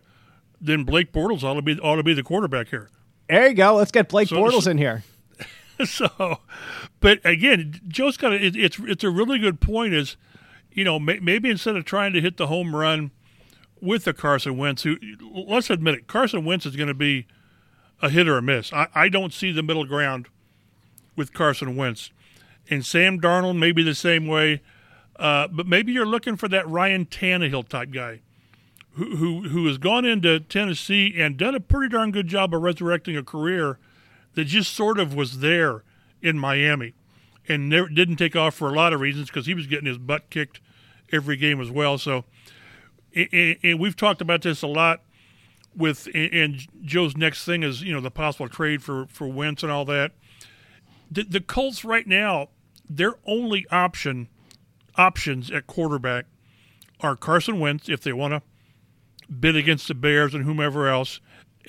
Then 0.62 0.86
Blake 0.86 1.12
Bortles 1.12 1.44
ought 1.44 1.56
to 1.56 1.62
be 1.62 1.78
ought 1.80 1.98
to 1.98 2.04
be 2.04 2.14
the 2.14 2.24
quarterback 2.24 2.70
here. 2.70 2.90
There 3.28 3.50
you 3.50 3.56
go. 3.56 3.76
Let's 3.76 3.92
get 3.92 4.10
Blake 4.10 4.30
so, 4.30 4.38
Bortles 4.38 4.64
so, 4.64 4.72
in 4.72 4.78
here. 4.78 5.04
So, 5.84 6.40
but 7.02 7.20
again, 7.26 7.82
Joe's 7.90 8.16
got 8.16 8.32
it, 8.32 8.56
it's 8.56 8.80
it's 8.80 9.04
a 9.04 9.10
really 9.10 9.38
good 9.40 9.60
point. 9.60 9.94
Is 9.94 10.16
you 10.72 10.86
know, 10.86 11.00
may, 11.00 11.20
maybe 11.20 11.50
instead 11.50 11.76
of 11.76 11.84
trying 11.84 12.14
to 12.14 12.22
hit 12.22 12.38
the 12.38 12.48
home 12.48 12.74
run 12.74 13.12
with 13.82 14.06
the 14.06 14.14
Carson 14.14 14.58
Wentz, 14.58 14.84
who 14.84 14.96
let's 15.30 15.70
admit 15.70 15.96
it, 15.96 16.08
Carson 16.08 16.46
Wentz 16.46 16.66
is 16.66 16.78
going 16.78 16.88
to 16.88 16.94
be 16.94 17.28
a 18.02 18.10
hit 18.10 18.28
or 18.30 18.38
a 18.38 18.42
miss. 18.42 18.72
I, 18.72 18.88
I 18.96 19.10
don't 19.10 19.34
see 19.34 19.52
the 19.52 19.64
middle 19.64 19.84
ground 19.84 20.28
with 21.18 21.34
Carson 21.34 21.76
Wentz, 21.76 22.10
and 22.70 22.86
Sam 22.86 23.20
Darnold 23.20 23.58
may 23.58 23.74
be 23.74 23.84
the 23.84 23.96
same 23.96 24.28
way. 24.28 24.62
Uh, 25.18 25.48
but 25.48 25.66
maybe 25.68 25.92
you're 25.92 26.06
looking 26.06 26.36
for 26.36 26.48
that 26.50 26.68
Ryan 26.70 27.06
Tannehill 27.06 27.68
type 27.68 27.92
guy, 27.92 28.22
who, 28.96 29.16
who 29.18 29.50
who 29.50 29.68
has 29.68 29.78
gone 29.78 30.06
into 30.06 30.40
Tennessee 30.40 31.14
and 31.18 31.38
done 31.38 31.54
a 31.54 31.60
pretty 31.60 31.92
darn 31.92 32.12
good 32.12 32.28
job 32.28 32.54
of 32.54 32.62
resurrecting 32.62 33.18
a 33.18 33.24
career 33.24 33.78
that 34.36 34.46
just 34.46 34.74
sort 34.74 35.00
of 35.00 35.14
was 35.14 35.40
there 35.40 35.84
in 36.22 36.40
Miami 36.40 36.94
and 37.48 37.70
never, 37.70 37.90
didn't 37.90 38.16
take 38.16 38.36
off 38.36 38.56
for 38.56 38.70
a 38.70 38.74
lot 38.74 38.94
of 38.94 39.02
reasons 39.02 39.28
because 39.28 39.46
he 39.46 39.54
was 39.54 39.68
getting 39.68 39.86
his 39.86 39.98
butt 39.98 40.30
kicked 40.30 40.62
every 41.12 41.36
game 41.36 41.60
as 41.62 41.70
well. 41.70 41.98
So, 41.98 42.26
and, 43.14 43.58
and 43.62 43.80
we've 43.80 43.96
talked 43.96 44.22
about 44.22 44.42
this 44.42 44.62
a 44.62 44.68
lot 44.68 45.02
with 45.76 46.08
and 46.14 46.66
Joe's 46.84 47.18
next 47.18 47.44
thing 47.44 47.64
is 47.64 47.82
you 47.82 47.94
know 47.94 48.02
the 48.02 48.12
possible 48.12 48.48
trade 48.48 48.82
for 48.82 49.08
for 49.08 49.28
Wentz 49.28 49.62
and 49.62 49.72
all 49.72 49.86
that. 49.86 50.14
The, 51.12 51.24
the 51.24 51.42
Colts 51.42 51.84
right 51.84 52.08
now, 52.08 52.50
their 52.90 53.16
only 53.26 53.66
option 53.72 54.30
options 54.96 55.52
at 55.52 55.68
quarterback 55.68 56.26
are 57.02 57.18
Carson 57.18 57.60
Wentz 57.60 57.90
if 57.90 58.02
they 58.02 58.14
want 58.14 58.34
to 58.34 58.42
bid 59.28 59.56
against 59.56 59.88
the 59.88 59.94
Bears 59.94 60.34
and 60.34 60.46
whomever 60.46 60.88
else, 60.88 61.20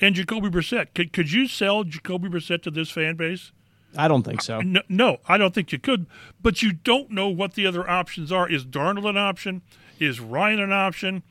and 0.01 0.15
Jacoby 0.15 0.49
Brissett. 0.49 0.93
Could 0.93 1.13
could 1.13 1.31
you 1.31 1.47
sell 1.47 1.83
Jacoby 1.83 2.29
Brissett 2.29 2.63
to 2.63 2.71
this 2.71 2.89
fan 2.89 3.15
base? 3.15 3.51
I 3.95 4.07
don't 4.07 4.23
think 4.23 4.41
so. 4.41 4.61
No, 4.61 4.81
no, 4.89 5.17
I 5.27 5.37
don't 5.37 5.53
think 5.53 5.71
you 5.71 5.79
could. 5.79 6.07
But 6.41 6.61
you 6.61 6.73
don't 6.73 7.11
know 7.11 7.29
what 7.29 7.53
the 7.53 7.65
other 7.65 7.89
options 7.89 8.31
are. 8.31 8.49
Is 8.49 8.65
Darnold 8.65 9.09
an 9.09 9.17
option? 9.17 9.61
Is 9.99 10.19
Ryan 10.19 10.59
an 10.59 10.73
option? 10.73 11.23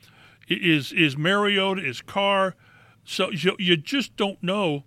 Is 0.48 0.92
is 0.92 1.16
Mariota? 1.16 1.82
Is 1.84 2.00
Carr? 2.00 2.54
So 3.04 3.30
you, 3.30 3.54
you 3.58 3.76
just 3.76 4.16
don't 4.16 4.42
know 4.42 4.84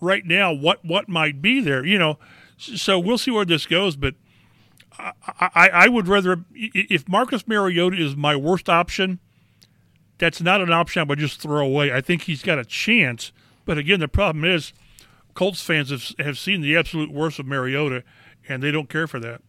right 0.00 0.26
now 0.26 0.52
what 0.52 0.84
what 0.84 1.08
might 1.08 1.40
be 1.40 1.60
there. 1.60 1.84
You 1.84 1.98
know, 1.98 2.18
so 2.56 2.98
we'll 2.98 3.18
see 3.18 3.30
where 3.30 3.44
this 3.44 3.66
goes. 3.66 3.96
But 3.96 4.14
I, 4.98 5.12
I, 5.38 5.68
I 5.72 5.88
would 5.88 6.08
rather 6.08 6.44
if 6.54 7.08
Marcus 7.08 7.46
Mariota 7.46 7.96
is 7.96 8.16
my 8.16 8.36
worst 8.36 8.68
option, 8.68 9.20
that's 10.18 10.40
not 10.40 10.60
an 10.60 10.72
option 10.72 11.00
I 11.00 11.04
would 11.04 11.18
just 11.18 11.40
throw 11.40 11.66
away. 11.66 11.92
I 11.92 12.00
think 12.00 12.22
he's 12.22 12.42
got 12.42 12.58
a 12.58 12.64
chance. 12.64 13.32
But 13.64 13.78
again, 13.78 14.00
the 14.00 14.08
problem 14.08 14.44
is 14.44 14.72
Colts 15.34 15.62
fans 15.62 15.90
have, 15.90 16.12
have 16.24 16.38
seen 16.38 16.60
the 16.60 16.76
absolute 16.76 17.12
worst 17.12 17.38
of 17.38 17.46
Mariota, 17.46 18.02
and 18.48 18.62
they 18.62 18.70
don't 18.70 18.88
care 18.88 19.06
for 19.06 19.20
that. 19.20 19.42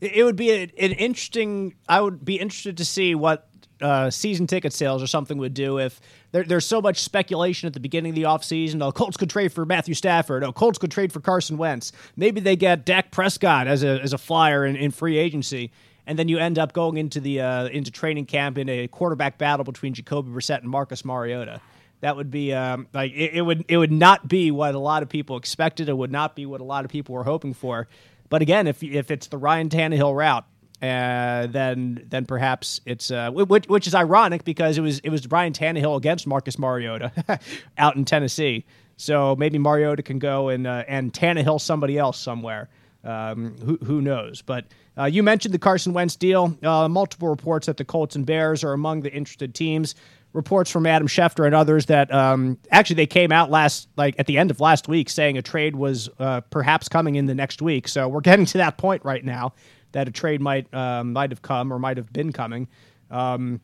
It 0.00 0.24
would 0.24 0.36
be 0.36 0.50
an 0.50 0.70
interesting. 0.70 1.74
I 1.88 2.00
would 2.00 2.24
be 2.24 2.38
interested 2.38 2.76
to 2.78 2.84
see 2.84 3.14
what 3.14 3.50
uh, 3.80 4.10
season 4.10 4.46
ticket 4.46 4.72
sales 4.72 5.02
or 5.02 5.06
something 5.06 5.38
would 5.38 5.54
do 5.54 5.78
if 5.78 6.00
there, 6.32 6.44
there's 6.44 6.66
so 6.66 6.80
much 6.80 7.02
speculation 7.02 7.66
at 7.66 7.74
the 7.74 7.80
beginning 7.80 8.10
of 8.10 8.16
the 8.16 8.22
offseason. 8.22 8.82
Oh, 8.82 8.92
Colts 8.92 9.16
could 9.16 9.30
trade 9.30 9.52
for 9.52 9.64
Matthew 9.64 9.94
Stafford. 9.94 10.44
Oh, 10.44 10.52
Colts 10.52 10.78
could 10.78 10.90
trade 10.90 11.12
for 11.12 11.20
Carson 11.20 11.58
Wentz. 11.58 11.92
Maybe 12.16 12.40
they 12.40 12.56
get 12.56 12.84
Dak 12.84 13.10
Prescott 13.10 13.66
as 13.66 13.82
a 13.82 14.00
as 14.00 14.12
a 14.12 14.18
flyer 14.18 14.64
in, 14.64 14.76
in 14.76 14.90
free 14.90 15.18
agency, 15.18 15.70
and 16.06 16.18
then 16.18 16.28
you 16.28 16.38
end 16.38 16.58
up 16.58 16.72
going 16.72 16.96
into 16.96 17.20
the 17.20 17.40
uh, 17.40 17.66
into 17.66 17.90
training 17.90 18.26
camp 18.26 18.58
in 18.58 18.68
a 18.68 18.88
quarterback 18.88 19.38
battle 19.38 19.64
between 19.64 19.94
Jacoby 19.94 20.30
Brissett 20.30 20.60
and 20.60 20.68
Marcus 20.68 21.04
Mariota 21.04 21.60
that 22.00 22.16
would 22.16 22.30
be 22.30 22.52
um, 22.52 22.88
like 22.92 23.12
it, 23.12 23.34
it, 23.34 23.42
would 23.42 23.64
it 23.68 23.76
would 23.76 23.92
not 23.92 24.26
be 24.26 24.50
what 24.50 24.74
a 24.74 24.78
lot 24.78 25.02
of 25.02 25.08
people 25.08 25.36
expected. 25.36 25.88
It 25.88 25.96
would 25.96 26.10
not 26.10 26.34
be 26.34 26.46
what 26.46 26.60
a 26.60 26.64
lot 26.64 26.84
of 26.84 26.90
people 26.90 27.14
were 27.14 27.24
hoping 27.24 27.54
for. 27.54 27.88
But 28.28 28.42
again, 28.42 28.66
if 28.66 28.82
if 28.82 29.10
it's 29.10 29.26
the 29.26 29.38
Ryan 29.38 29.68
Tannehill 29.68 30.16
route, 30.16 30.44
uh, 30.82 31.46
then 31.48 32.04
then 32.08 32.24
perhaps 32.24 32.80
it's 32.86 33.10
uh, 33.10 33.30
which, 33.30 33.66
which 33.66 33.86
is 33.86 33.94
ironic 33.94 34.44
because 34.44 34.78
it 34.78 34.80
was 34.80 35.00
it 35.00 35.10
was 35.10 35.26
Ryan 35.30 35.52
Tannehill 35.52 35.96
against 35.96 36.26
Marcus 36.26 36.58
Mariota 36.58 37.12
out 37.78 37.96
in 37.96 38.04
Tennessee. 38.04 38.64
So 38.96 39.34
maybe 39.36 39.58
Mariota 39.58 40.02
can 40.02 40.18
go 40.18 40.48
and 40.48 40.66
uh, 40.66 40.84
and 40.88 41.12
Tannehill 41.12 41.60
somebody 41.60 41.98
else 41.98 42.18
somewhere. 42.18 42.68
Um, 43.02 43.56
who 43.64 43.78
who 43.84 44.00
knows? 44.00 44.42
But 44.42 44.66
uh, 44.98 45.04
you 45.06 45.22
mentioned 45.22 45.54
the 45.54 45.58
Carson 45.58 45.92
Wentz 45.92 46.16
deal. 46.16 46.56
Uh, 46.62 46.88
multiple 46.88 47.28
reports 47.28 47.66
that 47.66 47.78
the 47.78 47.84
Colts 47.84 48.14
and 48.14 48.26
Bears 48.26 48.62
are 48.62 48.72
among 48.72 49.00
the 49.00 49.12
interested 49.12 49.54
teams 49.54 49.94
reports 50.32 50.70
from 50.70 50.86
Adam 50.86 51.08
Schefter 51.08 51.44
and 51.44 51.54
others 51.54 51.86
that 51.86 52.12
um, 52.14 52.56
actually 52.70 52.96
they 52.96 53.06
came 53.06 53.32
out 53.32 53.50
last 53.50 53.88
like 53.96 54.14
at 54.18 54.26
the 54.26 54.38
end 54.38 54.50
of 54.50 54.60
last 54.60 54.86
week 54.86 55.10
saying 55.10 55.36
a 55.36 55.42
trade 55.42 55.74
was 55.74 56.08
uh, 56.18 56.40
perhaps 56.42 56.88
coming 56.88 57.16
in 57.16 57.26
the 57.26 57.34
next 57.34 57.60
week. 57.60 57.88
So 57.88 58.08
we're 58.08 58.20
getting 58.20 58.46
to 58.46 58.58
that 58.58 58.78
point 58.78 59.04
right 59.04 59.24
now 59.24 59.54
that 59.92 60.08
a 60.08 60.12
trade 60.12 60.40
might 60.40 60.72
uh, 60.72 61.02
might 61.04 61.30
have 61.30 61.42
come 61.42 61.72
or 61.72 61.78
might 61.78 61.96
have 61.96 62.12
been 62.12 62.32
coming. 62.32 62.68
Um, 63.10 63.60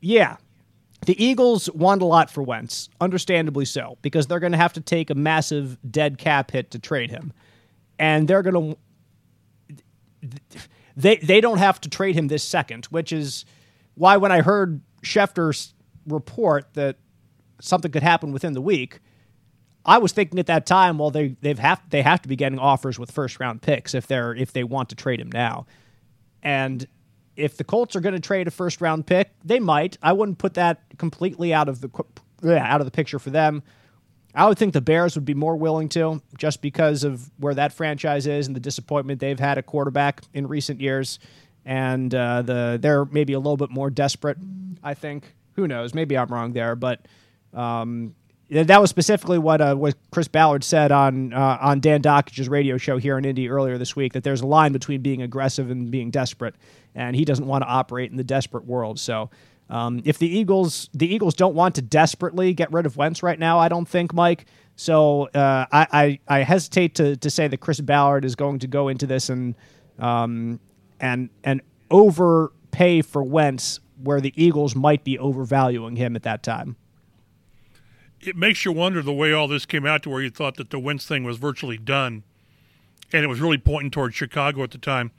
yeah, 0.00 0.36
the 1.06 1.22
Eagles 1.22 1.70
want 1.70 2.02
a 2.02 2.06
lot 2.06 2.30
for 2.30 2.42
Wentz, 2.42 2.88
understandably 3.00 3.64
so, 3.64 3.96
because 4.02 4.26
they're 4.26 4.40
going 4.40 4.52
to 4.52 4.58
have 4.58 4.72
to 4.72 4.80
take 4.80 5.10
a 5.10 5.14
massive 5.14 5.78
dead 5.88 6.18
cap 6.18 6.50
hit 6.50 6.70
to 6.72 6.78
trade 6.78 7.10
him, 7.10 7.32
and 8.00 8.26
they're 8.26 8.42
going 8.42 8.74
to 10.22 10.58
they 10.96 11.16
they 11.16 11.40
don't 11.40 11.58
have 11.58 11.80
to 11.82 11.88
trade 11.88 12.16
him 12.16 12.26
this 12.28 12.42
second, 12.42 12.86
which 12.86 13.12
is 13.12 13.44
why 13.94 14.16
when 14.16 14.32
I 14.32 14.40
heard 14.40 14.80
Schefter's 15.02 15.74
report 16.06 16.72
that 16.74 16.96
something 17.60 17.92
could 17.92 18.02
happen 18.02 18.32
within 18.32 18.54
the 18.54 18.60
week, 18.62 19.00
I 19.84 19.98
was 19.98 20.12
thinking 20.12 20.38
at 20.38 20.46
that 20.46 20.66
time, 20.66 20.98
well, 20.98 21.10
they 21.10 21.36
they've 21.42 21.58
have 21.58 21.82
they 21.90 22.02
have 22.02 22.22
to 22.22 22.28
be 22.28 22.36
getting 22.36 22.58
offers 22.58 22.98
with 22.98 23.10
first 23.10 23.38
round 23.38 23.60
picks 23.60 23.94
if 23.94 24.06
they're 24.06 24.34
if 24.34 24.52
they 24.52 24.64
want 24.64 24.88
to 24.88 24.94
trade 24.94 25.20
him 25.20 25.30
now, 25.30 25.66
and 26.42 26.86
if 27.36 27.58
the 27.58 27.64
Colts 27.64 27.94
are 27.96 28.00
going 28.00 28.14
to 28.14 28.20
trade 28.20 28.48
a 28.48 28.50
first 28.50 28.80
round 28.80 29.06
pick, 29.06 29.30
they 29.44 29.60
might. 29.60 29.98
I 30.02 30.14
wouldn't 30.14 30.38
put 30.38 30.54
that 30.54 30.82
completely 30.96 31.52
out 31.52 31.68
of 31.68 31.82
the 31.82 31.90
out 32.48 32.80
of 32.80 32.86
the 32.86 32.90
picture 32.90 33.18
for 33.18 33.30
them. 33.30 33.62
I 34.34 34.46
would 34.48 34.58
think 34.58 34.72
the 34.72 34.80
Bears 34.80 35.16
would 35.16 35.24
be 35.24 35.34
more 35.34 35.56
willing 35.56 35.88
to, 35.90 36.22
just 36.38 36.62
because 36.62 37.04
of 37.04 37.30
where 37.38 37.54
that 37.54 37.72
franchise 37.72 38.26
is 38.26 38.46
and 38.46 38.54
the 38.54 38.60
disappointment 38.60 39.20
they've 39.20 39.38
had 39.38 39.58
at 39.58 39.66
quarterback 39.66 40.22
in 40.32 40.46
recent 40.46 40.80
years, 40.80 41.18
and 41.64 42.14
uh, 42.14 42.42
the 42.42 42.78
they're 42.80 43.04
maybe 43.06 43.32
a 43.32 43.38
little 43.38 43.56
bit 43.56 43.70
more 43.70 43.90
desperate. 43.90 44.38
I 44.82 44.94
think. 44.94 45.34
Who 45.56 45.66
knows? 45.66 45.94
Maybe 45.94 46.16
I'm 46.16 46.28
wrong 46.28 46.52
there, 46.52 46.76
but 46.76 47.06
um, 47.52 48.14
that 48.50 48.80
was 48.80 48.90
specifically 48.90 49.38
what 49.38 49.60
uh, 49.60 49.74
what 49.74 49.94
Chris 50.10 50.28
Ballard 50.28 50.64
said 50.64 50.92
on 50.92 51.32
uh, 51.32 51.58
on 51.60 51.80
Dan 51.80 52.00
Dakich's 52.00 52.48
radio 52.48 52.76
show 52.78 52.98
here 52.98 53.18
in 53.18 53.24
Indy 53.24 53.48
earlier 53.48 53.78
this 53.78 53.94
week. 53.94 54.12
That 54.12 54.24
there's 54.24 54.40
a 54.40 54.46
line 54.46 54.72
between 54.72 55.02
being 55.02 55.22
aggressive 55.22 55.70
and 55.70 55.90
being 55.90 56.10
desperate, 56.10 56.54
and 56.94 57.14
he 57.14 57.24
doesn't 57.24 57.46
want 57.46 57.62
to 57.62 57.68
operate 57.68 58.10
in 58.10 58.16
the 58.16 58.24
desperate 58.24 58.64
world. 58.64 58.98
So 58.98 59.30
um, 59.70 60.02
if 60.04 60.18
the 60.18 60.26
Eagles 60.26 60.90
the 60.92 61.12
Eagles 61.12 61.34
don't 61.34 61.54
want 61.54 61.76
to 61.76 61.82
desperately 61.82 62.52
get 62.52 62.72
rid 62.72 62.86
of 62.86 62.96
Wentz 62.96 63.22
right 63.22 63.38
now, 63.38 63.58
I 63.58 63.68
don't 63.68 63.88
think 63.88 64.12
Mike. 64.12 64.46
So 64.74 65.28
uh, 65.28 65.66
I, 65.70 66.18
I, 66.28 66.38
I 66.38 66.42
hesitate 66.42 66.96
to 66.96 67.16
to 67.16 67.30
say 67.30 67.46
that 67.46 67.58
Chris 67.58 67.80
Ballard 67.80 68.24
is 68.24 68.34
going 68.34 68.58
to 68.60 68.66
go 68.66 68.88
into 68.88 69.06
this 69.06 69.30
and 69.30 69.54
um, 70.00 70.58
and 70.98 71.30
and 71.44 71.60
overpay 71.90 73.02
for 73.02 73.22
Wentz 73.22 73.78
where 74.02 74.20
the 74.20 74.32
Eagles 74.36 74.74
might 74.74 75.04
be 75.04 75.18
overvaluing 75.18 75.96
him 75.96 76.16
at 76.16 76.22
that 76.24 76.42
time. 76.42 76.76
It 78.20 78.36
makes 78.36 78.64
you 78.64 78.72
wonder 78.72 79.02
the 79.02 79.12
way 79.12 79.32
all 79.32 79.48
this 79.48 79.64
came 79.66 79.86
out 79.86 80.02
to 80.02 80.10
where 80.10 80.20
you 80.20 80.30
thought 80.30 80.56
that 80.56 80.70
the 80.70 80.78
Wentz 80.78 81.06
thing 81.06 81.22
was 81.24 81.38
virtually 81.38 81.78
done, 81.78 82.24
and 83.12 83.24
it 83.24 83.28
was 83.28 83.40
really 83.40 83.58
pointing 83.58 83.90
towards 83.90 84.14
Chicago 84.16 84.62
at 84.62 84.72
the 84.72 84.78
time. 84.78 85.12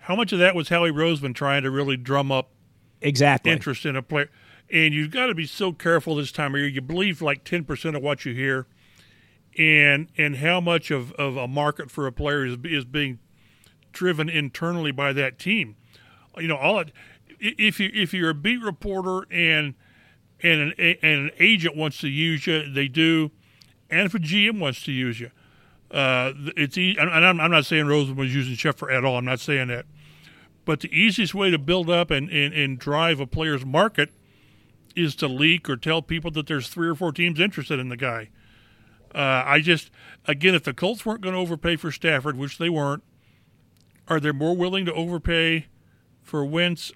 How 0.00 0.16
much 0.16 0.32
of 0.32 0.38
that 0.38 0.54
was 0.54 0.70
Howie 0.70 0.90
Roseman 0.90 1.34
trying 1.34 1.62
to 1.62 1.70
really 1.70 1.96
drum 1.96 2.32
up 2.32 2.50
exactly 3.00 3.52
interest 3.52 3.86
in 3.86 3.96
a 3.96 4.02
player. 4.02 4.30
And 4.70 4.92
you've 4.92 5.10
got 5.10 5.26
to 5.26 5.34
be 5.34 5.46
so 5.46 5.72
careful 5.72 6.16
this 6.16 6.30
time 6.30 6.54
of 6.54 6.60
year. 6.60 6.68
You 6.68 6.80
believe 6.80 7.22
like 7.22 7.44
ten 7.44 7.64
percent 7.64 7.96
of 7.96 8.02
what 8.02 8.24
you 8.24 8.34
hear, 8.34 8.66
and 9.56 10.08
and 10.16 10.36
how 10.36 10.60
much 10.60 10.90
of, 10.90 11.12
of 11.12 11.36
a 11.36 11.48
market 11.48 11.90
for 11.90 12.06
a 12.06 12.12
player 12.12 12.44
is 12.44 12.56
is 12.64 12.84
being 12.84 13.18
driven 13.92 14.28
internally 14.28 14.92
by 14.92 15.12
that 15.14 15.38
team. 15.38 15.76
You 16.36 16.48
know, 16.48 16.56
all 16.56 16.80
it, 16.80 16.92
if 17.40 17.80
you 17.80 17.90
if 17.94 18.12
you're 18.12 18.30
a 18.30 18.34
beat 18.34 18.62
reporter 18.62 19.26
and 19.30 19.74
and 20.42 20.60
an, 20.60 20.72
and 20.78 20.98
an 21.02 21.30
agent 21.38 21.76
wants 21.76 21.98
to 21.98 22.08
use 22.08 22.46
you, 22.46 22.70
they 22.72 22.88
do, 22.88 23.30
and 23.90 24.06
if 24.06 24.14
a 24.14 24.18
GM 24.18 24.60
wants 24.60 24.84
to 24.84 24.92
use 24.92 25.18
you, 25.18 25.30
uh, 25.90 26.32
it's 26.56 26.76
easy. 26.76 26.98
And 26.98 27.10
I'm, 27.10 27.40
I'm 27.40 27.50
not 27.50 27.66
saying 27.66 27.86
Rosen 27.86 28.16
was 28.16 28.34
using 28.34 28.54
Schefter 28.54 28.92
at 28.94 29.04
all. 29.04 29.16
I'm 29.16 29.24
not 29.24 29.40
saying 29.40 29.68
that. 29.68 29.86
But 30.68 30.80
the 30.80 30.94
easiest 30.94 31.34
way 31.34 31.50
to 31.50 31.56
build 31.56 31.88
up 31.88 32.10
and, 32.10 32.28
and, 32.28 32.52
and 32.52 32.78
drive 32.78 33.20
a 33.20 33.26
player's 33.26 33.64
market 33.64 34.10
is 34.94 35.14
to 35.14 35.26
leak 35.26 35.70
or 35.70 35.78
tell 35.78 36.02
people 36.02 36.30
that 36.32 36.46
there's 36.46 36.68
three 36.68 36.88
or 36.88 36.94
four 36.94 37.10
teams 37.10 37.40
interested 37.40 37.78
in 37.78 37.88
the 37.88 37.96
guy. 37.96 38.28
Uh, 39.14 39.44
I 39.46 39.60
just, 39.60 39.90
again, 40.26 40.54
if 40.54 40.64
the 40.64 40.74
Colts 40.74 41.06
weren't 41.06 41.22
going 41.22 41.34
to 41.34 41.40
overpay 41.40 41.76
for 41.76 41.90
Stafford, 41.90 42.36
which 42.36 42.58
they 42.58 42.68
weren't, 42.68 43.02
are 44.08 44.20
they 44.20 44.30
more 44.30 44.54
willing 44.54 44.84
to 44.84 44.92
overpay 44.92 45.68
for 46.22 46.44
Wentz? 46.44 46.92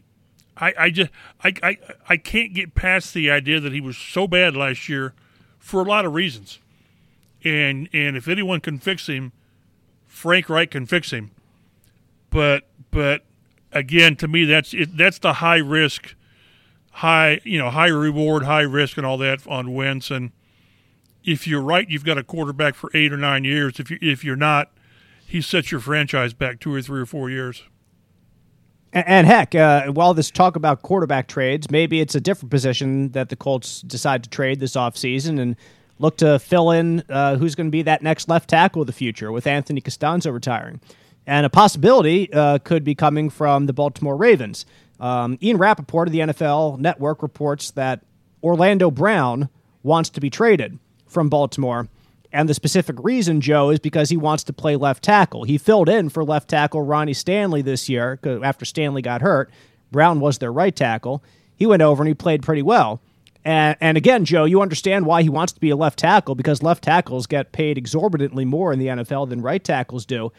I, 0.54 0.74
I 0.78 0.90
just 0.90 1.10
I, 1.42 1.54
I 1.62 1.78
I 2.10 2.16
can't 2.18 2.52
get 2.52 2.74
past 2.74 3.14
the 3.14 3.30
idea 3.30 3.58
that 3.58 3.72
he 3.72 3.80
was 3.80 3.96
so 3.96 4.28
bad 4.28 4.54
last 4.54 4.86
year 4.86 5.14
for 5.58 5.80
a 5.80 5.84
lot 5.84 6.04
of 6.04 6.12
reasons. 6.12 6.58
And 7.42 7.88
and 7.94 8.18
if 8.18 8.28
anyone 8.28 8.60
can 8.60 8.78
fix 8.78 9.06
him, 9.06 9.32
Frank 10.06 10.50
Reich 10.50 10.72
can 10.72 10.84
fix 10.84 11.10
him. 11.10 11.30
But 12.28 12.68
but 12.90 13.24
again, 13.72 14.16
to 14.16 14.28
me, 14.28 14.44
that's 14.44 14.74
it, 14.74 14.96
that's 14.96 15.18
the 15.18 15.34
high 15.34 15.58
risk, 15.58 16.14
high 16.90 17.40
you 17.44 17.58
know 17.58 17.70
high 17.70 17.88
reward, 17.88 18.44
high 18.44 18.62
risk, 18.62 18.96
and 18.96 19.06
all 19.06 19.18
that 19.18 19.46
on 19.46 19.74
Wentz. 19.74 20.10
And 20.10 20.32
if 21.24 21.46
you're 21.46 21.62
right, 21.62 21.88
you've 21.88 22.04
got 22.04 22.18
a 22.18 22.24
quarterback 22.24 22.74
for 22.74 22.90
eight 22.94 23.12
or 23.12 23.16
nine 23.16 23.44
years. 23.44 23.78
If 23.78 23.90
you 23.90 23.98
if 24.00 24.24
you're 24.24 24.36
not, 24.36 24.70
he 25.26 25.40
sets 25.40 25.70
your 25.70 25.80
franchise 25.80 26.34
back 26.34 26.60
two 26.60 26.74
or 26.74 26.82
three 26.82 27.00
or 27.00 27.06
four 27.06 27.30
years. 27.30 27.62
And, 28.92 29.08
and 29.08 29.26
heck, 29.26 29.54
uh, 29.54 29.86
while 29.86 30.14
this 30.14 30.30
talk 30.30 30.56
about 30.56 30.82
quarterback 30.82 31.28
trades, 31.28 31.70
maybe 31.70 32.00
it's 32.00 32.14
a 32.14 32.20
different 32.20 32.50
position 32.50 33.10
that 33.12 33.28
the 33.30 33.36
Colts 33.36 33.82
decide 33.82 34.22
to 34.24 34.30
trade 34.30 34.60
this 34.60 34.72
offseason 34.72 35.40
and 35.40 35.56
look 35.98 36.18
to 36.18 36.38
fill 36.38 36.70
in 36.70 37.02
uh, 37.08 37.36
who's 37.36 37.54
going 37.54 37.68
to 37.68 37.70
be 37.70 37.82
that 37.82 38.02
next 38.02 38.28
left 38.28 38.50
tackle 38.50 38.82
of 38.82 38.86
the 38.86 38.92
future 38.92 39.32
with 39.32 39.46
Anthony 39.46 39.80
Castonzo 39.80 40.32
retiring. 40.32 40.80
And 41.26 41.46
a 41.46 41.50
possibility 41.50 42.32
uh, 42.32 42.58
could 42.58 42.84
be 42.84 42.94
coming 42.94 43.30
from 43.30 43.66
the 43.66 43.72
Baltimore 43.72 44.16
Ravens. 44.16 44.66
Um, 44.98 45.38
Ian 45.42 45.56
Rapoport 45.56 46.08
of 46.08 46.12
the 46.12 46.20
NFL 46.20 46.78
Network 46.78 47.22
reports 47.22 47.70
that 47.72 48.00
Orlando 48.42 48.90
Brown 48.90 49.48
wants 49.82 50.10
to 50.10 50.20
be 50.20 50.30
traded 50.30 50.78
from 51.06 51.28
Baltimore. 51.28 51.88
And 52.32 52.48
the 52.48 52.54
specific 52.54 52.96
reason, 53.00 53.40
Joe, 53.40 53.70
is 53.70 53.78
because 53.78 54.08
he 54.08 54.16
wants 54.16 54.42
to 54.44 54.52
play 54.52 54.76
left 54.76 55.04
tackle. 55.04 55.44
He 55.44 55.58
filled 55.58 55.88
in 55.88 56.08
for 56.08 56.24
left 56.24 56.48
tackle 56.48 56.82
Ronnie 56.82 57.12
Stanley 57.12 57.62
this 57.62 57.88
year 57.88 58.18
after 58.42 58.64
Stanley 58.64 59.02
got 59.02 59.20
hurt. 59.20 59.50
Brown 59.90 60.18
was 60.18 60.38
their 60.38 60.52
right 60.52 60.74
tackle. 60.74 61.22
He 61.54 61.66
went 61.66 61.82
over 61.82 62.02
and 62.02 62.08
he 62.08 62.14
played 62.14 62.42
pretty 62.42 62.62
well. 62.62 63.00
And, 63.44 63.76
and 63.80 63.96
again, 63.98 64.24
Joe, 64.24 64.44
you 64.44 64.62
understand 64.62 65.04
why 65.04 65.22
he 65.22 65.28
wants 65.28 65.52
to 65.52 65.60
be 65.60 65.70
a 65.70 65.76
left 65.76 65.98
tackle 65.98 66.34
because 66.34 66.62
left 66.62 66.84
tackles 66.84 67.26
get 67.26 67.52
paid 67.52 67.76
exorbitantly 67.76 68.44
more 68.44 68.72
in 68.72 68.78
the 68.78 68.86
NFL 68.86 69.28
than 69.28 69.42
right 69.42 69.62
tackles 69.62 70.06
do 70.06 70.32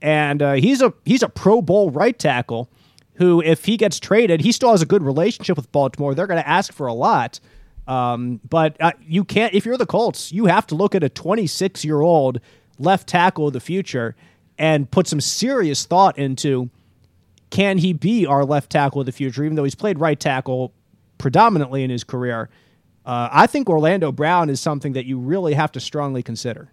and 0.00 0.42
uh, 0.42 0.52
he's 0.54 0.82
a 0.82 0.92
he's 1.04 1.22
a 1.22 1.28
Pro 1.28 1.62
Bowl 1.62 1.90
right 1.90 2.18
tackle 2.18 2.70
who, 3.14 3.42
if 3.42 3.64
he 3.64 3.76
gets 3.76 3.98
traded, 3.98 4.40
he 4.40 4.52
still 4.52 4.70
has 4.70 4.80
a 4.80 4.86
good 4.86 5.02
relationship 5.02 5.56
with 5.56 5.70
Baltimore. 5.72 6.14
They're 6.14 6.28
going 6.28 6.40
to 6.40 6.48
ask 6.48 6.72
for 6.72 6.86
a 6.86 6.94
lot, 6.94 7.40
um, 7.88 8.40
but 8.48 8.76
uh, 8.80 8.92
you 9.00 9.24
can't. 9.24 9.52
If 9.54 9.66
you're 9.66 9.76
the 9.76 9.86
Colts, 9.86 10.32
you 10.32 10.46
have 10.46 10.66
to 10.68 10.74
look 10.74 10.94
at 10.94 11.02
a 11.02 11.08
26 11.08 11.84
year 11.84 12.00
old 12.00 12.40
left 12.78 13.08
tackle 13.08 13.48
of 13.48 13.52
the 13.52 13.60
future 13.60 14.14
and 14.56 14.90
put 14.90 15.06
some 15.06 15.20
serious 15.20 15.84
thought 15.84 16.16
into 16.18 16.70
can 17.50 17.78
he 17.78 17.92
be 17.92 18.26
our 18.26 18.44
left 18.44 18.70
tackle 18.70 19.00
of 19.00 19.06
the 19.06 19.12
future, 19.12 19.42
even 19.44 19.56
though 19.56 19.64
he's 19.64 19.74
played 19.74 19.98
right 19.98 20.18
tackle 20.18 20.72
predominantly 21.16 21.82
in 21.82 21.90
his 21.90 22.04
career. 22.04 22.48
Uh, 23.04 23.28
I 23.32 23.46
think 23.46 23.70
Orlando 23.70 24.12
Brown 24.12 24.50
is 24.50 24.60
something 24.60 24.92
that 24.92 25.06
you 25.06 25.18
really 25.18 25.54
have 25.54 25.72
to 25.72 25.80
strongly 25.80 26.22
consider. 26.22 26.70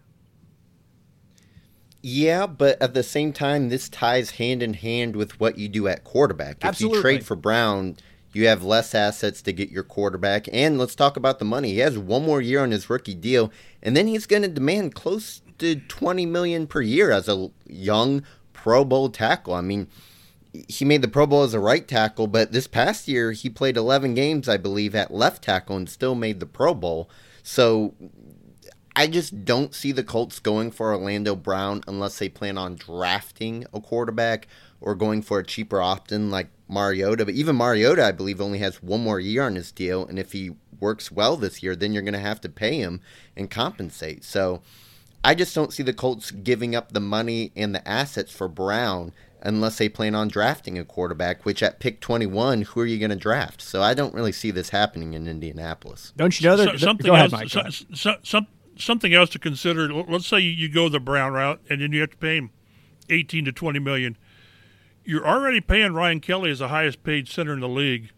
Yeah, 2.07 2.45
but 2.45 2.79
at 2.83 2.93
the 2.93 3.01
same 3.01 3.33
time, 3.33 3.69
this 3.69 3.89
ties 3.89 4.29
hand 4.29 4.61
in 4.61 4.75
hand 4.75 5.15
with 5.15 5.39
what 5.39 5.57
you 5.57 5.67
do 5.67 5.87
at 5.87 6.03
quarterback. 6.03 6.57
If 6.57 6.65
Absolutely. 6.65 6.97
you 6.97 7.01
trade 7.01 7.25
for 7.25 7.35
Brown, 7.35 7.97
you 8.31 8.45
have 8.45 8.63
less 8.63 8.93
assets 8.93 9.41
to 9.41 9.51
get 9.51 9.71
your 9.71 9.81
quarterback. 9.81 10.47
And 10.53 10.77
let's 10.77 10.93
talk 10.93 11.17
about 11.17 11.39
the 11.39 11.45
money. 11.45 11.71
He 11.71 11.79
has 11.79 11.97
one 11.97 12.23
more 12.23 12.43
year 12.43 12.61
on 12.61 12.69
his 12.69 12.91
rookie 12.91 13.15
deal, 13.15 13.51
and 13.81 13.97
then 13.97 14.05
he's 14.05 14.27
going 14.27 14.43
to 14.43 14.47
demand 14.47 14.93
close 14.93 15.41
to 15.57 15.77
20 15.77 16.27
million 16.27 16.67
per 16.67 16.79
year 16.79 17.09
as 17.09 17.27
a 17.27 17.49
young 17.65 18.21
Pro 18.53 18.85
Bowl 18.85 19.09
tackle. 19.09 19.55
I 19.55 19.61
mean, 19.61 19.87
he 20.67 20.85
made 20.85 21.01
the 21.01 21.07
Pro 21.07 21.25
Bowl 21.25 21.41
as 21.41 21.55
a 21.55 21.59
right 21.59 21.87
tackle, 21.87 22.27
but 22.27 22.51
this 22.51 22.67
past 22.67 23.07
year 23.07 23.31
he 23.31 23.49
played 23.49 23.77
11 23.77 24.13
games, 24.13 24.47
I 24.47 24.57
believe, 24.57 24.93
at 24.93 25.11
left 25.11 25.43
tackle 25.43 25.75
and 25.75 25.89
still 25.89 26.13
made 26.13 26.39
the 26.39 26.45
Pro 26.45 26.75
Bowl. 26.75 27.09
So 27.41 27.95
I 28.95 29.07
just 29.07 29.43
don't 29.43 29.75
see 29.75 29.91
the 29.91 30.03
Colts 30.03 30.39
going 30.39 30.71
for 30.71 30.93
Orlando 30.93 31.35
Brown 31.35 31.83
unless 31.87 32.17
they 32.17 32.29
plan 32.29 32.57
on 32.57 32.75
drafting 32.75 33.65
a 33.73 33.81
quarterback 33.81 34.47
or 34.79 34.95
going 34.95 35.21
for 35.21 35.39
a 35.39 35.45
cheaper 35.45 35.81
option 35.81 36.31
like 36.31 36.47
Mariota. 36.69 37.25
But 37.25 37.33
even 37.33 37.57
Mariota, 37.57 38.05
I 38.05 38.13
believe, 38.13 38.39
only 38.39 38.59
has 38.59 38.81
one 38.81 39.03
more 39.03 39.19
year 39.19 39.43
on 39.43 39.55
his 39.55 39.71
deal. 39.71 40.05
And 40.05 40.17
if 40.17 40.31
he 40.31 40.51
works 40.79 41.11
well 41.11 41.35
this 41.35 41.61
year, 41.61 41.75
then 41.75 41.91
you're 41.91 42.03
going 42.03 42.13
to 42.13 42.19
have 42.19 42.39
to 42.41 42.49
pay 42.49 42.77
him 42.77 43.01
and 43.35 43.51
compensate. 43.51 44.23
So 44.23 44.61
I 45.23 45.35
just 45.35 45.53
don't 45.53 45.73
see 45.73 45.83
the 45.83 45.93
Colts 45.93 46.31
giving 46.31 46.75
up 46.75 46.91
the 46.91 47.01
money 47.01 47.51
and 47.55 47.75
the 47.75 47.85
assets 47.87 48.31
for 48.31 48.47
Brown 48.47 49.11
unless 49.41 49.77
they 49.77 49.89
plan 49.89 50.15
on 50.15 50.27
drafting 50.27 50.79
a 50.79 50.85
quarterback, 50.85 51.45
which 51.45 51.61
at 51.61 51.79
pick 51.79 51.99
21, 51.99 52.63
who 52.63 52.79
are 52.79 52.85
you 52.85 52.97
going 52.97 53.11
to 53.11 53.15
draft? 53.15 53.61
So 53.61 53.81
I 53.81 53.93
don't 53.93 54.13
really 54.13 54.31
see 54.31 54.51
this 54.51 54.69
happening 54.69 55.13
in 55.13 55.27
Indianapolis. 55.27 56.13
Don't 56.15 56.39
you 56.39 56.49
know 56.49 56.57
that? 56.57 56.71
So, 56.71 56.77
something 56.77 57.05
go 57.05 57.13
ahead, 57.13 57.31
else, 57.31 57.53
Mike. 57.55 57.71
so, 57.71 57.85
so, 57.93 58.15
some, 58.23 58.47
something 58.77 59.13
else 59.13 59.29
to 59.31 59.39
consider. 59.39 59.91
Let's 59.93 60.27
say 60.27 60.39
you 60.39 60.69
go 60.69 60.89
the 60.89 60.99
Brown 60.99 61.33
route, 61.33 61.61
and 61.69 61.81
then 61.81 61.91
you 61.91 62.01
have 62.01 62.11
to 62.11 62.17
pay 62.17 62.37
him 62.37 62.51
eighteen 63.09 63.45
to 63.45 63.51
twenty 63.51 63.79
million. 63.79 64.17
You're 65.03 65.27
already 65.27 65.61
paying 65.61 65.93
Ryan 65.93 66.19
Kelly 66.19 66.51
as 66.51 66.59
the 66.59 66.69
highest 66.69 67.03
paid 67.03 67.27
center 67.27 67.53
in 67.53 67.59
the 67.59 67.69
league. 67.69 68.11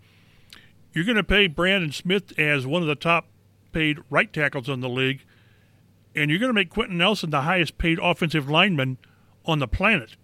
you're 0.97 1.05
going 1.05 1.15
to 1.15 1.23
pay 1.23 1.45
Braden 1.45 1.91
Smith 1.91 2.37
as 2.39 2.65
one 2.65 2.81
of 2.81 2.87
the 2.87 2.95
top 2.95 3.27
paid 3.71 3.99
right 4.09 4.33
tackles 4.33 4.67
in 4.67 4.79
the 4.79 4.89
league, 4.89 5.23
and 6.15 6.31
you're 6.31 6.39
going 6.39 6.49
to 6.49 6.53
make 6.53 6.71
Quenton 6.71 6.97
Nelson 6.97 7.29
the 7.29 7.41
highest 7.41 7.77
paid 7.77 7.99
offensive 8.01 8.49
lineman 8.49 8.97
on 9.45 9.59
the 9.59 9.67
planet. 9.67 10.15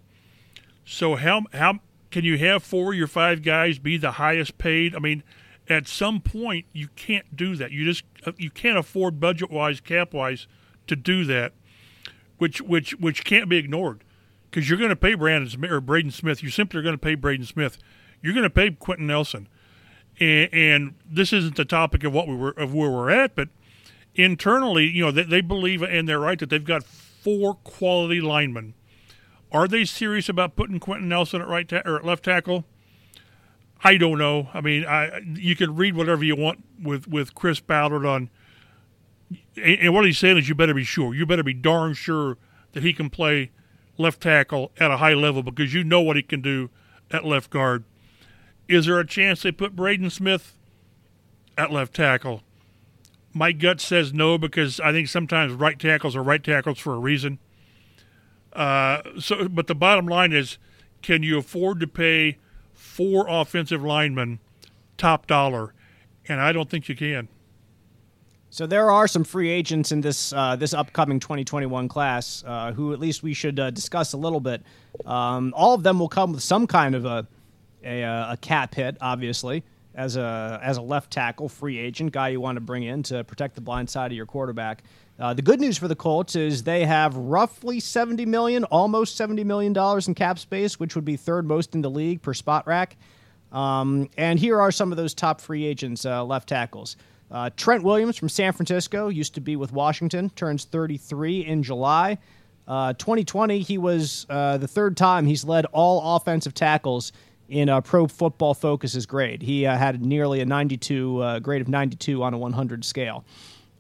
So 0.84 1.16
how 1.16 1.44
how 1.54 1.78
can 2.10 2.24
you 2.24 2.40
have 2.40 2.64
four 2.64 2.94
of 2.94 2.98
your 2.98 3.06
five 3.06 3.44
guys 3.44 3.78
be 3.78 3.98
the 3.98 4.14
highest 4.14 4.58
paid? 4.58 4.96
I 4.96 5.00
mean, 5.00 5.22
at 5.70 5.88
some 5.88 6.20
point 6.20 6.66
you 6.74 6.90
can't 6.96 7.36
do 7.36 7.56
that. 7.56 7.72
You 7.72 7.86
just 7.86 8.04
uh, 8.26 8.32
you 8.38 8.50
can't 8.50 8.78
afford 8.78 9.20
budget 9.20 9.50
wise, 9.50 9.80
cap 9.80 10.14
wise, 10.14 10.48
to 10.88 10.96
do 10.96 11.26
that, 11.26 11.54
which 12.38 12.62
which 12.62 12.92
which 13.00 13.24
can't 13.24 13.50
be 13.50 13.58
ignored 13.58 14.04
because 14.50 14.70
you're 14.70 14.78
going 14.78 14.90
to 14.90 14.96
pay 14.96 15.16
Brandon 15.16 15.50
Smith 15.50 15.72
or 15.72 15.82
Braden 15.82 16.12
Smith. 16.12 16.44
You 16.44 16.50
simply 16.50 16.80
are 16.80 16.84
going 16.84 16.96
to 16.96 17.00
pay 17.00 17.16
Braden 17.16 17.46
Smith. 17.46 17.78
You're 18.22 18.34
going 18.34 18.44
to 18.44 18.50
pay 18.50 18.72
Quenton 18.72 19.08
Nelson, 19.08 19.50
and, 20.20 20.54
and, 20.54 20.94
this 21.06 21.34
isn't 21.34 21.56
the 21.56 21.66
topic 21.66 22.04
of 22.04 22.14
what 22.14 22.28
we 22.28 22.36
were 22.36 22.52
of 22.52 22.74
where 22.74 22.90
we're 22.90 23.10
at, 23.10 23.36
but 23.36 23.50
internally, 24.16 24.86
you 24.86 25.04
know, 25.04 25.12
they, 25.12 25.24
they 25.24 25.42
believe 25.42 25.82
and 25.82 26.08
they're 26.08 26.20
right 26.20 26.40
that 26.40 26.50
they've 26.50 26.64
got 26.64 26.84
four 26.84 27.56
quality 27.56 28.22
linemen. 28.22 28.74
Are 29.52 29.68
they 29.68 29.86
serious 29.86 30.30
about 30.30 30.56
putting 30.56 30.80
Quenton 30.80 31.10
Nelson 31.10 31.42
at 31.42 31.48
right 31.48 31.68
ta- 31.68 31.84
or 31.86 31.98
at 31.98 32.06
left 32.06 32.24
tackle? 32.24 32.66
I 33.84 33.98
don't 33.98 34.18
know. 34.18 34.50
I 34.54 34.62
mean, 34.62 34.86
I 34.86 35.20
you 35.34 35.56
can 35.56 35.76
read 35.76 35.96
whatever 35.96 36.24
you 36.24 36.36
want 36.36 36.64
with 36.82 37.08
with 37.08 37.36
Chris 37.36 37.60
Ballard 37.60 38.06
on, 38.06 38.30
and, 39.56 39.80
and 39.80 39.94
what 39.94 40.06
he's 40.06 40.18
saying 40.18 40.38
is 40.38 40.48
you 40.48 40.56
better 40.56 40.74
be 40.74 40.84
sure. 40.84 41.14
You 41.14 41.26
better 41.26 41.44
be 41.44 41.54
darn 41.54 41.94
sure 41.94 42.38
that 42.72 42.84
he 42.84 42.94
can 42.94 43.10
play 43.10 43.52
left 43.98 44.22
tackle 44.22 44.72
at 44.80 44.90
a 44.90 44.98
high 44.98 45.14
level 45.14 45.44
because 45.44 45.74
you 45.74 45.84
know 45.84 46.02
what 46.02 46.16
he 46.16 46.24
can 46.24 46.42
do 46.42 46.70
at 47.12 47.26
left 47.26 47.50
guard. 47.50 47.84
Is 48.68 48.86
there 48.86 49.00
a 49.00 49.06
chance 49.06 49.42
they 49.42 49.52
put 49.52 49.76
Braden 49.76 50.10
Smith 50.10 50.58
at 51.58 51.72
left 51.72 51.94
tackle? 51.94 52.42
My 53.34 53.52
gut 53.52 53.82
says 53.82 54.14
no 54.14 54.38
because 54.38 54.80
I 54.80 54.92
think 54.92 55.08
sometimes 55.10 55.54
right 55.54 55.78
tackles 55.78 56.16
are 56.16 56.24
right 56.24 56.44
tackles 56.44 56.80
for 56.80 56.94
a 56.94 57.00
reason. 57.00 57.40
Uh, 58.54 59.02
so, 59.20 59.50
but 59.50 59.68
the 59.68 59.76
bottom 59.76 60.08
line 60.08 60.32
is, 60.32 60.58
can 61.02 61.24
you 61.24 61.38
afford 61.40 61.80
to 61.82 61.88
pay 61.88 62.38
four 62.94 63.26
offensive 63.28 63.84
linemen 63.84 64.40
top 64.98 65.28
dollar? 65.28 65.74
And 66.28 66.40
I 66.40 66.52
don't 66.52 66.70
think 66.70 66.88
you 66.88 66.96
can. 66.96 67.28
So 68.50 68.68
there 68.68 68.92
are 68.92 69.08
some 69.08 69.24
free 69.24 69.50
agents 69.50 69.92
in 69.92 70.02
this 70.02 70.32
uh, 70.32 70.56
this 70.56 70.76
upcoming 70.76 71.20
2021 71.20 71.88
class 71.88 72.44
uh, 72.46 72.72
who 72.72 72.94
at 72.94 73.00
least 73.00 73.24
we 73.24 73.34
should 73.34 73.60
uh, 73.60 73.72
discuss 73.72 74.14
a 74.14 74.18
little 74.18 74.40
bit. 74.40 74.62
Um, 75.06 75.54
all 75.58 75.74
of 75.74 75.82
them 75.82 75.98
will 75.98 76.08
come 76.08 76.34
with 76.34 76.44
some 76.44 76.68
kind 76.68 76.94
of 76.94 77.06
a 77.06 77.28
a, 77.84 78.04
uh, 78.04 78.34
a 78.34 78.38
cap 78.38 78.76
hit, 78.76 78.96
obviously, 79.02 79.64
as 79.96 80.18
a 80.18 80.60
as 80.64 80.78
a 80.78 80.84
left 80.84 81.12
tackle 81.12 81.50
free 81.50 81.80
agent 81.80 82.12
guy 82.12 82.30
you 82.30 82.40
want 82.40 82.56
to 82.58 82.62
bring 82.62 82.84
in 82.84 83.02
to 83.04 83.24
protect 83.24 83.56
the 83.56 83.62
blind 83.62 83.90
side 83.90 84.12
of 84.12 84.16
your 84.16 84.28
quarterback. 84.28 84.84
Uh, 85.24 85.34
the 85.34 85.42
good 85.42 85.62
news 85.62 85.78
for 85.78 85.88
the 85.88 85.96
Colts 85.96 86.36
is 86.36 86.64
they 86.64 86.84
have 86.86 87.16
roughly 87.16 87.80
70 87.80 88.26
million, 88.26 88.66
almost 88.66 89.16
70 89.16 89.46
million 89.46 89.72
dollars 89.72 90.10
in 90.10 90.16
cap 90.16 90.38
space, 90.38 90.82
which 90.82 90.96
would 90.96 91.06
be 91.06 91.16
third 91.16 91.48
most 91.48 91.76
in 91.76 91.82
the 91.82 91.90
league 91.90 92.22
per 92.22 92.34
Spotrac. 92.34 92.98
Um, 93.54 94.10
and 94.18 94.38
here 94.38 94.60
are 94.60 94.70
some 94.70 94.92
of 94.92 94.98
those 94.98 95.14
top 95.14 95.40
free 95.40 95.64
agents, 95.64 96.06
uh, 96.06 96.26
left 96.26 96.50
tackles. 96.50 96.98
Uh, 97.32 97.50
Trent 97.56 97.86
Williams 97.86 98.18
from 98.18 98.28
San 98.28 98.52
Francisco 98.52 99.08
used 99.08 99.34
to 99.36 99.40
be 99.40 99.56
with 99.56 99.72
Washington, 99.72 100.30
turns 100.32 100.66
33 100.66 101.46
in 101.46 101.64
July. 101.64 102.18
Uh, 102.68 102.92
2020, 102.92 103.60
he 103.62 103.78
was 103.78 104.26
uh, 104.30 104.58
the 104.58 104.68
third 104.68 104.98
time 104.98 105.26
he's 105.26 105.46
led 105.46 105.66
all 105.68 106.18
offensive 106.18 106.54
tackles 106.54 107.14
in 107.48 107.70
a 107.70 107.82
Pro 107.82 108.08
Football 108.08 108.56
Focus's 108.56 109.06
grade. 109.06 109.42
He 109.42 109.66
uh, 109.66 109.78
had 109.78 110.06
nearly 110.06 110.42
a 110.42 110.46
92 110.46 111.22
uh, 111.22 111.40
grade 111.40 111.62
of 111.62 111.70
92 111.70 112.22
on 112.22 112.34
a 112.34 112.38
100 112.38 112.84
scale. 112.84 113.24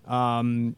Um, 0.08 0.78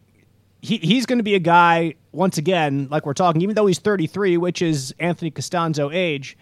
he, 0.65 0.77
he's 0.77 1.05
going 1.05 1.19
to 1.19 1.23
be 1.23 1.35
a 1.35 1.39
guy 1.39 1.93
once 2.11 2.37
again, 2.37 2.87
like 2.89 3.05
we're 3.05 3.13
talking, 3.13 3.41
even 3.41 3.55
though 3.55 3.67
he's 3.67 3.79
33, 3.79 4.37
which 4.37 4.61
is 4.61 4.95
Anthony 4.99 5.29
Castonzo 5.29 5.93
age. 5.93 6.37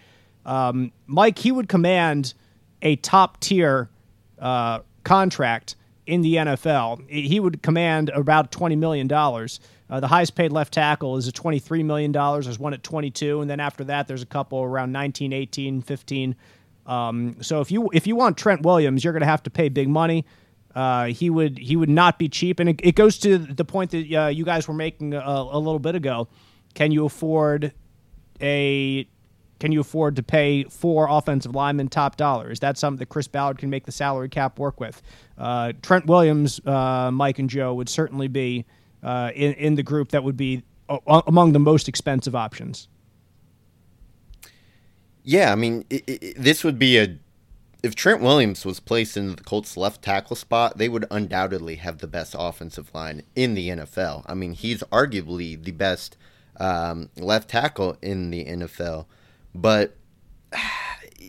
Um, 0.46 0.92
Mike, 1.06 1.38
he 1.38 1.52
would 1.52 1.68
command 1.68 2.32
a 2.80 2.96
top 2.96 3.40
tier 3.40 3.90
uh, 4.38 4.80
contract 5.04 5.76
in 6.06 6.22
the 6.22 6.36
NFL. 6.36 7.08
He 7.10 7.38
would 7.38 7.62
command 7.62 8.08
about 8.10 8.50
$20 8.50 8.78
million. 8.78 9.10
Uh, 9.12 10.00
the 10.00 10.06
highest 10.06 10.34
paid 10.34 10.52
left 10.52 10.72
tackle 10.72 11.18
is 11.18 11.28
at 11.28 11.34
$23 11.34 11.84
million. 11.84 12.12
There's 12.12 12.58
one 12.58 12.72
at 12.72 12.82
22 12.82 13.42
and 13.42 13.50
then 13.50 13.60
after 13.60 13.84
that 13.84 14.08
there's 14.08 14.22
a 14.22 14.26
couple 14.26 14.62
around 14.62 14.92
19, 14.92 15.34
18, 15.34 15.82
15. 15.82 16.36
Um, 16.86 17.36
so 17.40 17.60
if 17.60 17.70
you 17.70 17.88
if 17.92 18.06
you 18.06 18.16
want 18.16 18.36
Trent 18.36 18.62
Williams, 18.62 19.04
you're 19.04 19.14
going 19.14 19.22
to 19.22 19.26
have 19.26 19.42
to 19.44 19.50
pay 19.50 19.68
big 19.70 19.88
money. 19.88 20.26
Uh, 20.74 21.06
he 21.06 21.30
would 21.30 21.58
he 21.58 21.76
would 21.76 21.88
not 21.88 22.18
be 22.18 22.28
cheap, 22.28 22.58
and 22.58 22.68
it, 22.70 22.80
it 22.82 22.94
goes 22.96 23.18
to 23.18 23.38
the 23.38 23.64
point 23.64 23.92
that 23.92 24.12
uh, 24.12 24.26
you 24.26 24.44
guys 24.44 24.66
were 24.66 24.74
making 24.74 25.14
a, 25.14 25.20
a, 25.20 25.58
little 25.58 25.78
bit 25.78 25.94
ago. 25.94 26.26
Can 26.74 26.90
you 26.90 27.04
afford 27.04 27.72
a 28.40 29.06
can 29.60 29.70
you 29.70 29.80
afford 29.80 30.16
to 30.16 30.22
pay 30.22 30.64
four 30.64 31.06
offensive 31.08 31.54
linemen 31.54 31.88
top 31.88 32.16
dollar? 32.16 32.50
Is 32.50 32.60
that 32.60 32.76
something 32.76 32.98
that 32.98 33.08
Chris 33.08 33.28
Ballard 33.28 33.58
can 33.58 33.70
make 33.70 33.86
the 33.86 33.92
salary 33.92 34.28
cap 34.28 34.58
work 34.58 34.80
with? 34.80 35.00
Uh, 35.38 35.72
Trent 35.80 36.06
Williams, 36.06 36.60
uh, 36.66 37.10
Mike, 37.12 37.38
and 37.38 37.48
Joe 37.48 37.72
would 37.74 37.88
certainly 37.88 38.28
be 38.28 38.64
uh, 39.02 39.30
in, 39.34 39.52
in 39.54 39.74
the 39.76 39.82
group 39.82 40.10
that 40.10 40.24
would 40.24 40.36
be 40.36 40.64
uh, 40.88 41.22
among 41.26 41.52
the 41.52 41.60
most 41.60 41.88
expensive 41.88 42.34
options. 42.34 42.88
Yeah, 45.22 45.52
I 45.52 45.54
mean, 45.54 45.84
it, 45.88 46.04
it, 46.06 46.34
this 46.36 46.64
would 46.64 46.78
be 46.78 46.98
a. 46.98 47.16
If 47.84 47.94
Trent 47.94 48.22
Williams 48.22 48.64
was 48.64 48.80
placed 48.80 49.14
in 49.14 49.36
the 49.36 49.42
Colts' 49.42 49.76
left 49.76 50.00
tackle 50.00 50.36
spot, 50.36 50.78
they 50.78 50.88
would 50.88 51.04
undoubtedly 51.10 51.76
have 51.76 51.98
the 51.98 52.06
best 52.06 52.34
offensive 52.38 52.90
line 52.94 53.24
in 53.36 53.52
the 53.52 53.68
NFL. 53.68 54.22
I 54.24 54.32
mean, 54.32 54.54
he's 54.54 54.82
arguably 54.84 55.62
the 55.62 55.72
best 55.72 56.16
um, 56.56 57.10
left 57.18 57.50
tackle 57.50 57.98
in 58.00 58.30
the 58.30 58.42
NFL. 58.46 59.04
But 59.54 59.98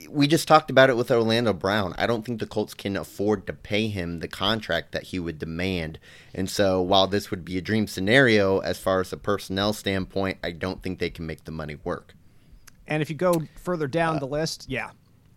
we 0.09 0.27
just 0.27 0.47
talked 0.47 0.69
about 0.69 0.89
it 0.89 0.95
with 0.95 1.11
Orlando 1.11 1.51
Brown. 1.51 1.93
I 1.97 2.07
don't 2.07 2.23
think 2.23 2.39
the 2.39 2.47
Colts 2.47 2.73
can 2.73 2.95
afford 2.95 3.47
to 3.47 3.53
pay 3.53 3.89
him 3.89 4.19
the 4.19 4.29
contract 4.29 4.93
that 4.93 5.03
he 5.03 5.19
would 5.19 5.37
demand. 5.37 5.99
And 6.33 6.49
so, 6.49 6.81
while 6.81 7.07
this 7.07 7.31
would 7.31 7.43
be 7.43 7.57
a 7.57 7.61
dream 7.61 7.85
scenario 7.85 8.59
as 8.59 8.79
far 8.79 9.01
as 9.01 9.11
a 9.11 9.17
personnel 9.17 9.73
standpoint, 9.73 10.37
I 10.41 10.51
don't 10.51 10.81
think 10.81 10.99
they 10.99 11.09
can 11.09 11.27
make 11.27 11.43
the 11.43 11.51
money 11.51 11.75
work. 11.83 12.15
And 12.87 13.01
if 13.01 13.09
you 13.09 13.17
go 13.17 13.43
further 13.57 13.87
down 13.87 14.15
uh, 14.15 14.19
the 14.19 14.27
list, 14.27 14.67
yeah. 14.69 14.91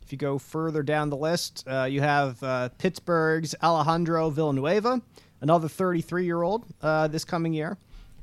If 0.09 0.13
you 0.13 0.17
go 0.17 0.39
further 0.39 0.83
down 0.83 1.11
the 1.11 1.19
list, 1.19 1.65
uh, 1.69 1.85
you 1.85 2.01
have 2.01 2.43
uh, 2.43 2.71
Pittsburgh's 2.79 3.55
Alejandro 3.63 4.31
Villanueva, 4.31 5.03
another 5.43 5.69
33 5.69 6.25
year 6.25 6.41
old 6.43 6.65
uh, 6.81 7.09
this 7.09 7.27
coming 7.27 7.53
year. 7.53 7.77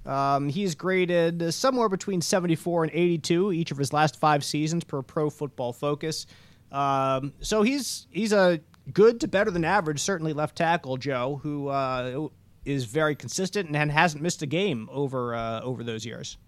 Um, 0.04 0.50
he's 0.50 0.74
graded 0.74 1.54
somewhere 1.54 1.88
between 1.88 2.22
74 2.22 2.86
and 2.86 2.92
82 2.92 3.54
each 3.54 3.70
of 3.70 3.78
his 3.78 3.94
last 3.94 4.20
five 4.20 4.44
seasons 4.44 4.84
per 4.84 5.04
Pro 5.04 5.30
Football 5.30 5.74
Focus. 5.74 6.26
Um, 6.72 7.34
so 7.42 7.62
he's 7.62 8.08
he's 8.10 8.34
a 8.34 8.62
good 8.92 9.22
to 9.22 9.28
better 9.28 9.52
than 9.52 9.64
average, 9.64 10.00
certainly 10.00 10.34
left 10.34 10.56
tackle, 10.56 10.98
Joe, 10.98 11.40
who 11.44 11.68
uh, 11.68 12.30
is 12.66 12.86
very 12.86 13.16
consistent 13.16 13.70
and 13.70 13.92
hasn't 13.92 14.24
missed 14.24 14.42
a 14.42 14.48
game 14.48 14.90
over 14.92 15.36
uh, 15.36 15.62
over 15.62 15.84
those 15.84 16.04
years. 16.04 16.40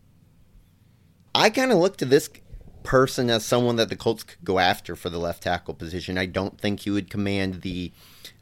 I 1.35 1.51
kind 1.51 1.71
of 1.71 1.77
look 1.77 1.97
to 1.97 2.05
this 2.05 2.27
person 2.87 3.29
as 3.29 3.45
someone 3.45 3.75
that 3.75 3.89
the 3.89 3.97
Colts 3.97 4.23
could 4.23 4.45
go 4.45 4.59
after 4.59 4.95
for 4.95 5.09
the 5.09 5.19
left 5.19 5.43
tackle 5.43 5.73
position. 5.73 6.17
I 6.17 6.25
don't 6.25 6.57
think 6.57 6.79
he 6.79 6.89
would 6.89 7.09
command 7.09 7.61
the 7.61 7.91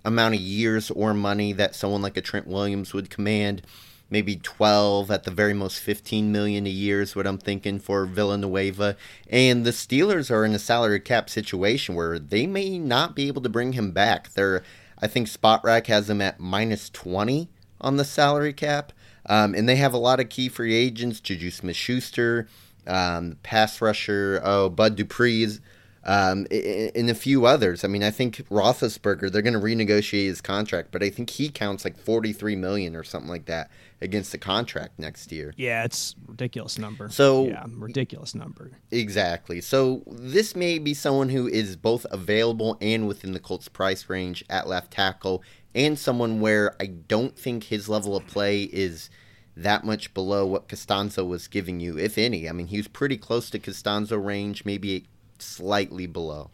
amount 0.05 0.35
of 0.35 0.39
years 0.39 0.91
or 0.91 1.15
money 1.15 1.51
that 1.53 1.73
someone 1.73 2.03
like 2.03 2.15
a 2.15 2.21
Trent 2.21 2.45
Williams 2.45 2.93
would 2.93 3.09
command. 3.09 3.63
Maybe 4.07 4.35
12 4.35 5.09
at 5.09 5.23
the 5.23 5.31
very 5.31 5.55
most 5.55 5.79
15 5.79 6.31
million 6.31 6.67
a 6.67 6.69
year 6.69 7.01
is 7.01 7.15
what 7.15 7.25
I'm 7.25 7.39
thinking 7.39 7.79
for 7.79 8.05
Villanueva. 8.05 8.95
And 9.31 9.65
the 9.65 9.71
Steelers 9.71 10.29
are 10.29 10.45
in 10.45 10.53
a 10.53 10.59
salary 10.59 10.99
cap 10.99 11.27
situation 11.27 11.95
where 11.95 12.19
they 12.19 12.45
may 12.45 12.77
not 12.77 13.15
be 13.15 13.27
able 13.27 13.41
to 13.41 13.49
bring 13.49 13.73
him 13.73 13.91
back. 13.91 14.29
They're 14.33 14.61
I 14.99 15.07
think 15.07 15.27
Spotrac 15.27 15.87
has 15.87 16.07
him 16.07 16.21
at 16.21 16.39
minus 16.39 16.91
20 16.91 17.49
on 17.81 17.97
the 17.97 18.05
salary 18.05 18.53
cap. 18.53 18.93
Um, 19.25 19.55
and 19.55 19.67
they 19.67 19.77
have 19.77 19.93
a 19.93 19.97
lot 19.97 20.19
of 20.19 20.29
key 20.29 20.49
free 20.49 20.75
agents 20.75 21.19
Juju 21.19 21.49
Smith-Schuster 21.49 22.47
um, 22.87 23.37
pass 23.43 23.81
rusher 23.81 24.41
oh 24.43 24.69
Bud 24.69 24.95
Dupree 24.95 25.43
is 25.43 25.61
um, 26.05 26.45
and 26.51 27.09
a 27.09 27.15
few 27.15 27.47
others. 27.47 27.83
I 27.83 27.87
mean, 27.87 28.03
I 28.03 28.11
think 28.11 28.37
Roethlisberger 28.49 29.31
they're 29.31 29.41
going 29.41 29.53
to 29.53 29.59
renegotiate 29.59 30.27
his 30.27 30.39
contract, 30.39 30.89
but 30.91 31.01
I 31.01 31.09
think 31.09 31.31
he 31.31 31.49
counts 31.49 31.83
like 31.83 31.97
forty 31.97 32.31
three 32.31 32.55
million 32.55 32.95
or 32.95 33.03
something 33.03 33.29
like 33.29 33.45
that 33.45 33.71
against 34.01 34.31
the 34.31 34.37
contract 34.37 34.99
next 34.99 35.31
year. 35.31 35.53
Yeah, 35.57 35.83
it's 35.83 36.15
ridiculous 36.27 36.77
number. 36.77 37.09
So 37.09 37.47
yeah, 37.47 37.65
ridiculous 37.69 38.35
number. 38.35 38.71
Exactly. 38.91 39.61
So 39.61 40.03
this 40.05 40.55
may 40.55 40.77
be 40.77 40.93
someone 40.93 41.29
who 41.29 41.47
is 41.47 41.75
both 41.75 42.05
available 42.11 42.77
and 42.79 43.07
within 43.07 43.31
the 43.31 43.39
Colts 43.39 43.67
price 43.67 44.07
range 44.07 44.43
at 44.47 44.67
left 44.67 44.91
tackle, 44.91 45.41
and 45.73 45.97
someone 45.97 46.39
where 46.39 46.75
I 46.79 46.85
don't 46.85 47.35
think 47.35 47.65
his 47.65 47.89
level 47.89 48.15
of 48.15 48.27
play 48.27 48.63
is 48.63 49.09
that 49.57 49.83
much 49.83 50.13
below 50.13 50.45
what 50.45 50.67
Castonzo 50.67 51.25
was 51.25 51.47
giving 51.47 51.79
you, 51.79 51.97
if 51.97 52.17
any. 52.17 52.49
I 52.49 52.51
mean, 52.51 52.67
he 52.67 52.77
was 52.77 52.87
pretty 52.87 53.17
close 53.17 53.49
to 53.51 53.59
Castonzo 53.59 54.23
range, 54.23 54.65
maybe 54.65 55.05
slightly 55.39 56.07
below. 56.07 56.49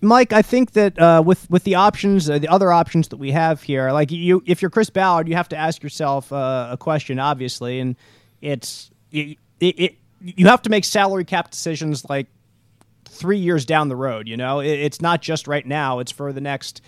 Mike, 0.00 0.32
I 0.32 0.42
think 0.42 0.72
that 0.72 0.96
uh, 0.98 1.22
with 1.24 1.50
with 1.50 1.64
the 1.64 1.74
options, 1.74 2.30
uh, 2.30 2.38
the 2.38 2.46
other 2.46 2.70
options 2.70 3.08
that 3.08 3.16
we 3.16 3.32
have 3.32 3.62
here, 3.62 3.90
like 3.90 4.12
you, 4.12 4.42
if 4.46 4.62
you're 4.62 4.70
Chris 4.70 4.90
Ballard, 4.90 5.28
you 5.28 5.34
have 5.34 5.48
to 5.48 5.56
ask 5.56 5.82
yourself 5.82 6.32
uh, 6.32 6.68
a 6.70 6.76
question, 6.76 7.18
obviously, 7.18 7.80
and 7.80 7.96
it's 8.40 8.90
it, 9.10 9.38
it, 9.58 9.80
it, 9.80 9.98
you 10.20 10.46
have 10.46 10.62
to 10.62 10.70
make 10.70 10.84
salary 10.84 11.24
cap 11.24 11.50
decisions 11.50 12.08
like 12.08 12.28
three 13.08 13.38
years 13.38 13.64
down 13.64 13.88
the 13.88 13.96
road. 13.96 14.28
You 14.28 14.36
know, 14.36 14.60
it, 14.60 14.68
it's 14.68 15.00
not 15.00 15.20
just 15.20 15.48
right 15.48 15.66
now; 15.66 15.98
it's 15.98 16.12
for 16.12 16.32
the 16.32 16.40
next 16.40 16.80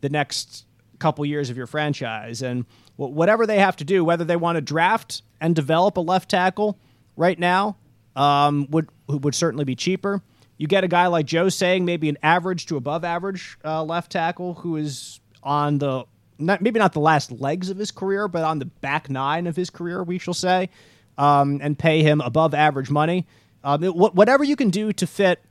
the 0.00 0.08
next 0.08 0.66
couple 0.96 1.24
years 1.24 1.50
of 1.50 1.56
your 1.56 1.66
franchise, 1.66 2.42
and 2.42 2.64
whatever 2.96 3.46
they 3.46 3.58
have 3.58 3.76
to 3.76 3.84
do, 3.84 4.04
whether 4.04 4.24
they 4.24 4.36
want 4.36 4.56
to 4.56 4.60
draft 4.60 5.22
and 5.40 5.54
develop 5.54 5.96
a 5.96 6.00
left 6.00 6.30
tackle 6.30 6.78
right 7.16 7.38
now, 7.38 7.76
um, 8.14 8.66
would 8.70 8.88
would 9.08 9.34
certainly 9.34 9.64
be 9.64 9.74
cheaper 9.74 10.22
you 10.58 10.66
get 10.66 10.84
a 10.84 10.88
guy 10.88 11.06
like 11.06 11.26
Joe 11.26 11.48
saying 11.48 11.84
maybe 11.84 12.08
an 12.08 12.18
average 12.22 12.66
to 12.66 12.76
above 12.76 13.04
average 13.04 13.58
uh, 13.64 13.82
left 13.82 14.12
tackle 14.12 14.54
who 14.54 14.76
is 14.76 15.20
on 15.42 15.78
the 15.78 16.04
not, 16.38 16.60
maybe 16.60 16.78
not 16.78 16.92
the 16.92 17.00
last 17.00 17.32
legs 17.32 17.70
of 17.70 17.78
his 17.78 17.90
career, 17.90 18.28
but 18.28 18.44
on 18.44 18.58
the 18.58 18.66
back 18.66 19.08
nine 19.08 19.46
of 19.46 19.56
his 19.56 19.70
career, 19.70 20.02
we 20.02 20.18
shall 20.18 20.34
say, 20.34 20.68
um, 21.16 21.60
and 21.62 21.78
pay 21.78 22.02
him 22.02 22.20
above 22.20 22.52
average 22.52 22.90
money. 22.90 23.26
Um, 23.64 23.82
it, 23.82 23.94
whatever 23.94 24.44
you 24.44 24.54
can 24.54 24.70
do 24.70 24.92
to 24.92 25.06
fit 25.06 25.42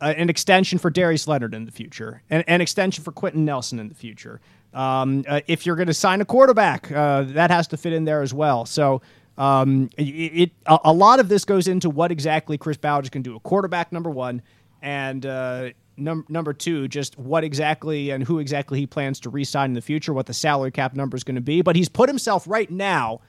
uh, 0.00 0.14
an 0.16 0.30
extension 0.30 0.78
for 0.78 0.90
Darius 0.90 1.28
Leonard 1.28 1.54
in 1.54 1.66
the 1.66 1.72
future, 1.72 2.22
an 2.30 2.60
extension 2.60 3.04
for 3.04 3.12
Quenton 3.12 3.44
Nelson 3.44 3.78
in 3.78 3.88
the 3.88 3.94
future. 3.94 4.40
Um, 4.76 5.24
uh, 5.26 5.40
if 5.46 5.64
you're 5.64 5.74
going 5.74 5.86
to 5.86 5.94
sign 5.94 6.20
a 6.20 6.26
quarterback, 6.26 6.92
uh, 6.92 7.22
that 7.22 7.50
has 7.50 7.66
to 7.68 7.78
fit 7.78 7.94
in 7.94 8.04
there 8.04 8.20
as 8.20 8.34
well. 8.34 8.66
So 8.66 9.00
um, 9.38 9.88
it, 9.96 10.02
it 10.02 10.50
a, 10.66 10.78
a, 10.84 10.92
lot 10.92 11.18
of 11.18 11.30
this 11.30 11.46
goes 11.46 11.66
into 11.66 11.88
what 11.88 12.12
exactly 12.12 12.58
Chris 12.58 12.76
Ballard 12.76 13.10
can 13.10 13.22
do. 13.22 13.36
A 13.36 13.40
quarterback, 13.40 13.90
number 13.90 14.10
one, 14.10 14.42
and 14.82 15.24
uh, 15.24 15.70
num- 15.96 16.26
number 16.28 16.52
two, 16.52 16.88
just 16.88 17.18
what 17.18 17.42
exactly 17.42 18.10
and 18.10 18.22
who 18.22 18.38
exactly 18.38 18.78
he 18.78 18.86
plans 18.86 19.18
to 19.20 19.30
re-sign 19.30 19.70
in 19.70 19.74
the 19.74 19.80
future, 19.80 20.12
what 20.12 20.26
the 20.26 20.34
salary 20.34 20.70
cap 20.70 20.94
number 20.94 21.16
is 21.16 21.24
going 21.24 21.36
to 21.36 21.40
be. 21.40 21.62
But 21.62 21.74
he's 21.74 21.88
put 21.88 22.10
himself 22.10 22.46
right 22.46 22.70
now. 22.70 23.22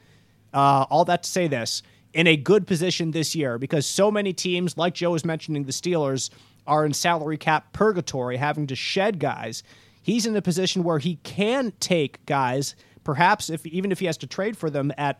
Uh, 0.54 0.86
all 0.89 1.06
that 1.06 1.24
to 1.24 1.30
say 1.30 1.48
this 1.48 1.82
in 2.14 2.28
a 2.28 2.36
good 2.36 2.68
position 2.68 3.12
this 3.12 3.36
year 3.36 3.58
because 3.58 3.86
so 3.86 4.12
many 4.12 4.34
teams, 4.34 4.78
like 4.78 4.93
Joe 4.93 5.12
was 5.12 5.24
mentioning, 5.24 5.64
the 5.64 5.72
Steelers 5.72 6.30
are 6.66 6.86
in 6.86 6.93
salary 6.93 7.38
cap 7.38 7.72
purgatory, 7.74 8.38
having 8.38 8.68
to 8.68 8.76
shed 8.76 9.20
guys. 9.20 9.64
He's 10.08 10.26
in 10.26 10.38
a 10.38 10.41
position 10.41 10.86
where 10.86 10.99
he 10.99 11.18
can 11.24 11.74
take 11.82 12.26
guys, 12.26 12.78
perhaps 13.03 13.49
if 13.49 13.66
even 13.66 13.91
if 13.91 13.99
he 13.99 14.05
has 14.05 14.16
to 14.20 14.26
trade 14.26 14.55
for 14.55 14.70
them 14.70 14.93
at 14.97 15.20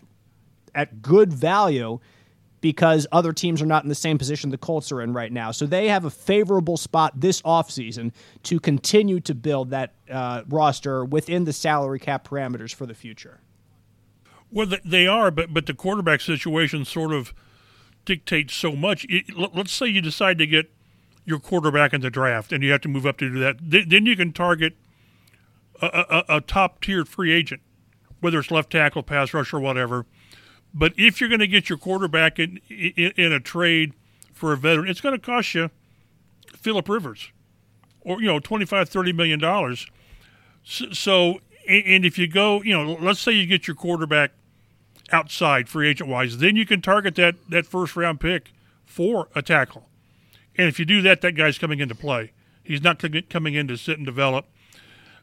at 0.74 1.02
good 1.02 1.34
value 1.34 2.00
because 2.62 3.06
other 3.12 3.34
teams 3.34 3.62
are 3.62 3.66
not 3.66 3.84
in 3.84 3.90
the 3.90 3.96
same 3.96 4.18
position 4.18 4.50
the 4.50 4.58
Colts 4.58 4.90
are 4.94 5.02
in 5.02 5.12
right 5.12 5.30
now. 5.30 5.52
So 5.52 5.66
they 5.66 5.90
have 5.90 6.06
a 6.06 6.10
favorable 6.10 6.78
spot 6.78 7.20
this 7.20 7.42
offseason 7.42 8.14
to 8.44 8.62
continue 8.62 9.20
to 9.20 9.36
build 9.36 9.72
that 9.72 9.94
uh, 10.10 10.44
roster 10.48 11.04
within 11.04 11.44
the 11.44 11.52
salary 11.52 12.00
cap 12.00 12.26
parameters 12.26 12.74
for 12.74 12.86
the 12.86 12.96
future. 12.96 13.42
Well, 14.54 14.72
they 14.86 15.06
are, 15.06 15.32
but 15.32 15.54
but 15.54 15.66
the 15.66 15.74
quarterback 15.74 16.22
situation 16.22 16.86
sort 16.86 17.12
of 17.12 17.34
dictates 18.06 18.56
so 18.56 18.72
much. 18.72 19.06
let's 19.36 19.74
say 19.74 19.88
you 19.88 20.00
decide 20.00 20.38
to 20.38 20.48
get 20.48 20.72
your 21.28 21.38
quarterback 21.38 21.94
in 21.94 22.02
the 22.02 22.10
draft, 22.10 22.52
and 22.52 22.64
you 22.64 22.72
have 22.72 22.82
to 22.82 22.90
move 22.90 23.06
up 23.06 23.18
to 23.18 23.30
do 23.30 23.40
that. 23.40 23.58
Then 23.60 24.08
you 24.08 24.16
can 24.16 24.34
target 24.34 24.76
a, 25.82 26.24
a, 26.30 26.38
a 26.38 26.42
top 26.42 26.82
tier 26.82 27.06
free 27.06 27.32
agent, 27.32 27.62
whether 28.22 28.40
it's 28.40 28.50
left 28.50 28.72
tackle, 28.72 29.04
pass 29.04 29.32
rush, 29.34 29.54
or 29.54 29.60
whatever 29.60 30.08
but 30.74 30.94
if 30.96 31.20
you're 31.20 31.30
going 31.30 31.40
to 31.40 31.48
get 31.48 31.70
your 31.70 31.78
quarterback 31.78 32.38
in, 32.38 32.60
in, 32.70 33.12
in 33.16 33.32
a 33.32 33.40
trade 33.40 33.94
for 34.32 34.54
a 34.54 34.58
veteran, 34.58 34.88
it's 34.88 35.02
going 35.02 35.16
to 35.16 35.22
cost 35.24 35.56
you 35.56 35.72
Philip 36.56 36.88
Rivers 36.88 37.32
or, 38.02 38.22
you 38.22 38.28
know, 38.28 38.40
25, 38.40 38.88
30 38.88 39.14
million 39.14 39.40
dollars. 39.40 39.88
So, 40.64 40.92
so, 40.92 41.40
and 41.68 42.06
if 42.06 42.18
you 42.18 42.28
go, 42.28 42.62
you 42.62 42.74
know, 42.74 42.94
let's 43.02 43.20
say 43.20 43.32
you 43.32 43.48
get 43.48 43.68
your 43.68 43.76
quarterback 43.76 44.32
outside 45.12 45.68
free 45.68 45.90
agent 45.90 46.10
wise, 46.10 46.38
then 46.38 46.56
you 46.56 46.66
can 46.66 46.82
target 46.82 47.16
that, 47.16 47.36
that 47.50 47.66
first 47.66 47.96
round 47.96 48.20
pick 48.20 48.52
for 48.86 49.30
a 49.34 49.42
tackle. 49.42 49.87
And 50.58 50.68
if 50.68 50.80
you 50.80 50.86
do 50.86 51.02
that, 51.04 51.22
that 51.22 51.34
guy's 51.34 51.58
coming 51.58 51.80
into 51.80 51.96
play. 51.96 52.32
He's 52.64 52.82
not 52.82 53.02
coming 53.30 53.54
in 53.54 53.68
to 53.68 53.78
sit 53.78 53.98
and 53.98 54.06
develop. 54.06 54.46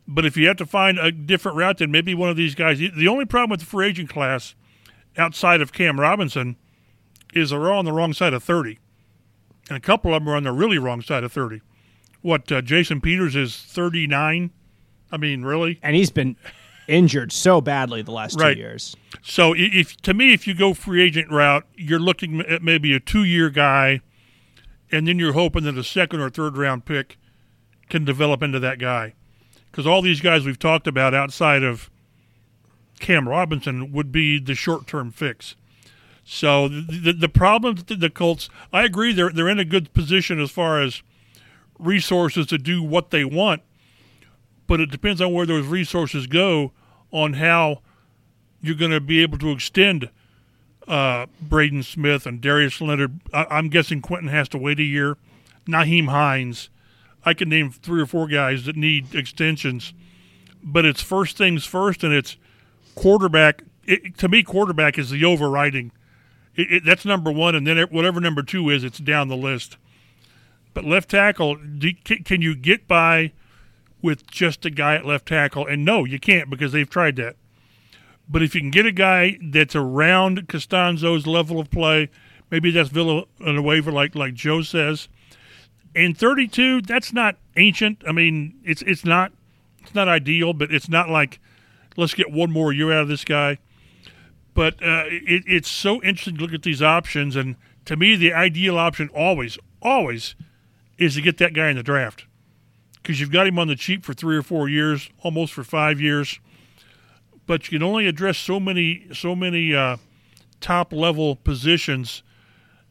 But 0.06 0.24
if 0.24 0.36
you 0.36 0.46
have 0.48 0.56
to 0.58 0.66
find 0.66 0.98
a 0.98 1.10
different 1.10 1.56
route, 1.56 1.78
then 1.78 1.90
maybe 1.90 2.14
one 2.14 2.30
of 2.30 2.36
these 2.36 2.54
guys. 2.54 2.78
The 2.78 3.08
only 3.08 3.24
problem 3.24 3.50
with 3.50 3.60
the 3.60 3.66
free 3.66 3.88
agent 3.88 4.10
class 4.10 4.54
outside 5.16 5.60
of 5.60 5.72
Cam 5.72 5.98
Robinson 5.98 6.56
is 7.34 7.50
they're 7.50 7.70
all 7.70 7.78
on 7.78 7.84
the 7.84 7.92
wrong 7.92 8.12
side 8.12 8.32
of 8.32 8.42
30. 8.42 8.78
And 9.68 9.76
a 9.76 9.80
couple 9.80 10.14
of 10.14 10.22
them 10.22 10.28
are 10.28 10.36
on 10.36 10.44
the 10.44 10.52
really 10.52 10.78
wrong 10.78 11.00
side 11.00 11.24
of 11.24 11.32
30. 11.32 11.60
What, 12.22 12.50
uh, 12.52 12.60
Jason 12.62 13.00
Peters 13.00 13.34
is 13.34 13.56
39? 13.56 14.50
I 15.10 15.16
mean, 15.16 15.42
really? 15.42 15.78
And 15.82 15.96
he's 15.96 16.10
been 16.10 16.36
injured 16.88 17.32
so 17.32 17.60
badly 17.60 18.02
the 18.02 18.12
last 18.12 18.38
right. 18.38 18.54
two 18.54 18.60
years. 18.60 18.96
So, 19.22 19.54
if 19.56 19.96
to 20.02 20.14
me, 20.14 20.32
if 20.32 20.46
you 20.46 20.54
go 20.54 20.74
free 20.74 21.02
agent 21.02 21.30
route, 21.30 21.64
you're 21.76 22.00
looking 22.00 22.40
at 22.40 22.62
maybe 22.62 22.94
a 22.94 23.00
two 23.00 23.24
year 23.24 23.50
guy, 23.50 24.00
and 24.90 25.06
then 25.08 25.18
you're 25.18 25.32
hoping 25.32 25.64
that 25.64 25.78
a 25.78 25.84
second 25.84 26.20
or 26.20 26.30
third 26.30 26.56
round 26.56 26.84
pick 26.84 27.18
can 27.88 28.04
develop 28.04 28.42
into 28.42 28.60
that 28.60 28.78
guy. 28.78 29.14
Because 29.70 29.86
all 29.86 30.02
these 30.02 30.20
guys 30.20 30.44
we've 30.44 30.58
talked 30.58 30.86
about 30.86 31.14
outside 31.14 31.62
of 31.62 31.90
Cam 33.00 33.28
Robinson 33.28 33.92
would 33.92 34.12
be 34.12 34.38
the 34.38 34.54
short 34.54 34.86
term 34.86 35.10
fix. 35.10 35.56
So 36.24 36.68
the, 36.68 37.12
the, 37.12 37.28
problem 37.28 37.76
that 37.76 38.00
the 38.00 38.08
Colts, 38.08 38.48
I 38.72 38.84
agree, 38.84 39.12
they're 39.12 39.30
they're 39.30 39.48
in 39.48 39.58
a 39.58 39.64
good 39.64 39.92
position 39.92 40.40
as 40.40 40.50
far 40.50 40.80
as 40.80 41.02
resources 41.78 42.46
to 42.46 42.56
do 42.56 42.82
what 42.82 43.10
they 43.10 43.24
want, 43.24 43.62
but 44.66 44.80
it 44.80 44.90
depends 44.90 45.20
on 45.20 45.32
where 45.32 45.44
those 45.44 45.66
resources 45.66 46.26
go 46.26 46.72
on 47.12 47.34
how 47.34 47.82
you're 48.60 48.74
going 48.74 48.90
to 48.90 49.00
be 49.00 49.20
able 49.20 49.38
to 49.38 49.50
extend 49.50 50.08
uh, 50.88 51.26
Braden 51.40 51.82
Smith 51.82 52.26
and 52.26 52.40
Darius 52.40 52.80
Leonard. 52.80 53.20
I, 53.32 53.58
am 53.58 53.68
guessing 53.68 54.00
Quenton 54.00 54.28
has 54.28 54.48
to 54.50 54.58
wait 54.58 54.80
a 54.80 54.84
year. 54.84 55.16
Nyheim 55.66 56.08
Hines. 56.08 56.68
I 57.24 57.34
can 57.34 57.48
name 57.48 57.70
three 57.70 58.02
or 58.02 58.06
four 58.06 58.26
guys 58.26 58.66
that 58.66 58.76
need 58.76 59.14
extensions, 59.14 59.94
but 60.62 60.84
it's 60.84 61.00
first 61.00 61.38
things 61.38 61.64
first, 61.64 62.04
and 62.04 62.12
it's 62.12 62.36
quarterback. 62.94 63.62
It, 63.84 64.18
to 64.18 64.28
me, 64.28 64.42
quarterback 64.42 64.98
is 64.98 65.10
the 65.10 65.24
overriding. 65.24 65.92
It, 66.54 66.70
it, 66.70 66.82
that's 66.84 67.04
number 67.04 67.32
one, 67.32 67.54
and 67.54 67.66
then 67.66 67.78
whatever 67.90 68.20
number 68.20 68.42
two 68.42 68.68
is, 68.68 68.84
it's 68.84 68.98
down 68.98 69.28
the 69.28 69.36
list. 69.36 69.78
But 70.74 70.84
left 70.84 71.10
tackle, 71.10 71.56
do, 71.56 71.92
can 71.94 72.42
you 72.42 72.54
get 72.54 72.86
by 72.86 73.32
with 74.02 74.26
just 74.26 74.66
a 74.66 74.70
guy 74.70 74.96
at 74.96 75.06
left 75.06 75.26
tackle? 75.26 75.66
And 75.66 75.84
no, 75.84 76.04
you 76.04 76.18
can't 76.18 76.50
because 76.50 76.72
they've 76.72 76.90
tried 76.90 77.16
that. 77.16 77.36
But 78.28 78.42
if 78.42 78.54
you 78.54 78.60
can 78.60 78.70
get 78.70 78.86
a 78.86 78.92
guy 78.92 79.38
that's 79.42 79.76
around 79.76 80.48
Castonzo's 80.48 81.26
level 81.26 81.60
of 81.60 81.70
play, 81.70 82.10
maybe 82.50 82.70
that's 82.70 82.88
Villa 82.88 83.24
on 83.44 83.56
a 83.56 83.62
waiver, 83.62 83.92
like 83.92 84.14
like 84.14 84.34
Joe 84.34 84.62
says. 84.62 85.08
And 85.94 86.16
32, 86.16 86.82
that's 86.82 87.12
not 87.12 87.36
ancient. 87.56 88.02
I 88.06 88.12
mean, 88.12 88.58
it's 88.64 88.82
it's 88.82 89.04
not 89.04 89.32
it's 89.82 89.94
not 89.94 90.08
ideal, 90.08 90.52
but 90.52 90.72
it's 90.72 90.88
not 90.88 91.08
like 91.08 91.38
let's 91.96 92.14
get 92.14 92.30
one 92.30 92.50
more 92.50 92.72
year 92.72 92.92
out 92.92 93.02
of 93.02 93.08
this 93.08 93.24
guy. 93.24 93.58
But 94.54 94.74
uh, 94.82 95.04
it, 95.06 95.44
it's 95.46 95.68
so 95.68 96.02
interesting 96.02 96.36
to 96.36 96.42
look 96.42 96.54
at 96.54 96.62
these 96.62 96.82
options. 96.82 97.36
And 97.36 97.56
to 97.84 97.96
me, 97.96 98.16
the 98.16 98.32
ideal 98.32 98.78
option 98.78 99.08
always, 99.08 99.58
always 99.82 100.36
is 100.96 101.16
to 101.16 101.20
get 101.20 101.38
that 101.38 101.54
guy 101.54 101.68
in 101.70 101.76
the 101.76 101.82
draft 101.82 102.26
because 103.02 103.20
you've 103.20 103.32
got 103.32 103.46
him 103.46 103.58
on 103.58 103.68
the 103.68 103.76
cheap 103.76 104.04
for 104.04 104.14
three 104.14 104.36
or 104.36 104.42
four 104.42 104.68
years, 104.68 105.10
almost 105.22 105.52
for 105.52 105.64
five 105.64 106.00
years. 106.00 106.38
But 107.46 107.70
you 107.70 107.78
can 107.78 107.86
only 107.86 108.06
address 108.06 108.38
so 108.38 108.58
many, 108.58 109.06
so 109.12 109.34
many 109.34 109.74
uh, 109.74 109.98
top 110.60 110.92
level 110.92 111.36
positions 111.36 112.22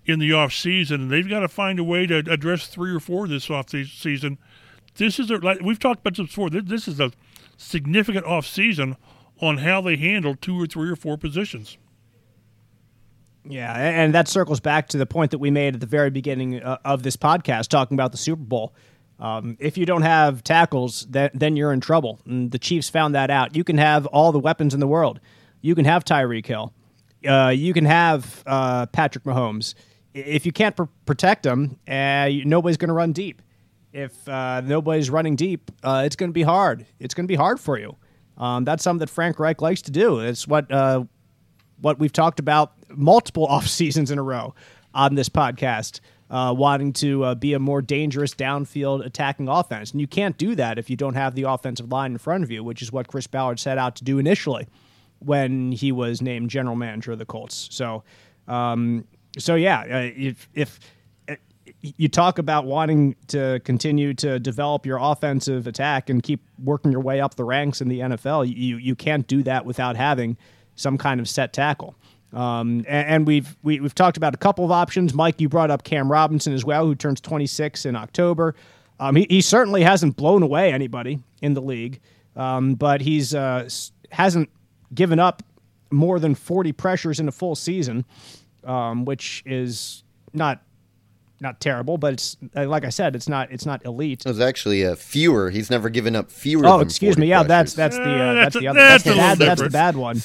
in 0.06 0.20
the 0.20 0.34
off 0.34 0.54
season, 0.54 1.02
and 1.02 1.12
they've 1.12 1.30
got 1.30 1.40
to 1.40 1.48
find 1.48 1.80
a 1.80 1.84
way 1.84 2.06
to 2.06 2.18
address 2.18 2.68
three 2.68 2.94
or 2.94 3.00
four 3.00 3.28
this 3.28 3.50
off 3.50 3.70
season. 3.70 4.38
This 4.96 5.20
is 5.20 5.32
a, 5.32 5.38
like 5.38 5.62
we've 5.62 5.80
talked 5.80 6.02
about 6.02 6.18
this 6.18 6.28
before. 6.28 6.50
This 6.50 6.88
is 6.88 7.00
a 7.00 7.12
significant 7.58 8.26
off 8.26 8.46
season 8.46 8.98
on 9.42 9.60
how 9.60 9.82
they 9.82 9.96
handle 9.96 10.36
two 10.36 10.62
or 10.62 10.68
three 10.68 10.90
or 10.90 10.96
four 10.96 11.18
positions. 11.18 11.78
Yeah, 13.46 13.74
and 13.74 14.14
that 14.14 14.28
circles 14.28 14.62
back 14.62 14.88
to 14.90 14.98
the 14.98 15.06
point 15.06 15.32
that 15.32 15.40
we 15.40 15.52
made 15.52 15.74
at 15.74 15.82
the 15.82 15.88
very 15.88 16.10
beginning 16.10 16.62
uh, 16.62 16.78
of 16.86 17.04
this 17.04 17.18
podcast, 17.18 17.68
talking 17.68 17.96
about 17.96 18.12
the 18.12 18.18
Super 18.18 18.42
Bowl. 18.42 18.74
Um, 19.20 19.58
if 19.60 19.78
you 19.78 19.86
don't 19.86 20.02
have 20.02 20.44
tackles, 20.44 21.06
then, 21.10 21.30
then 21.34 21.56
you're 21.56 21.72
in 21.72 21.80
trouble. 21.80 22.20
And 22.26 22.52
the 22.52 22.60
Chiefs 22.60 22.90
found 22.90 23.16
that 23.16 23.30
out. 23.30 23.56
You 23.56 23.64
can 23.64 23.78
have 23.78 24.06
all 24.08 24.32
the 24.32 24.40
weapons 24.40 24.74
in 24.74 24.80
the 24.80 24.88
world. 24.88 25.20
You 25.62 25.76
can 25.76 25.86
have 25.86 26.04
Tyreek 26.04 26.46
Hill. 26.46 26.74
Uh, 27.28 27.54
you 27.56 27.74
can 27.74 27.86
have 27.86 28.44
uh, 28.46 28.86
Patrick 28.88 29.24
Mahomes. 29.24 29.76
If 30.14 30.46
you 30.46 30.52
can't 30.52 30.76
pr- 30.76 30.84
protect 31.06 31.44
them, 31.44 31.80
uh, 31.88 32.30
nobody's 32.44 32.78
going 32.78 32.90
to 32.90 32.94
run 32.94 33.14
deep 33.14 33.42
if 33.94 34.28
uh, 34.28 34.62
nobody's 34.62 35.10
running 35.10 35.36
deep, 35.36 35.72
uh, 35.84 36.04
it's 36.06 36.16
going 36.16 36.30
to 36.30 36.34
be 36.34 36.42
hard. 36.42 36.86
It's 37.00 37.14
going 37.14 37.26
to 37.26 37.32
be 37.32 37.36
hard 37.36 37.60
for 37.60 37.78
you. 37.78 37.96
Um, 38.38 38.66
that's 38.66 38.84
something 38.84 39.00
that 39.00 39.10
Frank 39.10 39.40
Reich 39.40 39.62
likes 39.62 39.84
to 39.84 39.92
do. 39.92 40.20
It's 40.20 40.48
what 40.48 40.70
uh, 40.72 41.04
what 41.80 42.00
we've 42.00 42.12
talked 42.12 42.40
about 42.40 42.74
multiple 42.90 43.46
off 43.48 43.68
seasons 43.68 44.12
in 44.12 44.18
a 44.18 44.24
row 44.24 44.56
on 44.94 45.16
this 45.16 45.30
podcast. 45.30 46.00
Uh, 46.34 46.52
wanting 46.52 46.92
to 46.92 47.24
uh, 47.24 47.36
be 47.36 47.54
a 47.54 47.60
more 47.60 47.80
dangerous 47.80 48.34
downfield 48.34 49.06
attacking 49.06 49.48
offense. 49.48 49.92
And 49.92 50.02
you 50.02 50.08
can't 50.08 50.36
do 50.36 50.56
that 50.56 50.80
if 50.80 50.90
you 50.90 50.98
don't 50.98 51.14
have 51.14 51.36
the 51.36 51.44
offensive 51.44 51.92
line 51.92 52.12
in 52.12 52.18
front 52.18 52.44
of 52.44 52.50
you, 52.50 52.64
which 52.64 52.82
is 52.82 52.92
what 52.92 53.08
Chris 53.08 53.28
Ballard 53.28 53.60
set 53.60 53.78
out 53.78 53.96
to 53.98 54.04
do 54.04 54.18
initially 54.18 54.68
when 55.20 55.72
he 55.72 55.92
was 55.92 56.24
named 56.24 56.50
general 56.50 56.76
manager 56.76 57.12
of 57.12 57.20
the 57.20 57.26
Colts. 57.26 57.70
So, 57.72 58.04
um, 58.48 59.06
so 59.38 59.54
yeah, 59.54 59.82
uh, 59.82 60.12
if, 60.18 60.50
if 60.56 60.80
uh, 61.30 61.36
you 61.82 62.10
talk 62.10 62.40
about 62.40 62.66
wanting 62.66 63.16
to 63.28 63.62
continue 63.64 64.16
to 64.16 64.40
develop 64.40 64.88
your 64.88 64.98
offensive 65.00 65.68
attack 65.68 66.10
and 66.10 66.24
keep 66.24 66.42
working 66.64 66.92
your 66.92 67.02
way 67.02 67.22
up 67.22 67.36
the 67.36 67.44
ranks 67.44 67.80
in 67.80 67.90
the 67.90 68.00
NFL, 68.00 68.48
you 68.48 68.78
you 68.78 68.96
can't 68.96 69.28
do 69.28 69.44
that 69.44 69.66
without 69.66 69.96
having 69.96 70.36
some 70.76 70.98
kind 70.98 71.20
of 71.20 71.30
set 71.30 71.54
tackle. 71.54 71.96
Um, 72.34 72.80
and, 72.88 73.08
and, 73.08 73.28
we've 73.28 73.56
we, 73.62 73.76
have 73.76 73.82
we 73.82 73.86
have 73.86 73.96
talked 73.96 74.18
about 74.18 74.34
a 74.34 74.38
couple 74.38 74.66
of 74.66 74.72
options. 74.72 75.14
Mike, 75.14 75.40
you 75.40 75.50
brought 75.50 75.70
up 75.70 75.84
Cam 75.84 76.12
Robinson 76.12 76.54
as 76.54 76.66
well, 76.66 76.86
who 76.86 76.96
turns 76.96 77.22
26 77.22 77.86
in 77.86 77.96
October. 77.96 78.56
Um, 79.00 79.16
he, 79.16 79.28
he, 79.30 79.42
certainly 79.42 79.84
hasn't 79.84 80.16
blown 80.16 80.42
away 80.42 80.72
anybody 80.72 81.20
in 81.42 81.54
the 81.54 81.62
league, 81.62 82.00
um, 82.36 82.76
but 82.76 83.02
he's 83.02 83.36
uh, 83.36 83.70
hasn't 84.12 84.50
given 84.94 85.20
up 85.20 85.44
more 85.92 86.20
than 86.20 86.34
40 86.36 86.72
pressures 86.72 87.20
in 87.20 87.28
a 87.28 87.32
full 87.32 87.56
season, 87.56 88.06
um, 88.64 89.06
which 89.06 89.44
is 89.46 90.04
not 90.34 90.62
not 91.40 91.60
terrible, 91.60 91.98
but 91.98 92.14
it's 92.14 92.38
uh, 92.56 92.66
like 92.66 92.86
I 92.86 92.90
said, 92.90 93.16
it's 93.16 93.30
not 93.30 93.52
it's 93.52 93.66
not 93.66 93.86
elite. 93.86 94.26
It 94.26 94.30
was 94.30 94.40
actually 94.40 94.86
uh, 94.86 94.96
fewer. 94.96 95.50
He's 95.50 95.70
never 95.70 95.90
given 95.90 96.16
up 96.16 96.32
fewer. 96.32 96.66
Oh, 96.66 96.80
excuse 96.80 97.18
me. 97.18 97.28
Yeah, 97.28 97.44
that's 97.44 97.74
that's 97.74 97.98
the 97.98 98.04
uh, 98.04 98.34
that's, 98.34 98.54
that's, 98.54 98.60
the 98.60 98.68
other 98.70 98.80
that's, 98.80 99.04
that's 99.04 99.16
the 99.16 99.20
bad 99.20 99.38
that's 99.38 99.62
the 99.62 99.70
bad 99.70 99.96
one. 99.96 100.22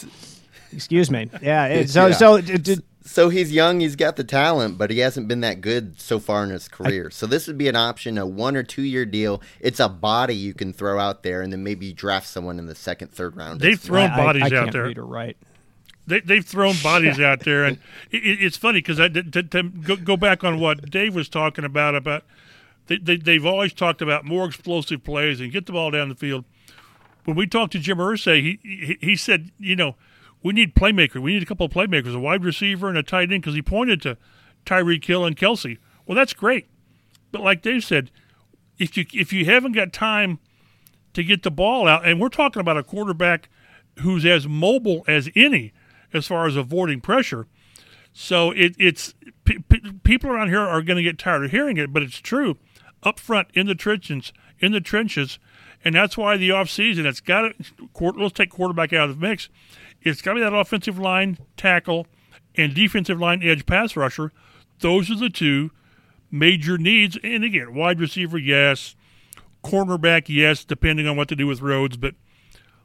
Excuse 0.72 1.10
me. 1.10 1.30
Yeah. 1.42 1.84
So 1.86 2.06
yeah. 2.06 2.12
so 2.14 2.34
it, 2.36 2.68
it, 2.68 2.84
so 3.08 3.30
he's 3.30 3.52
young. 3.52 3.80
He's 3.80 3.96
got 3.96 4.16
the 4.16 4.24
talent, 4.24 4.76
but 4.76 4.90
he 4.90 4.98
hasn't 4.98 5.28
been 5.28 5.40
that 5.40 5.60
good 5.60 5.98
so 6.00 6.18
far 6.18 6.44
in 6.44 6.50
his 6.50 6.68
career. 6.68 7.06
I, 7.06 7.10
so 7.10 7.26
this 7.26 7.46
would 7.46 7.56
be 7.56 7.68
an 7.68 7.76
option, 7.76 8.18
a 8.18 8.26
one 8.26 8.54
or 8.54 8.62
two 8.62 8.82
year 8.82 9.06
deal. 9.06 9.40
It's 9.60 9.80
a 9.80 9.88
body 9.88 10.34
you 10.34 10.52
can 10.52 10.72
throw 10.72 10.98
out 10.98 11.22
there, 11.22 11.40
and 11.40 11.52
then 11.52 11.62
maybe 11.62 11.92
draft 11.92 12.26
someone 12.26 12.58
in 12.58 12.66
the 12.66 12.74
second, 12.74 13.12
third 13.12 13.36
round. 13.36 13.60
They've 13.60 13.80
thrown 13.80 14.10
bodies 14.10 14.52
I, 14.52 14.56
out 14.56 14.72
there. 14.72 14.90
right. 14.90 15.36
They, 16.06 16.20
they've 16.20 16.44
thrown 16.44 16.74
bodies 16.82 17.18
out 17.18 17.40
there, 17.40 17.64
and 17.64 17.78
it, 18.10 18.18
it's 18.18 18.56
funny 18.56 18.80
because 18.80 18.98
to, 18.98 19.22
to 19.42 19.62
go, 19.62 19.96
go, 19.96 20.16
back 20.16 20.44
on 20.44 20.60
what 20.60 20.90
Dave 20.90 21.14
was 21.14 21.28
talking 21.28 21.64
about 21.64 21.94
about 21.94 22.24
they, 22.88 22.98
they, 22.98 23.16
they've 23.16 23.46
always 23.46 23.72
talked 23.72 24.02
about 24.02 24.24
more 24.24 24.46
explosive 24.46 25.04
plays 25.04 25.40
and 25.40 25.52
get 25.52 25.66
the 25.66 25.72
ball 25.72 25.90
down 25.90 26.08
the 26.08 26.14
field. 26.14 26.44
When 27.24 27.36
we 27.36 27.46
talked 27.46 27.72
to 27.72 27.78
Jim 27.78 27.98
Irsay, 27.98 28.40
he, 28.42 28.58
he 28.62 28.98
he 29.00 29.16
said, 29.16 29.50
you 29.58 29.76
know 29.76 29.96
we 30.42 30.52
need 30.52 30.74
playmaker. 30.74 31.20
We 31.20 31.34
need 31.34 31.42
a 31.42 31.46
couple 31.46 31.66
of 31.66 31.72
playmakers, 31.72 32.14
a 32.14 32.18
wide 32.18 32.44
receiver 32.44 32.88
and 32.88 32.98
a 32.98 33.02
tight 33.02 33.32
end, 33.32 33.42
because 33.42 33.54
he 33.54 33.62
pointed 33.62 34.02
to 34.02 34.16
Tyreek 34.64 35.04
Hill 35.04 35.24
and 35.24 35.36
Kelce. 35.36 35.78
Well, 36.06 36.16
that's 36.16 36.32
great, 36.32 36.68
but 37.32 37.42
like 37.42 37.62
Dave 37.62 37.84
said, 37.84 38.10
if 38.78 38.96
you 38.96 39.04
if 39.12 39.32
you 39.32 39.44
haven't 39.44 39.72
got 39.72 39.92
time 39.92 40.38
to 41.14 41.24
get 41.24 41.42
the 41.42 41.50
ball 41.50 41.88
out, 41.88 42.06
and 42.06 42.20
we're 42.20 42.28
talking 42.28 42.60
about 42.60 42.78
a 42.78 42.82
quarterback 42.82 43.48
who's 44.00 44.24
as 44.24 44.46
mobile 44.46 45.04
as 45.08 45.28
any 45.34 45.72
as 46.12 46.26
far 46.26 46.46
as 46.46 46.56
avoiding 46.56 47.00
pressure. 47.00 47.46
So 48.12 48.50
it, 48.52 48.74
it's 48.78 49.14
p- 49.44 49.58
p- 49.58 49.92
people 50.02 50.30
around 50.30 50.48
here 50.48 50.60
are 50.60 50.82
going 50.82 50.96
to 50.96 51.02
get 51.02 51.18
tired 51.18 51.44
of 51.44 51.50
hearing 51.50 51.76
it, 51.76 51.92
but 51.92 52.02
it's 52.02 52.18
true. 52.18 52.56
Up 53.02 53.20
front 53.20 53.48
in 53.54 53.66
the 53.66 53.74
trenches, 53.74 54.32
in 54.58 54.72
the 54.72 54.80
trenches, 54.80 55.38
and 55.84 55.94
that's 55.94 56.16
why 56.16 56.36
the 56.36 56.48
offseason, 56.48 57.04
it's 57.04 57.20
got 57.20 57.42
to 57.42 58.12
let's 58.16 58.32
take 58.32 58.50
quarterback 58.50 58.92
out 58.92 59.08
of 59.08 59.20
the 59.20 59.26
mix. 59.26 59.48
It's 60.02 60.22
got 60.22 60.32
to 60.32 60.36
be 60.36 60.42
that 60.42 60.54
offensive 60.54 60.98
line 60.98 61.38
tackle 61.56 62.06
and 62.56 62.74
defensive 62.74 63.20
line 63.20 63.42
edge 63.42 63.66
pass 63.66 63.96
rusher. 63.96 64.32
Those 64.80 65.10
are 65.10 65.16
the 65.16 65.30
two 65.30 65.70
major 66.30 66.78
needs. 66.78 67.18
And 67.22 67.44
again, 67.44 67.74
wide 67.74 68.00
receiver, 68.00 68.38
yes. 68.38 68.94
Cornerback, 69.64 70.28
yes, 70.28 70.64
depending 70.64 71.06
on 71.06 71.16
what 71.16 71.28
to 71.28 71.36
do 71.36 71.46
with 71.46 71.60
Rhodes. 71.60 71.96
But 71.96 72.14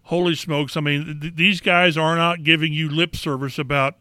holy 0.03 0.36
smokes, 0.36 0.76
I 0.76 0.82
mean, 0.82 1.20
th- 1.22 1.36
these 1.36 1.61
guys 1.61 1.97
are 1.97 2.16
not 2.16 2.43
giving 2.43 2.74
you 2.74 2.89
lip 2.89 3.16
service 3.16 3.59
about 3.59 3.95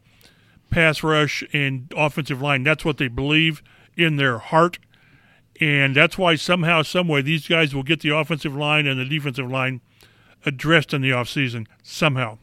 pass 0.70 1.02
rush 1.02 1.44
and 1.52 1.92
offensive 1.94 2.40
line. 2.40 2.62
That's 2.62 2.84
what 2.84 2.96
they 2.96 3.08
believe 3.08 3.62
in 3.96 4.16
their 4.16 4.38
heart. 4.38 4.78
And 5.60 5.94
that's 5.94 6.16
why 6.16 6.34
somehow, 6.36 6.82
someway, 6.82 7.20
these 7.20 7.46
guys 7.46 7.74
will 7.74 7.82
get 7.82 8.00
the 8.00 8.16
offensive 8.16 8.56
line 8.56 8.86
and 8.86 8.98
the 8.98 9.04
defensive 9.04 9.50
line 9.50 9.82
addressed 10.46 10.94
in 10.94 11.02
the 11.02 11.10
offseason 11.10 11.66
somehow 11.82 12.38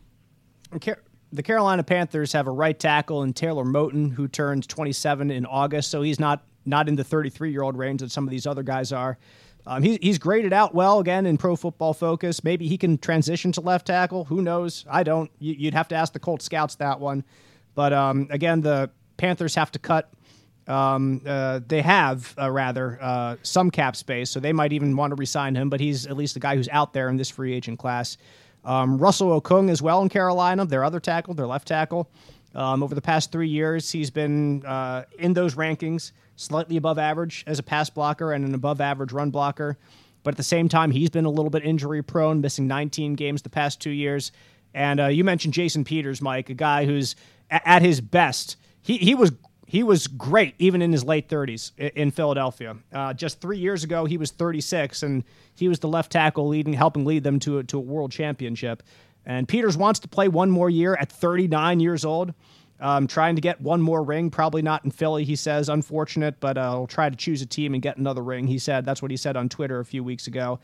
the 1.31 1.43
Carolina 1.43 1.83
Panthers 1.83 2.33
have 2.33 2.47
a 2.47 2.51
right 2.51 2.77
tackle 2.77 3.23
in 3.23 3.33
Taylor 3.33 3.63
Moton, 3.63 4.11
who 4.13 4.27
turns 4.27 4.65
27 4.67 5.31
in 5.31 5.45
August, 5.45 5.91
so 5.91 6.01
he's 6.01 6.19
not 6.19 6.43
not 6.65 6.87
in 6.87 6.95
the 6.95 7.03
33 7.03 7.51
year 7.51 7.63
old 7.63 7.77
range 7.77 8.01
that 8.01 8.11
some 8.11 8.25
of 8.25 8.29
these 8.29 8.45
other 8.45 8.63
guys 8.63 8.91
are. 8.91 9.17
Um, 9.65 9.83
he, 9.83 9.99
he's 10.01 10.17
graded 10.17 10.53
out 10.53 10.73
well 10.73 10.99
again 10.99 11.25
in 11.25 11.37
Pro 11.37 11.55
Football 11.55 11.93
Focus. 11.93 12.43
Maybe 12.43 12.67
he 12.67 12.77
can 12.77 12.97
transition 12.97 13.51
to 13.53 13.61
left 13.61 13.87
tackle. 13.87 14.25
Who 14.25 14.41
knows? 14.41 14.85
I 14.89 15.03
don't. 15.03 15.29
You, 15.39 15.67
would 15.67 15.73
have 15.73 15.87
to 15.89 15.95
ask 15.95 16.13
the 16.13 16.19
Colt 16.19 16.41
scouts 16.41 16.75
that 16.75 16.99
one. 16.99 17.23
But 17.75 17.93
um, 17.93 18.27
again, 18.29 18.61
the 18.61 18.89
Panthers 19.17 19.55
have 19.55 19.71
to 19.71 19.79
cut. 19.79 20.11
Um, 20.67 21.21
uh, 21.25 21.61
they 21.67 21.81
have 21.81 22.33
uh, 22.37 22.49
rather 22.49 22.97
uh, 23.01 23.35
some 23.41 23.71
cap 23.71 23.95
space, 23.95 24.29
so 24.29 24.39
they 24.39 24.53
might 24.53 24.71
even 24.71 24.95
want 24.95 25.11
to 25.11 25.15
resign 25.15 25.55
him. 25.55 25.69
But 25.69 25.79
he's 25.79 26.05
at 26.05 26.15
least 26.15 26.35
the 26.35 26.39
guy 26.39 26.55
who's 26.55 26.69
out 26.69 26.93
there 26.93 27.09
in 27.09 27.17
this 27.17 27.29
free 27.29 27.53
agent 27.53 27.79
class. 27.79 28.17
Um, 28.65 28.97
Russell 28.97 29.39
Okung 29.39 29.69
as 29.69 29.81
well 29.81 30.01
in 30.01 30.09
Carolina, 30.09 30.65
their 30.65 30.83
other 30.83 30.99
tackle, 30.99 31.33
their 31.33 31.47
left 31.47 31.67
tackle. 31.67 32.09
Um, 32.55 32.81
over 32.81 32.95
the 32.95 33.01
past 33.01 33.31
three 33.31 33.47
years, 33.47 33.91
he's 33.91 34.09
been 34.09 34.65
uh, 34.65 35.05
in 35.17 35.33
those 35.33 35.55
rankings, 35.55 36.11
slightly 36.35 36.77
above 36.77 36.97
average 36.97 37.43
as 37.47 37.59
a 37.59 37.63
pass 37.63 37.89
blocker 37.89 38.33
and 38.33 38.43
an 38.43 38.53
above 38.55 38.81
average 38.81 39.11
run 39.11 39.29
blocker. 39.29 39.77
But 40.23 40.33
at 40.33 40.37
the 40.37 40.43
same 40.43 40.67
time, 40.67 40.91
he's 40.91 41.09
been 41.09 41.25
a 41.25 41.29
little 41.29 41.49
bit 41.49 41.63
injury 41.63 42.01
prone, 42.01 42.41
missing 42.41 42.67
19 42.67 43.13
games 43.13 43.41
the 43.41 43.49
past 43.49 43.79
two 43.79 43.91
years. 43.91 44.31
And 44.73 44.99
uh, 44.99 45.07
you 45.07 45.23
mentioned 45.23 45.53
Jason 45.53 45.83
Peters, 45.83 46.21
Mike, 46.21 46.49
a 46.49 46.53
guy 46.53 46.85
who's 46.85 47.15
at 47.49 47.81
his 47.81 48.01
best. 48.01 48.57
He, 48.81 48.97
he 48.97 49.15
was 49.15 49.31
he 49.69 49.83
was 49.83 50.07
great 50.07 50.55
even 50.57 50.81
in 50.81 50.91
his 50.91 51.03
late 51.03 51.29
30s 51.29 51.77
in 51.77 52.09
Philadelphia. 52.09 52.75
Uh, 52.91 53.13
just 53.13 53.39
three 53.39 53.59
years 53.59 53.83
ago, 53.83 54.03
he 54.03 54.17
was 54.17 54.31
36, 54.31 55.03
and 55.03 55.23
he 55.53 55.67
was 55.67 55.77
the 55.77 55.87
left 55.87 56.11
tackle 56.11 56.47
leading, 56.47 56.73
helping 56.73 57.05
lead 57.05 57.23
them 57.23 57.37
to 57.41 57.59
a, 57.59 57.63
to 57.65 57.77
a 57.77 57.81
world 57.81 58.11
championship. 58.11 58.81
And 59.27 59.47
Peters 59.47 59.77
wants 59.77 59.99
to 59.99 60.07
play 60.07 60.27
one 60.27 60.49
more 60.49 60.71
year 60.71 60.95
at 60.95 61.11
39 61.11 61.79
years 61.79 62.03
old, 62.03 62.33
um, 62.79 63.05
trying 63.05 63.35
to 63.35 63.41
get 63.41 63.61
one 63.61 63.79
more 63.79 64.01
ring. 64.01 64.31
Probably 64.31 64.63
not 64.63 64.83
in 64.85 64.89
Philly, 64.89 65.23
he 65.23 65.35
says. 65.35 65.69
Unfortunate, 65.69 66.39
but 66.39 66.57
uh, 66.57 66.71
he'll 66.71 66.87
try 66.87 67.07
to 67.07 67.15
choose 67.15 67.43
a 67.43 67.45
team 67.45 67.75
and 67.75 67.83
get 67.83 67.97
another 67.97 68.23
ring. 68.23 68.47
He 68.47 68.57
said 68.57 68.85
that's 68.85 69.03
what 69.03 69.11
he 69.11 69.17
said 69.17 69.37
on 69.37 69.49
Twitter 69.49 69.79
a 69.79 69.85
few 69.85 70.03
weeks 70.03 70.25
ago. 70.25 70.59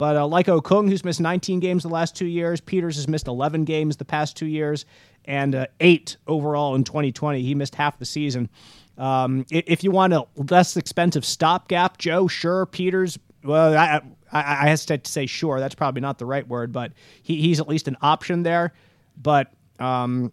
But 0.00 0.16
uh, 0.16 0.26
like 0.26 0.46
Okung, 0.46 0.88
who's 0.88 1.04
missed 1.04 1.20
19 1.20 1.60
games 1.60 1.82
the 1.82 1.90
last 1.90 2.16
two 2.16 2.24
years, 2.24 2.58
Peters 2.58 2.96
has 2.96 3.06
missed 3.06 3.28
11 3.28 3.66
games 3.66 3.98
the 3.98 4.04
past 4.06 4.34
two 4.34 4.46
years 4.46 4.86
and 5.26 5.54
uh, 5.54 5.66
eight 5.80 6.16
overall 6.26 6.74
in 6.74 6.84
2020. 6.84 7.42
He 7.42 7.54
missed 7.54 7.74
half 7.74 7.98
the 7.98 8.06
season. 8.06 8.48
Um, 8.96 9.44
if 9.50 9.84
you 9.84 9.90
want 9.90 10.14
a 10.14 10.24
less 10.36 10.78
expensive 10.78 11.22
stopgap, 11.22 11.98
Joe, 11.98 12.28
sure, 12.28 12.64
Peters. 12.64 13.18
Well, 13.44 13.76
I, 13.76 14.00
I, 14.32 14.64
I 14.64 14.68
hesitate 14.68 15.04
to 15.04 15.12
say 15.12 15.26
sure. 15.26 15.60
That's 15.60 15.74
probably 15.74 16.00
not 16.00 16.16
the 16.16 16.24
right 16.24 16.48
word, 16.48 16.72
but 16.72 16.92
he, 17.22 17.36
he's 17.36 17.60
at 17.60 17.68
least 17.68 17.86
an 17.86 17.98
option 18.00 18.42
there. 18.42 18.72
But 19.20 19.52
um, 19.78 20.32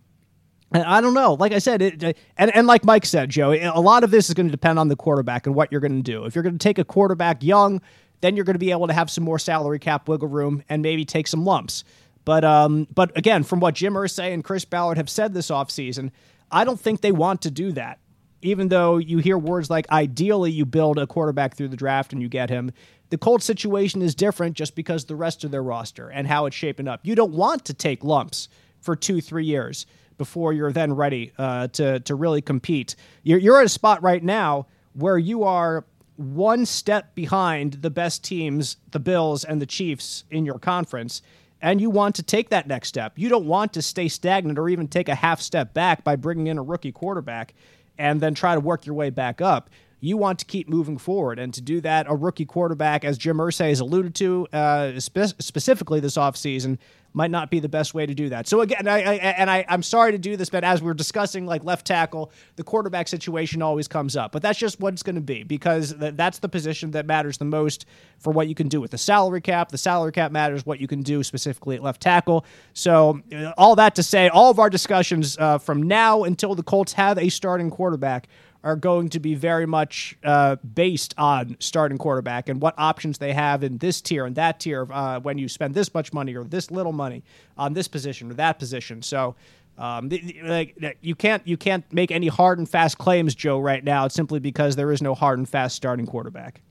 I 0.72 1.02
don't 1.02 1.14
know. 1.14 1.34
Like 1.34 1.52
I 1.52 1.60
said, 1.60 1.82
it, 1.82 2.18
and 2.38 2.56
and 2.56 2.68
like 2.68 2.86
Mike 2.86 3.06
said, 3.06 3.30
Joe, 3.30 3.52
a 3.52 3.82
lot 3.82 4.06
of 4.06 4.12
this 4.12 4.30
is 4.30 4.34
going 4.34 4.48
to 4.48 4.52
depend 4.52 4.80
on 4.80 4.88
the 4.88 4.96
quarterback 4.96 5.46
and 5.46 5.56
what 5.56 5.74
you're 5.74 5.82
going 5.82 5.98
to 5.98 6.02
do. 6.02 6.24
If 6.24 6.36
you're 6.36 6.44
going 6.44 6.58
to 6.58 6.64
take 6.64 6.80
a 6.80 6.86
quarterback 6.86 7.44
young, 7.44 7.82
then 8.22 8.36
you're 8.36 8.46
going 8.46 8.56
to 8.56 8.60
be 8.60 8.72
able 8.72 8.88
to 8.88 8.94
have 8.94 9.10
some 9.10 9.24
more 9.24 9.40
salary 9.40 9.80
cap 9.80 10.08
wiggle 10.08 10.28
room 10.28 10.64
and 10.70 10.82
maybe 10.82 11.06
take 11.06 11.28
some 11.28 11.46
lumps. 11.46 11.84
But 12.26 12.44
um, 12.44 12.88
but 12.94 13.18
again, 13.18 13.44
from 13.44 13.60
what 13.60 13.76
Jim 13.76 13.94
Irsay 13.94 14.34
and 14.34 14.44
Chris 14.44 14.66
Ballard 14.66 14.98
have 14.98 15.10
said 15.10 15.34
this 15.34 15.50
offseason, 15.50 16.12
I 16.52 16.66
don't 16.66 16.80
think 16.80 17.02
they 17.02 17.12
want 17.12 17.42
to 17.44 17.52
do 17.52 17.72
that. 17.74 18.00
Even 18.42 18.68
though 18.68 18.98
you 18.98 19.18
hear 19.20 19.38
words 19.38 19.70
like 19.70 19.90
ideally 19.90 20.52
you 20.52 20.66
build 20.66 21.00
a 21.00 21.08
quarterback 21.08 21.56
through 21.56 21.70
the 21.70 21.78
draft 21.78 22.14
and 22.14 22.22
you 22.22 22.28
get 22.30 22.50
him, 22.50 22.72
the 23.10 23.18
Colts 23.18 23.46
situation 23.46 24.02
is 24.02 24.14
different 24.14 24.56
just 24.56 24.76
because 24.76 25.06
the 25.06 25.16
rest 25.16 25.44
of 25.44 25.52
their 25.52 25.64
roster 25.64 26.10
and 26.10 26.28
how 26.28 26.46
it's 26.46 26.56
shaping 26.56 26.88
up. 26.88 27.00
You 27.04 27.16
don't 27.16 27.32
want 27.32 27.66
to 27.66 27.74
take 27.74 28.04
lumps 28.04 28.50
for 28.82 28.96
two, 28.96 29.22
three 29.22 29.46
years 29.46 29.86
before 30.18 30.52
you're 30.52 30.72
then 30.72 30.94
ready 30.94 31.32
uh, 31.38 31.68
to 31.70 32.00
to 32.02 32.16
really 32.16 32.42
compete. 32.42 32.96
You're, 33.24 33.40
you're 33.40 33.60
at 33.60 33.66
a 33.66 33.70
spot 33.70 34.04
right 34.04 34.24
now 34.24 34.68
where 34.94 35.18
you 35.18 35.44
are 35.44 35.86
one 36.18 36.66
step 36.66 37.16
behind 37.16 37.74
the 37.74 37.90
best 37.90 38.24
teams, 38.24 38.78
the 38.92 39.00
Bills 39.00 39.44
and 39.44 39.62
the 39.62 39.66
Chiefs 39.66 40.24
in 40.30 40.46
your 40.46 40.60
conference, 40.60 41.22
and 41.62 41.80
you 41.80 41.90
want 41.90 42.16
to 42.16 42.24
take 42.24 42.50
that 42.50 42.68
next 42.68 42.90
step. 42.90 43.14
You 43.18 43.30
don't 43.30 43.46
want 43.46 43.74
to 43.74 43.82
stay 43.82 44.08
stagnant 44.08 44.60
or 44.60 44.70
even 44.70 44.88
take 44.88 45.10
a 45.10 45.16
half 45.16 45.42
step 45.42 45.74
back 45.74 46.04
by 46.04 46.16
bringing 46.16 46.48
in 46.48 46.58
a 46.58 46.64
rookie 46.64 46.92
quarterback 46.92 47.54
and 47.98 48.22
then 48.22 48.34
try 48.34 48.54
to 48.54 48.60
work 48.60 48.86
your 48.86 48.96
way 48.96 49.10
back 49.10 49.42
up. 49.42 49.70
You 50.00 50.18
want 50.18 50.38
to 50.40 50.46
keep 50.46 50.70
moving 50.70 51.00
forward. 51.00 51.40
And 51.40 51.52
to 51.56 51.62
do 51.62 51.82
that, 51.82 52.06
a 52.08 52.16
rookie 52.16 52.46
quarterback, 52.46 53.04
as 53.04 53.18
Jim 53.18 53.38
Irsay 53.38 53.70
has 53.70 53.80
alluded 53.80 54.14
to 54.16 54.48
uh, 54.54 55.00
spe- 55.00 55.40
specifically 55.40 56.00
this 56.00 56.18
offseason, 56.18 56.78
might 57.18 57.32
not 57.32 57.50
be 57.50 57.60
the 57.60 57.68
best 57.68 57.96
way 57.96 58.06
to 58.06 58.14
do 58.14 58.30
that. 58.30 58.48
So 58.48 58.62
again, 58.62 58.88
I, 58.88 59.00
I 59.00 59.16
and 59.16 59.50
I, 59.50 59.66
I'm 59.68 59.82
sorry 59.82 60.12
to 60.12 60.20
do 60.20 60.38
this, 60.38 60.50
but 60.50 60.64
as 60.64 60.82
we're 60.84 60.94
discussing 60.94 61.48
like 61.48 61.64
left 61.64 61.86
tackle, 61.88 62.32
the 62.56 62.64
quarterback 62.64 63.08
situation 63.08 63.62
always 63.64 63.88
comes 63.88 64.16
up. 64.16 64.32
But 64.32 64.44
that's 64.44 64.60
just 64.60 64.80
what 64.80 64.94
it's 64.94 65.04
going 65.04 65.16
to 65.16 65.22
be 65.22 65.44
because 65.44 65.96
th- 65.96 66.14
that's 66.16 66.40
the 66.40 66.48
position 66.48 66.92
that 66.92 67.08
matters 67.08 67.40
the 67.40 67.46
most 67.46 67.88
for 68.20 68.32
what 68.32 68.48
you 68.48 68.56
can 68.56 68.68
do 68.68 68.80
with 68.80 68.92
the 68.92 68.98
salary 69.00 69.42
cap. 69.42 69.70
The 69.70 69.80
salary 69.80 70.12
cap 70.12 70.32
matters 70.32 70.66
what 70.66 70.80
you 70.80 70.88
can 70.88 71.02
do 71.02 71.24
specifically 71.24 71.76
at 71.76 71.84
left 71.84 72.02
tackle. 72.02 72.46
So 72.74 73.20
uh, 73.34 73.52
all 73.58 73.76
that 73.76 73.96
to 73.96 74.04
say, 74.04 74.30
all 74.30 74.52
of 74.52 74.60
our 74.60 74.70
discussions 74.70 75.38
uh, 75.40 75.58
from 75.58 75.82
now 75.82 76.24
until 76.24 76.54
the 76.54 76.64
Colts 76.64 76.94
have 76.94 77.18
a 77.18 77.30
starting 77.30 77.72
quarterback 77.72 78.28
are 78.68 78.76
going 78.76 79.08
to 79.08 79.18
be 79.18 79.34
very 79.34 79.66
much 79.66 80.18
uh, 80.26 80.58
based 80.58 81.16
on 81.18 81.56
starting 81.62 81.98
quarterback 81.98 82.50
and 82.50 82.62
what 82.62 82.76
options 82.78 83.18
they 83.18 83.32
have 83.32 83.64
in 83.64 83.78
this 83.78 84.02
tier 84.02 84.26
and 84.26 84.36
that 84.36 84.60
tier 84.60 84.86
uh, 84.92 85.22
when 85.22 85.38
you 85.38 85.48
spend 85.48 85.74
this 85.74 85.94
much 85.94 86.12
money 86.12 86.36
or 86.36 86.44
this 86.44 86.70
little 86.70 86.92
money 86.92 87.24
on 87.58 87.72
this 87.72 87.88
position 87.88 88.30
or 88.30 88.34
that 88.36 88.60
position. 88.60 89.02
So. 89.02 89.36
Um, 89.80 90.10
like 90.42 90.76
you 91.02 91.14
can't 91.14 91.46
you 91.46 91.56
can't 91.56 91.86
make 91.94 92.10
any 92.10 92.30
hard 92.30 92.58
and 92.58 92.68
fast 92.68 92.98
claims, 92.98 93.36
Joe, 93.36 93.60
right 93.60 93.84
now. 93.84 94.06
It's 94.06 94.16
simply 94.16 94.40
because 94.40 94.76
there 94.76 94.92
is 94.92 95.04
no 95.04 95.14
hard 95.14 95.38
and 95.38 95.48
fast 95.48 95.76
starting 95.76 96.08
quarterback. 96.08 96.62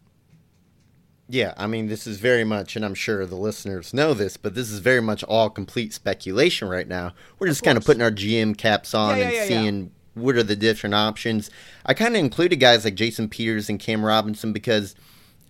Yeah, 1.28 1.54
I 1.56 1.68
mean, 1.68 1.86
this 1.86 2.08
is 2.08 2.18
very 2.18 2.42
much, 2.42 2.74
and 2.74 2.84
I'm 2.84 2.94
sure 2.94 3.24
the 3.24 3.36
listeners 3.36 3.94
know 3.94 4.12
this, 4.12 4.36
but 4.36 4.56
this 4.56 4.72
is 4.72 4.80
very 4.80 5.00
much 5.00 5.22
all 5.22 5.50
complete 5.50 5.92
speculation 5.92 6.66
right 6.66 6.88
now. 6.88 7.14
We're 7.38 7.46
just 7.46 7.62
kind 7.62 7.78
of 7.78 7.84
putting 7.84 8.02
our 8.02 8.10
GM 8.10 8.58
caps 8.58 8.92
on 8.92 9.18
Yeah, 9.18 9.22
yeah, 9.22 9.28
and 9.28 9.34
yeah. 9.34 9.46
seeing 9.46 9.90
what 10.16 10.34
are 10.34 10.42
the 10.42 10.56
different 10.56 10.94
options. 10.94 11.50
I 11.84 11.94
kind 11.94 12.16
of 12.16 12.20
included 12.20 12.56
guys 12.56 12.84
like 12.84 12.94
Jason 12.94 13.28
Peters 13.28 13.68
and 13.68 13.78
Cam 13.78 14.04
Robinson 14.04 14.52
because 14.52 14.94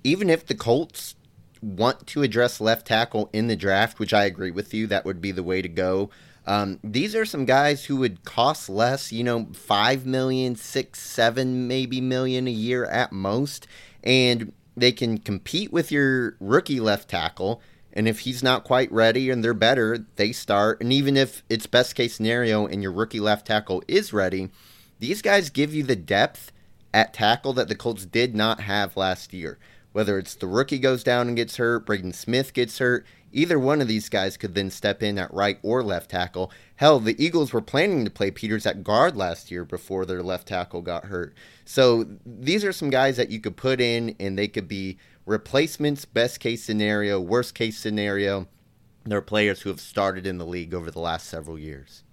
even 0.02 0.28
if 0.28 0.46
the 0.46 0.54
Colts 0.54 1.14
want 1.62 2.06
to 2.08 2.22
address 2.22 2.60
left 2.60 2.86
tackle 2.86 3.30
in 3.32 3.46
the 3.46 3.56
draft, 3.56 3.98
which 3.98 4.12
I 4.12 4.24
agree 4.24 4.50
with 4.50 4.74
you, 4.74 4.86
that 4.88 5.04
would 5.04 5.20
be 5.20 5.32
the 5.32 5.42
way 5.42 5.62
to 5.62 5.68
go. 5.68 6.10
Um, 6.46 6.78
these 6.84 7.14
are 7.14 7.24
some 7.24 7.44
guys 7.44 7.84
who 7.84 7.96
would 7.96 8.24
cost 8.24 8.68
less, 8.68 9.12
you 9.12 9.24
know, 9.24 9.48
five 9.52 10.06
million, 10.06 10.54
six, 10.54 11.00
seven, 11.00 11.66
maybe 11.66 12.00
million 12.00 12.46
a 12.46 12.52
year 12.52 12.84
at 12.86 13.10
most, 13.12 13.66
and 14.04 14.52
they 14.76 14.92
can 14.92 15.18
compete 15.18 15.72
with 15.72 15.90
your 15.90 16.36
rookie 16.38 16.80
left 16.80 17.08
tackle. 17.08 17.60
And 17.96 18.06
if 18.06 18.20
he's 18.20 18.42
not 18.42 18.62
quite 18.62 18.92
ready 18.92 19.30
and 19.30 19.42
they're 19.42 19.54
better, 19.54 20.04
they 20.16 20.30
start. 20.30 20.82
And 20.82 20.92
even 20.92 21.16
if 21.16 21.42
it's 21.48 21.66
best 21.66 21.94
case 21.94 22.14
scenario 22.14 22.66
and 22.66 22.82
your 22.82 22.92
rookie 22.92 23.20
left 23.20 23.46
tackle 23.46 23.82
is 23.88 24.12
ready, 24.12 24.50
these 24.98 25.22
guys 25.22 25.48
give 25.48 25.74
you 25.74 25.82
the 25.82 25.96
depth 25.96 26.52
at 26.92 27.14
tackle 27.14 27.54
that 27.54 27.68
the 27.68 27.74
Colts 27.74 28.04
did 28.04 28.34
not 28.34 28.60
have 28.60 28.98
last 28.98 29.32
year. 29.32 29.58
Whether 29.92 30.18
it's 30.18 30.34
the 30.34 30.46
rookie 30.46 30.78
goes 30.78 31.02
down 31.02 31.26
and 31.26 31.38
gets 31.38 31.56
hurt, 31.56 31.86
Braden 31.86 32.12
Smith 32.12 32.52
gets 32.52 32.76
hurt, 32.78 33.06
either 33.32 33.58
one 33.58 33.80
of 33.80 33.88
these 33.88 34.10
guys 34.10 34.36
could 34.36 34.54
then 34.54 34.70
step 34.70 35.02
in 35.02 35.18
at 35.18 35.32
right 35.32 35.58
or 35.62 35.82
left 35.82 36.10
tackle. 36.10 36.52
Hell, 36.76 37.00
the 37.00 37.22
Eagles 37.22 37.54
were 37.54 37.62
planning 37.62 38.04
to 38.04 38.10
play 38.10 38.30
Peters 38.30 38.66
at 38.66 38.84
guard 38.84 39.16
last 39.16 39.50
year 39.50 39.64
before 39.64 40.04
their 40.04 40.22
left 40.22 40.48
tackle 40.48 40.82
got 40.82 41.06
hurt. 41.06 41.34
So 41.64 42.06
these 42.26 42.62
are 42.62 42.72
some 42.72 42.90
guys 42.90 43.16
that 43.16 43.30
you 43.30 43.40
could 43.40 43.56
put 43.56 43.80
in 43.80 44.14
and 44.20 44.38
they 44.38 44.48
could 44.48 44.68
be 44.68 44.98
replacements, 45.26 46.04
best 46.04 46.40
case 46.40 46.64
scenario, 46.64 47.20
worst 47.20 47.54
case 47.54 47.78
scenario. 47.78 48.46
There 49.04 49.18
are 49.18 49.22
players 49.22 49.60
who 49.60 49.68
have 49.68 49.80
started 49.80 50.26
in 50.26 50.38
the 50.38 50.46
league 50.46 50.72
over 50.72 50.90
the 50.90 51.00
last 51.00 51.28
several 51.28 51.58
years. 51.58 52.04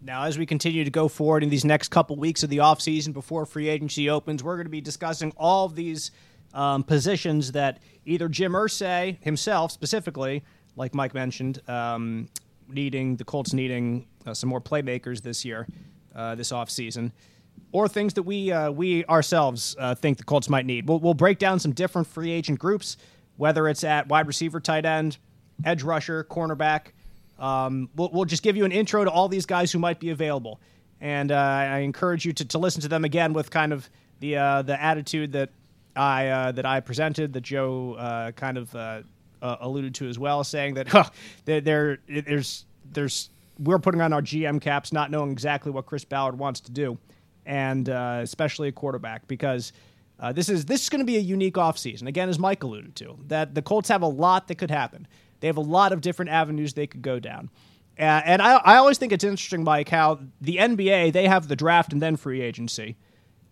Now, 0.00 0.24
as 0.24 0.36
we 0.36 0.46
continue 0.46 0.82
to 0.82 0.90
go 0.90 1.06
forward 1.06 1.44
in 1.44 1.48
these 1.48 1.64
next 1.64 1.88
couple 1.88 2.16
weeks 2.16 2.42
of 2.42 2.50
the 2.50 2.58
offseason 2.58 3.12
before 3.12 3.46
free 3.46 3.68
agency 3.68 4.10
opens, 4.10 4.42
we're 4.42 4.56
going 4.56 4.66
to 4.66 4.70
be 4.70 4.80
discussing 4.80 5.32
all 5.36 5.66
of 5.66 5.76
these 5.76 6.10
um, 6.54 6.82
positions 6.82 7.52
that 7.52 7.78
either 8.04 8.28
Jim 8.28 8.52
Irsay 8.52 9.22
himself, 9.22 9.70
specifically, 9.70 10.42
like 10.74 10.94
Mike 10.94 11.14
mentioned, 11.14 11.60
um, 11.68 12.28
needing 12.68 13.16
the 13.16 13.24
Colts 13.24 13.52
needing 13.52 14.06
uh, 14.26 14.34
some 14.34 14.48
more 14.48 14.60
playmakers 14.60 15.22
this 15.22 15.44
year, 15.44 15.68
uh, 16.16 16.34
this 16.34 16.50
offseason, 16.50 17.12
or 17.72 17.88
things 17.88 18.14
that 18.14 18.22
we 18.22 18.52
uh, 18.52 18.70
we 18.70 19.04
ourselves 19.06 19.74
uh, 19.78 19.94
think 19.94 20.18
the 20.18 20.24
Colts 20.24 20.48
might 20.48 20.66
need. 20.66 20.88
We'll, 20.88 21.00
we'll 21.00 21.14
break 21.14 21.38
down 21.38 21.58
some 21.58 21.72
different 21.72 22.06
free 22.06 22.30
agent 22.30 22.58
groups, 22.58 22.98
whether 23.36 23.66
it's 23.68 23.82
at 23.82 24.08
wide 24.08 24.26
receiver, 24.26 24.60
tight 24.60 24.84
end, 24.84 25.18
edge 25.64 25.82
rusher, 25.82 26.24
cornerback. 26.24 26.88
Um, 27.38 27.88
we'll, 27.96 28.10
we'll 28.12 28.24
just 28.24 28.42
give 28.42 28.56
you 28.56 28.64
an 28.64 28.72
intro 28.72 29.04
to 29.04 29.10
all 29.10 29.28
these 29.28 29.46
guys 29.46 29.72
who 29.72 29.78
might 29.78 29.98
be 29.98 30.10
available, 30.10 30.60
and 31.00 31.32
uh, 31.32 31.36
I 31.36 31.78
encourage 31.78 32.24
you 32.24 32.32
to, 32.34 32.44
to 32.44 32.58
listen 32.58 32.82
to 32.82 32.88
them 32.88 33.04
again 33.04 33.32
with 33.32 33.50
kind 33.50 33.72
of 33.72 33.88
the 34.20 34.36
uh, 34.36 34.62
the 34.62 34.80
attitude 34.80 35.32
that 35.32 35.50
I 35.96 36.28
uh, 36.28 36.52
that 36.52 36.66
I 36.66 36.80
presented, 36.80 37.32
that 37.32 37.40
Joe 37.40 37.94
uh, 37.94 38.32
kind 38.32 38.58
of 38.58 39.04
alluded 39.40 39.94
to 39.96 40.08
as 40.08 40.18
well, 40.18 40.44
saying 40.44 40.74
that 40.74 40.88
huh, 40.88 41.04
there 41.46 41.98
there's 42.06 42.66
there's 42.92 43.30
we're 43.58 43.78
putting 43.78 44.00
on 44.00 44.12
our 44.12 44.22
GM 44.22 44.60
caps, 44.60 44.92
not 44.92 45.10
knowing 45.10 45.30
exactly 45.30 45.72
what 45.72 45.86
Chris 45.86 46.04
Ballard 46.04 46.38
wants 46.38 46.60
to 46.60 46.72
do, 46.72 46.98
and 47.46 47.88
uh, 47.88 48.20
especially 48.22 48.68
a 48.68 48.72
quarterback 48.72 49.26
because. 49.28 49.72
Uh, 50.20 50.30
this 50.30 50.48
is 50.48 50.66
this 50.66 50.82
is 50.82 50.88
going 50.88 51.00
to 51.00 51.04
be 51.04 51.16
a 51.16 51.20
unique 51.20 51.54
offseason. 51.54 52.06
Again, 52.06 52.28
as 52.28 52.38
Mike 52.38 52.62
alluded 52.62 52.94
to, 52.96 53.18
that 53.26 53.56
the 53.56 53.62
Colts 53.62 53.88
have 53.88 54.02
a 54.02 54.06
lot 54.06 54.46
that 54.46 54.54
could 54.54 54.70
happen. 54.70 55.08
They 55.40 55.48
have 55.48 55.56
a 55.56 55.62
lot 55.62 55.92
of 55.92 56.00
different 56.00 56.30
avenues 56.30 56.74
they 56.74 56.86
could 56.86 57.02
go 57.02 57.18
down. 57.18 57.50
Uh, 57.98 58.22
and 58.24 58.40
I, 58.40 58.54
I 58.58 58.76
always 58.76 58.98
think 58.98 59.10
it's 59.10 59.24
interesting, 59.24 59.64
Mike, 59.64 59.88
how 59.88 60.20
the 60.40 60.58
NBA, 60.58 61.12
they 61.12 61.26
have 61.26 61.48
the 61.48 61.56
draft 61.56 61.92
and 61.92 62.00
then 62.00 62.16
free 62.16 62.40
agency. 62.40 62.96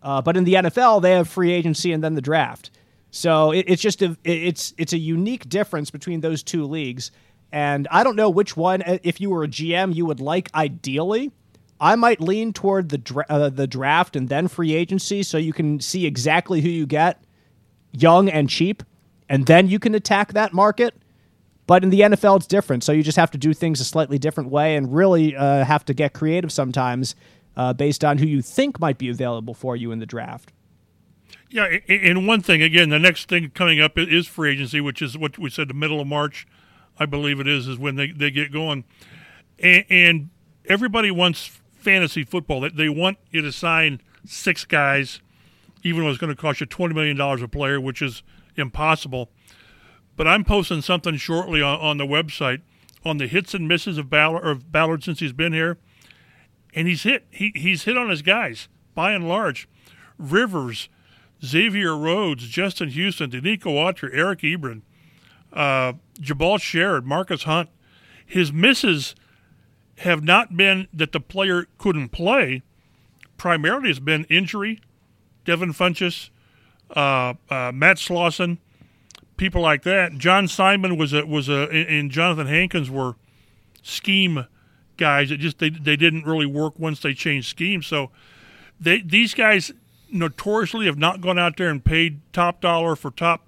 Uh, 0.03 0.22
but 0.22 0.36
in 0.36 0.45
the 0.45 0.55
NFL, 0.55 1.03
they 1.03 1.12
have 1.12 1.28
free 1.28 1.53
agency 1.53 1.93
and 1.93 2.03
then 2.03 2.14
the 2.14 2.22
draft. 2.22 2.70
So 3.11 3.51
it, 3.51 3.64
it's 3.68 3.82
just 3.82 4.03
a 4.03 4.16
it's 4.24 4.72
it's 4.78 4.93
a 4.93 4.99
unique 4.99 5.49
difference 5.49 5.91
between 5.91 6.20
those 6.20 6.43
two 6.43 6.64
leagues. 6.64 7.11
And 7.53 7.88
I 7.91 8.05
don't 8.05 8.16
know 8.16 8.30
which 8.30 8.57
one, 8.57 8.82
if 9.03 9.20
you 9.20 9.30
were 9.30 9.43
a 9.43 9.49
GM, 9.49 9.95
you 9.95 10.07
would 10.07 10.20
like 10.20 10.49
ideally. 10.55 11.32
I 11.81 11.97
might 11.97 12.20
lean 12.20 12.53
toward 12.53 12.91
the 12.91 12.99
dra- 12.99 13.26
uh, 13.28 13.49
the 13.49 13.66
draft 13.66 14.14
and 14.14 14.28
then 14.28 14.49
free 14.49 14.74
agency, 14.74 15.22
so 15.22 15.39
you 15.39 15.53
can 15.53 15.81
see 15.81 16.07
exactly 16.07 16.61
who 16.61 16.68
you 16.68 16.87
get, 16.87 17.22
young 17.93 18.28
and 18.28 18.49
cheap, 18.51 18.83
and 19.28 19.47
then 19.47 19.68
you 19.68 19.78
can 19.78 19.95
attack 19.95 20.35
that 20.35 20.53
market. 20.53 20.95
But 21.66 21.83
in 21.85 21.91
the 21.91 22.01
NFL, 22.01 22.37
it's 22.37 22.47
different. 22.47 22.85
So 22.85 22.93
you 22.93 23.03
just 23.03 23.16
have 23.16 23.31
to 23.31 23.39
do 23.39 23.55
things 23.55 23.81
a 23.81 23.85
slightly 23.85 24.18
different 24.18 24.51
way 24.51 24.76
and 24.76 24.93
really 24.93 25.37
uh, 25.37 25.64
have 25.64 25.85
to 25.87 25.95
get 25.95 26.12
creative 26.12 26.51
sometimes 26.51 27.14
uh, 27.57 27.72
based 27.72 28.05
on 28.05 28.18
who 28.18 28.26
you 28.26 28.43
think 28.43 28.81
might 28.81 28.99
be 28.99 29.09
available 29.09 29.55
for 29.55 29.76
you 29.76 29.93
in 29.93 30.01
the 30.01 30.07
draft. 30.07 30.53
Yeah, 31.49 31.78
and 31.89 32.26
one 32.26 32.43
thing 32.43 32.62
again, 32.62 32.91
the 32.91 32.99
next 32.99 33.28
thing 33.28 33.51
coming 33.51 33.81
up 33.81 33.97
is 33.97 34.26
free 34.26 34.53
agency, 34.53 34.81
which 34.81 35.01
is 35.01 35.16
what 35.16 35.39
we 35.39 35.49
said 35.51 35.68
the 35.68 35.74
middle 35.74 36.01
of 36.01 36.07
March, 36.07 36.47
I 36.99 37.07
believe 37.07 37.41
it 37.41 37.49
is, 37.49 37.66
is 37.66 37.78
when 37.78 37.97
they, 37.97 38.12
they 38.12 38.31
get 38.31 38.53
going, 38.53 38.85
and, 39.59 39.85
and 39.89 40.31
everybody 40.66 41.11
wants 41.11 41.59
fantasy 41.81 42.24
football. 42.24 42.61
They, 42.61 42.70
they 42.70 42.89
want 42.89 43.18
you 43.31 43.43
to 43.43 43.53
sign 43.53 44.01
six 44.24 44.64
guys, 44.64 45.20
even 45.83 46.03
though 46.03 46.11
it's 46.11 46.18
going 46.18 46.35
to 46.35 46.41
cost 46.41 46.61
you 46.61 46.66
twenty 46.66 46.95
million 46.95 47.16
dollars 47.16 47.43
a 47.43 47.49
player, 47.49 47.81
which 47.81 48.03
is 48.03 48.22
impossible. 48.57 49.31
But 50.16 50.26
I'm 50.26 50.45
posting 50.45 50.83
something 50.83 51.16
shortly 51.16 51.62
on, 51.62 51.81
on 51.81 51.97
the 51.97 52.07
website 52.07 52.61
on 53.05 53.18
the 53.18 53.26
hits 53.26 53.55
and 53.55 53.66
misses 53.66 53.99
of 53.99 54.11
Ballard, 54.11 54.70
Ballard 54.70 55.03
since 55.03 55.20
he's 55.20 55.33
been 55.33 55.53
here, 55.53 55.78
and 56.74 56.87
he's 56.87 57.03
hit. 57.03 57.26
He 57.31 57.53
he's 57.55 57.85
hit 57.85 57.97
on 57.97 58.11
his 58.11 58.22
guys 58.22 58.68
by 58.95 59.12
and 59.12 59.28
large. 59.28 59.68
Rivers, 60.18 60.89
Xavier 61.43 61.97
Rhodes, 61.97 62.47
Justin 62.47 62.91
Houston, 62.91 63.31
Denico 63.31 63.72
Autry, 63.72 64.11
Eric 64.12 64.41
Ebron, 64.41 64.83
uh, 65.53 65.95
Jabaal 66.20 66.61
Sheard, 66.61 67.07
Margus 67.07 67.45
Hunt. 67.45 67.70
His 68.26 68.53
misses 68.53 69.14
have 70.01 70.24
not 70.24 70.57
been 70.57 70.88
that 70.92 71.12
the 71.12 71.20
player 71.20 71.66
couldn't 71.78 72.09
play. 72.09 72.62
Primarily, 73.36 73.88
has 73.88 74.01
been 74.01 74.24
injury. 74.24 74.80
Devin 75.44 75.72
Funchess, 75.72 76.30
uh, 76.94 77.34
uh, 77.48 77.72
Matt 77.72 77.96
Slauson, 77.96 78.59
people 79.36 79.62
like 79.62 79.82
that. 79.84 80.18
John 80.18 80.46
Simon 80.48 80.96
was 80.96 81.12
a 81.12 81.24
was 81.24 81.48
a 81.48 81.68
and 81.70 82.11
Johnathan 82.11 82.48
Hankins 82.48 82.90
were 82.90 83.16
scheme 83.82 84.46
guys 84.96 85.30
that 85.30 85.38
just 85.38 85.59
they 85.59 85.70
they 85.70 85.96
didn't 85.96 86.26
really 86.26 86.46
work 86.46 86.78
once 86.78 87.01
they 87.01 87.14
changed 87.14 87.48
schemes. 87.48 87.86
So 87.86 88.11
they 88.78 89.01
these 89.01 89.32
guys 89.32 89.72
notoriously 90.11 90.86
have 90.86 90.98
not 90.98 91.20
gone 91.20 91.38
out 91.38 91.57
there 91.57 91.70
and 91.70 91.82
paid 91.82 92.20
top 92.32 92.61
dollar 92.61 92.96
for 92.96 93.11
top 93.11 93.46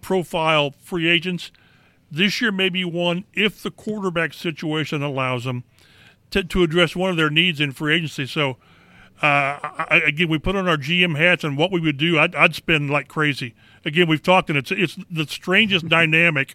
profile 0.00 0.74
free 0.82 1.08
agents. 1.08 1.52
This 2.10 2.40
year 2.40 2.52
may 2.52 2.68
be 2.68 2.84
one 2.84 3.24
if 3.34 3.62
the 3.62 3.70
quarterback 3.70 4.32
situation 4.32 5.02
allows 5.02 5.44
them 5.44 5.64
to, 6.30 6.42
to 6.44 6.62
address 6.62 6.96
one 6.96 7.10
of 7.10 7.16
their 7.16 7.30
needs 7.30 7.60
in 7.60 7.72
free 7.72 7.96
agency. 7.96 8.26
So 8.26 8.56
uh, 9.22 9.58
I, 9.62 10.02
again, 10.06 10.28
we 10.28 10.38
put 10.38 10.54
on 10.54 10.68
our 10.68 10.76
GM 10.76 11.16
hats 11.16 11.42
and 11.42 11.58
what 11.58 11.72
we 11.72 11.80
would 11.80 11.96
do. 11.96 12.18
I'd, 12.18 12.34
I'd 12.36 12.54
spend 12.54 12.88
like 12.90 13.08
crazy. 13.08 13.54
Again, 13.84 14.08
we've 14.08 14.22
talked, 14.22 14.48
and 14.48 14.56
it's 14.56 14.70
it's 14.70 14.96
the 15.10 15.26
strangest 15.26 15.88
dynamic. 15.88 16.54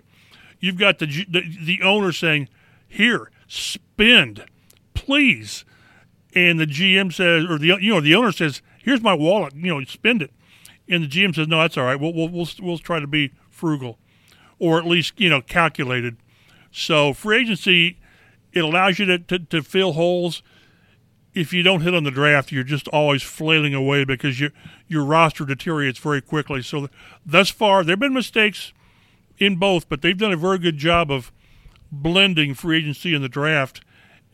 You've 0.59 0.77
got 0.77 0.99
the, 0.99 1.05
the 1.05 1.41
the 1.61 1.81
owner 1.81 2.13
saying, 2.13 2.47
"Here, 2.87 3.29
spend, 3.47 4.45
please," 4.93 5.65
and 6.33 6.57
the 6.57 6.65
GM 6.65 7.11
says, 7.11 7.45
or 7.49 7.57
the 7.57 7.77
you 7.81 7.89
know 7.89 7.99
the 7.99 8.15
owner 8.15 8.31
says, 8.31 8.61
"Here's 8.81 9.01
my 9.01 9.13
wallet. 9.13 9.53
You 9.55 9.73
know, 9.73 9.83
spend 9.83 10.21
it," 10.21 10.31
and 10.87 11.03
the 11.03 11.07
GM 11.07 11.35
says, 11.35 11.49
"No, 11.49 11.59
that's 11.59 11.77
all 11.77 11.83
right. 11.83 11.99
We'll 11.99 12.13
we'll 12.13 12.29
we'll, 12.29 12.47
we'll 12.61 12.77
try 12.77 13.01
to 13.01 13.07
be 13.07 13.33
frugal, 13.49 13.99
or 14.63 14.79
at 14.79 14.85
least 14.85 15.13
you 15.17 15.29
know 15.29 15.41
calculated." 15.41 16.15
So 16.71 17.13
free 17.13 17.41
agency, 17.41 17.99
it 18.53 18.63
allows 18.63 18.97
you 18.97 19.05
to, 19.05 19.19
to, 19.19 19.39
to 19.39 19.61
fill 19.61 19.93
holes. 19.93 20.41
If 21.33 21.51
you 21.51 21.63
don't 21.63 21.81
hit 21.81 21.93
on 21.93 22.03
the 22.03 22.11
draft, 22.11 22.51
you're 22.51 22.63
just 22.63 22.87
always 22.87 23.21
flailing 23.21 23.73
away 23.73 24.05
because 24.05 24.39
your 24.39 24.51
your 24.87 25.03
roster 25.03 25.45
deteriorates 25.45 25.99
very 25.99 26.21
quickly. 26.21 26.61
So 26.61 26.87
thus 27.25 27.49
far, 27.49 27.83
there 27.83 27.93
have 27.93 27.99
been 27.99 28.13
mistakes 28.13 28.71
in 29.37 29.57
both, 29.57 29.89
but 29.89 30.01
they've 30.01 30.17
done 30.17 30.31
a 30.31 30.37
very 30.37 30.59
good 30.59 30.77
job 30.77 31.11
of 31.11 31.31
blending 31.91 32.53
free 32.53 32.77
agency 32.77 33.13
and 33.13 33.23
the 33.23 33.29
draft 33.29 33.81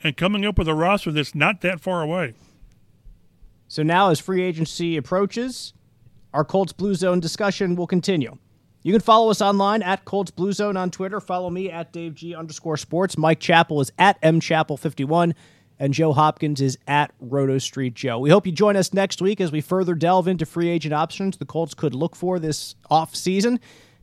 and 0.04 0.16
coming 0.16 0.46
up 0.46 0.58
with 0.58 0.68
a 0.68 0.76
roster 0.76 1.12
that's 1.12 1.36
not 1.36 1.62
that 1.62 1.82
far 1.82 2.02
away. 2.02 2.34
So 3.68 3.84
now, 3.84 4.10
as 4.10 4.20
free 4.20 4.42
agency 4.42 4.98
approaches, 4.98 5.74
our 6.34 6.46
Colts 6.46 6.74
Blue 6.74 6.96
Zone 6.96 7.20
discussion 7.20 7.76
will 7.76 7.88
continue. 7.88 8.38
You 8.82 8.94
can 8.94 9.02
follow 9.02 9.30
us 9.30 9.42
online 9.42 9.82
at 9.82 10.06
Colts 10.06 10.32
Blue 10.32 10.54
Zone 10.54 10.78
on 10.78 10.90
Twitter. 10.90 11.20
Follow 11.20 11.50
me 11.50 11.70
at 11.70 11.92
Dave 11.92 12.16
G 12.16 12.34
underscore 12.34 12.78
sports. 12.78 13.18
Mike 13.18 13.40
Chappell 13.40 13.82
is 13.82 13.92
at 14.00 14.18
M 14.22 14.40
Chappell51. 14.40 15.34
And 15.82 15.94
Joe 15.94 16.12
Hopkins 16.12 16.60
is 16.60 16.78
at 16.88 17.14
Roto 17.22 17.58
Street 17.58 17.94
Joe. 17.94 18.20
We 18.20 18.30
hope 18.30 18.46
you 18.46 18.52
join 18.52 18.76
us 18.76 18.94
next 18.94 19.22
week 19.22 19.40
as 19.40 19.52
we 19.52 19.62
further 19.62 19.96
delve 19.96 20.28
into 20.28 20.46
free 20.46 20.68
agent 20.68 20.94
options 20.94 21.38
the 21.38 21.46
Colts 21.46 21.74
could 21.74 21.96
look 21.96 22.18
for 22.18 22.38
this 22.38 22.76
off 22.90 23.16
season. 23.16 23.62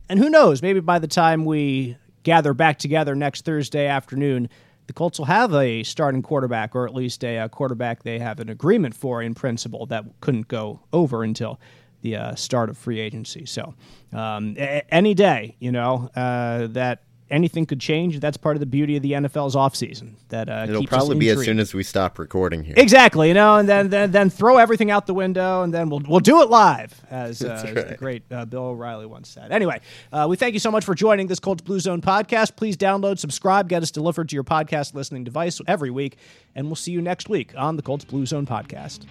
And 0.09 0.19
who 0.19 0.29
knows, 0.29 0.63
maybe 0.63 0.79
by 0.79 0.97
the 0.97 1.07
time 1.07 1.45
we 1.45 1.97
gather 2.23 2.53
back 2.53 2.79
together 2.79 3.13
next 3.13 3.45
Thursday 3.45 3.85
afternoon, 3.85 4.49
the 4.87 4.93
Colts 4.93 5.19
will 5.19 5.25
have 5.25 5.53
a 5.53 5.83
starting 5.83 6.23
quarterback, 6.23 6.75
or 6.75 6.87
at 6.87 6.95
least 6.95 7.23
a, 7.23 7.37
a 7.37 7.49
quarterback 7.49 8.03
they 8.03 8.17
have 8.19 8.39
an 8.39 8.49
agreement 8.49 8.95
for 8.95 9.21
in 9.21 9.35
principle 9.35 9.85
that 9.87 10.05
couldn't 10.21 10.47
go 10.47 10.79
over 10.91 11.23
until 11.23 11.59
the 12.01 12.15
uh, 12.15 12.35
start 12.35 12.69
of 12.69 12.77
free 12.77 12.99
agency. 12.99 13.45
So, 13.45 13.73
um, 14.13 14.55
a- 14.57 14.83
any 14.93 15.13
day, 15.13 15.55
you 15.59 15.71
know, 15.71 16.09
uh, 16.15 16.67
that 16.67 17.03
anything 17.29 17.65
could 17.65 17.79
change. 17.79 18.19
That's 18.19 18.37
part 18.37 18.55
of 18.55 18.59
the 18.59 18.65
beauty 18.65 18.95
of 18.95 19.03
the 19.03 19.13
NFL's 19.13 19.55
offseason. 19.55 20.13
That 20.29 20.49
uh, 20.49 20.65
It'll 20.67 20.85
probably 20.85 21.17
be 21.17 21.29
as 21.29 21.43
soon 21.43 21.59
as 21.59 21.73
we 21.73 21.83
stop 21.83 22.19
recording 22.19 22.63
here. 22.63 22.75
Exactly, 22.77 23.27
you 23.27 23.33
know, 23.33 23.57
and 23.57 23.67
then 23.67 23.89
then 23.89 24.11
then 24.11 24.29
throw 24.29 24.57
everything 24.57 24.91
out 24.91 25.07
the 25.07 25.13
window, 25.13 25.63
and 25.63 25.73
then 25.73 25.89
we'll 25.89 26.01
we'll 26.07 26.19
do 26.19 26.41
it 26.41 26.49
live, 26.49 26.99
as, 27.09 27.41
uh, 27.43 27.49
as 27.49 27.63
the 27.63 27.73
right. 27.73 27.97
great 27.97 28.23
uh, 28.31 28.45
Bill 28.45 28.65
O'Reilly 28.65 29.05
once 29.05 29.29
said. 29.29 29.51
Anyway, 29.51 29.79
uh, 30.11 30.27
we 30.29 30.35
thank 30.35 30.53
you 30.53 30.59
so 30.59 30.71
much 30.71 30.85
for 30.85 30.95
joining 30.95 31.27
this 31.27 31.39
Colts 31.39 31.61
Blue 31.61 31.79
Zone 31.79 32.01
podcast. 32.01 32.55
Please 32.55 32.77
download, 32.77 33.19
subscribe, 33.19 33.69
get 33.69 33.83
us 33.83 33.91
delivered 33.91 34.29
to 34.29 34.35
your 34.35 34.43
podcast 34.43 34.93
listening 34.93 35.23
device 35.23 35.59
every 35.67 35.91
week, 35.91 36.17
and 36.55 36.67
we'll 36.67 36.75
see 36.75 36.91
you 36.91 37.01
next 37.01 37.29
week 37.29 37.53
on 37.57 37.75
the 37.75 37.81
Colts 37.81 38.05
Blue 38.05 38.25
Zone 38.25 38.45
podcast. 38.45 39.05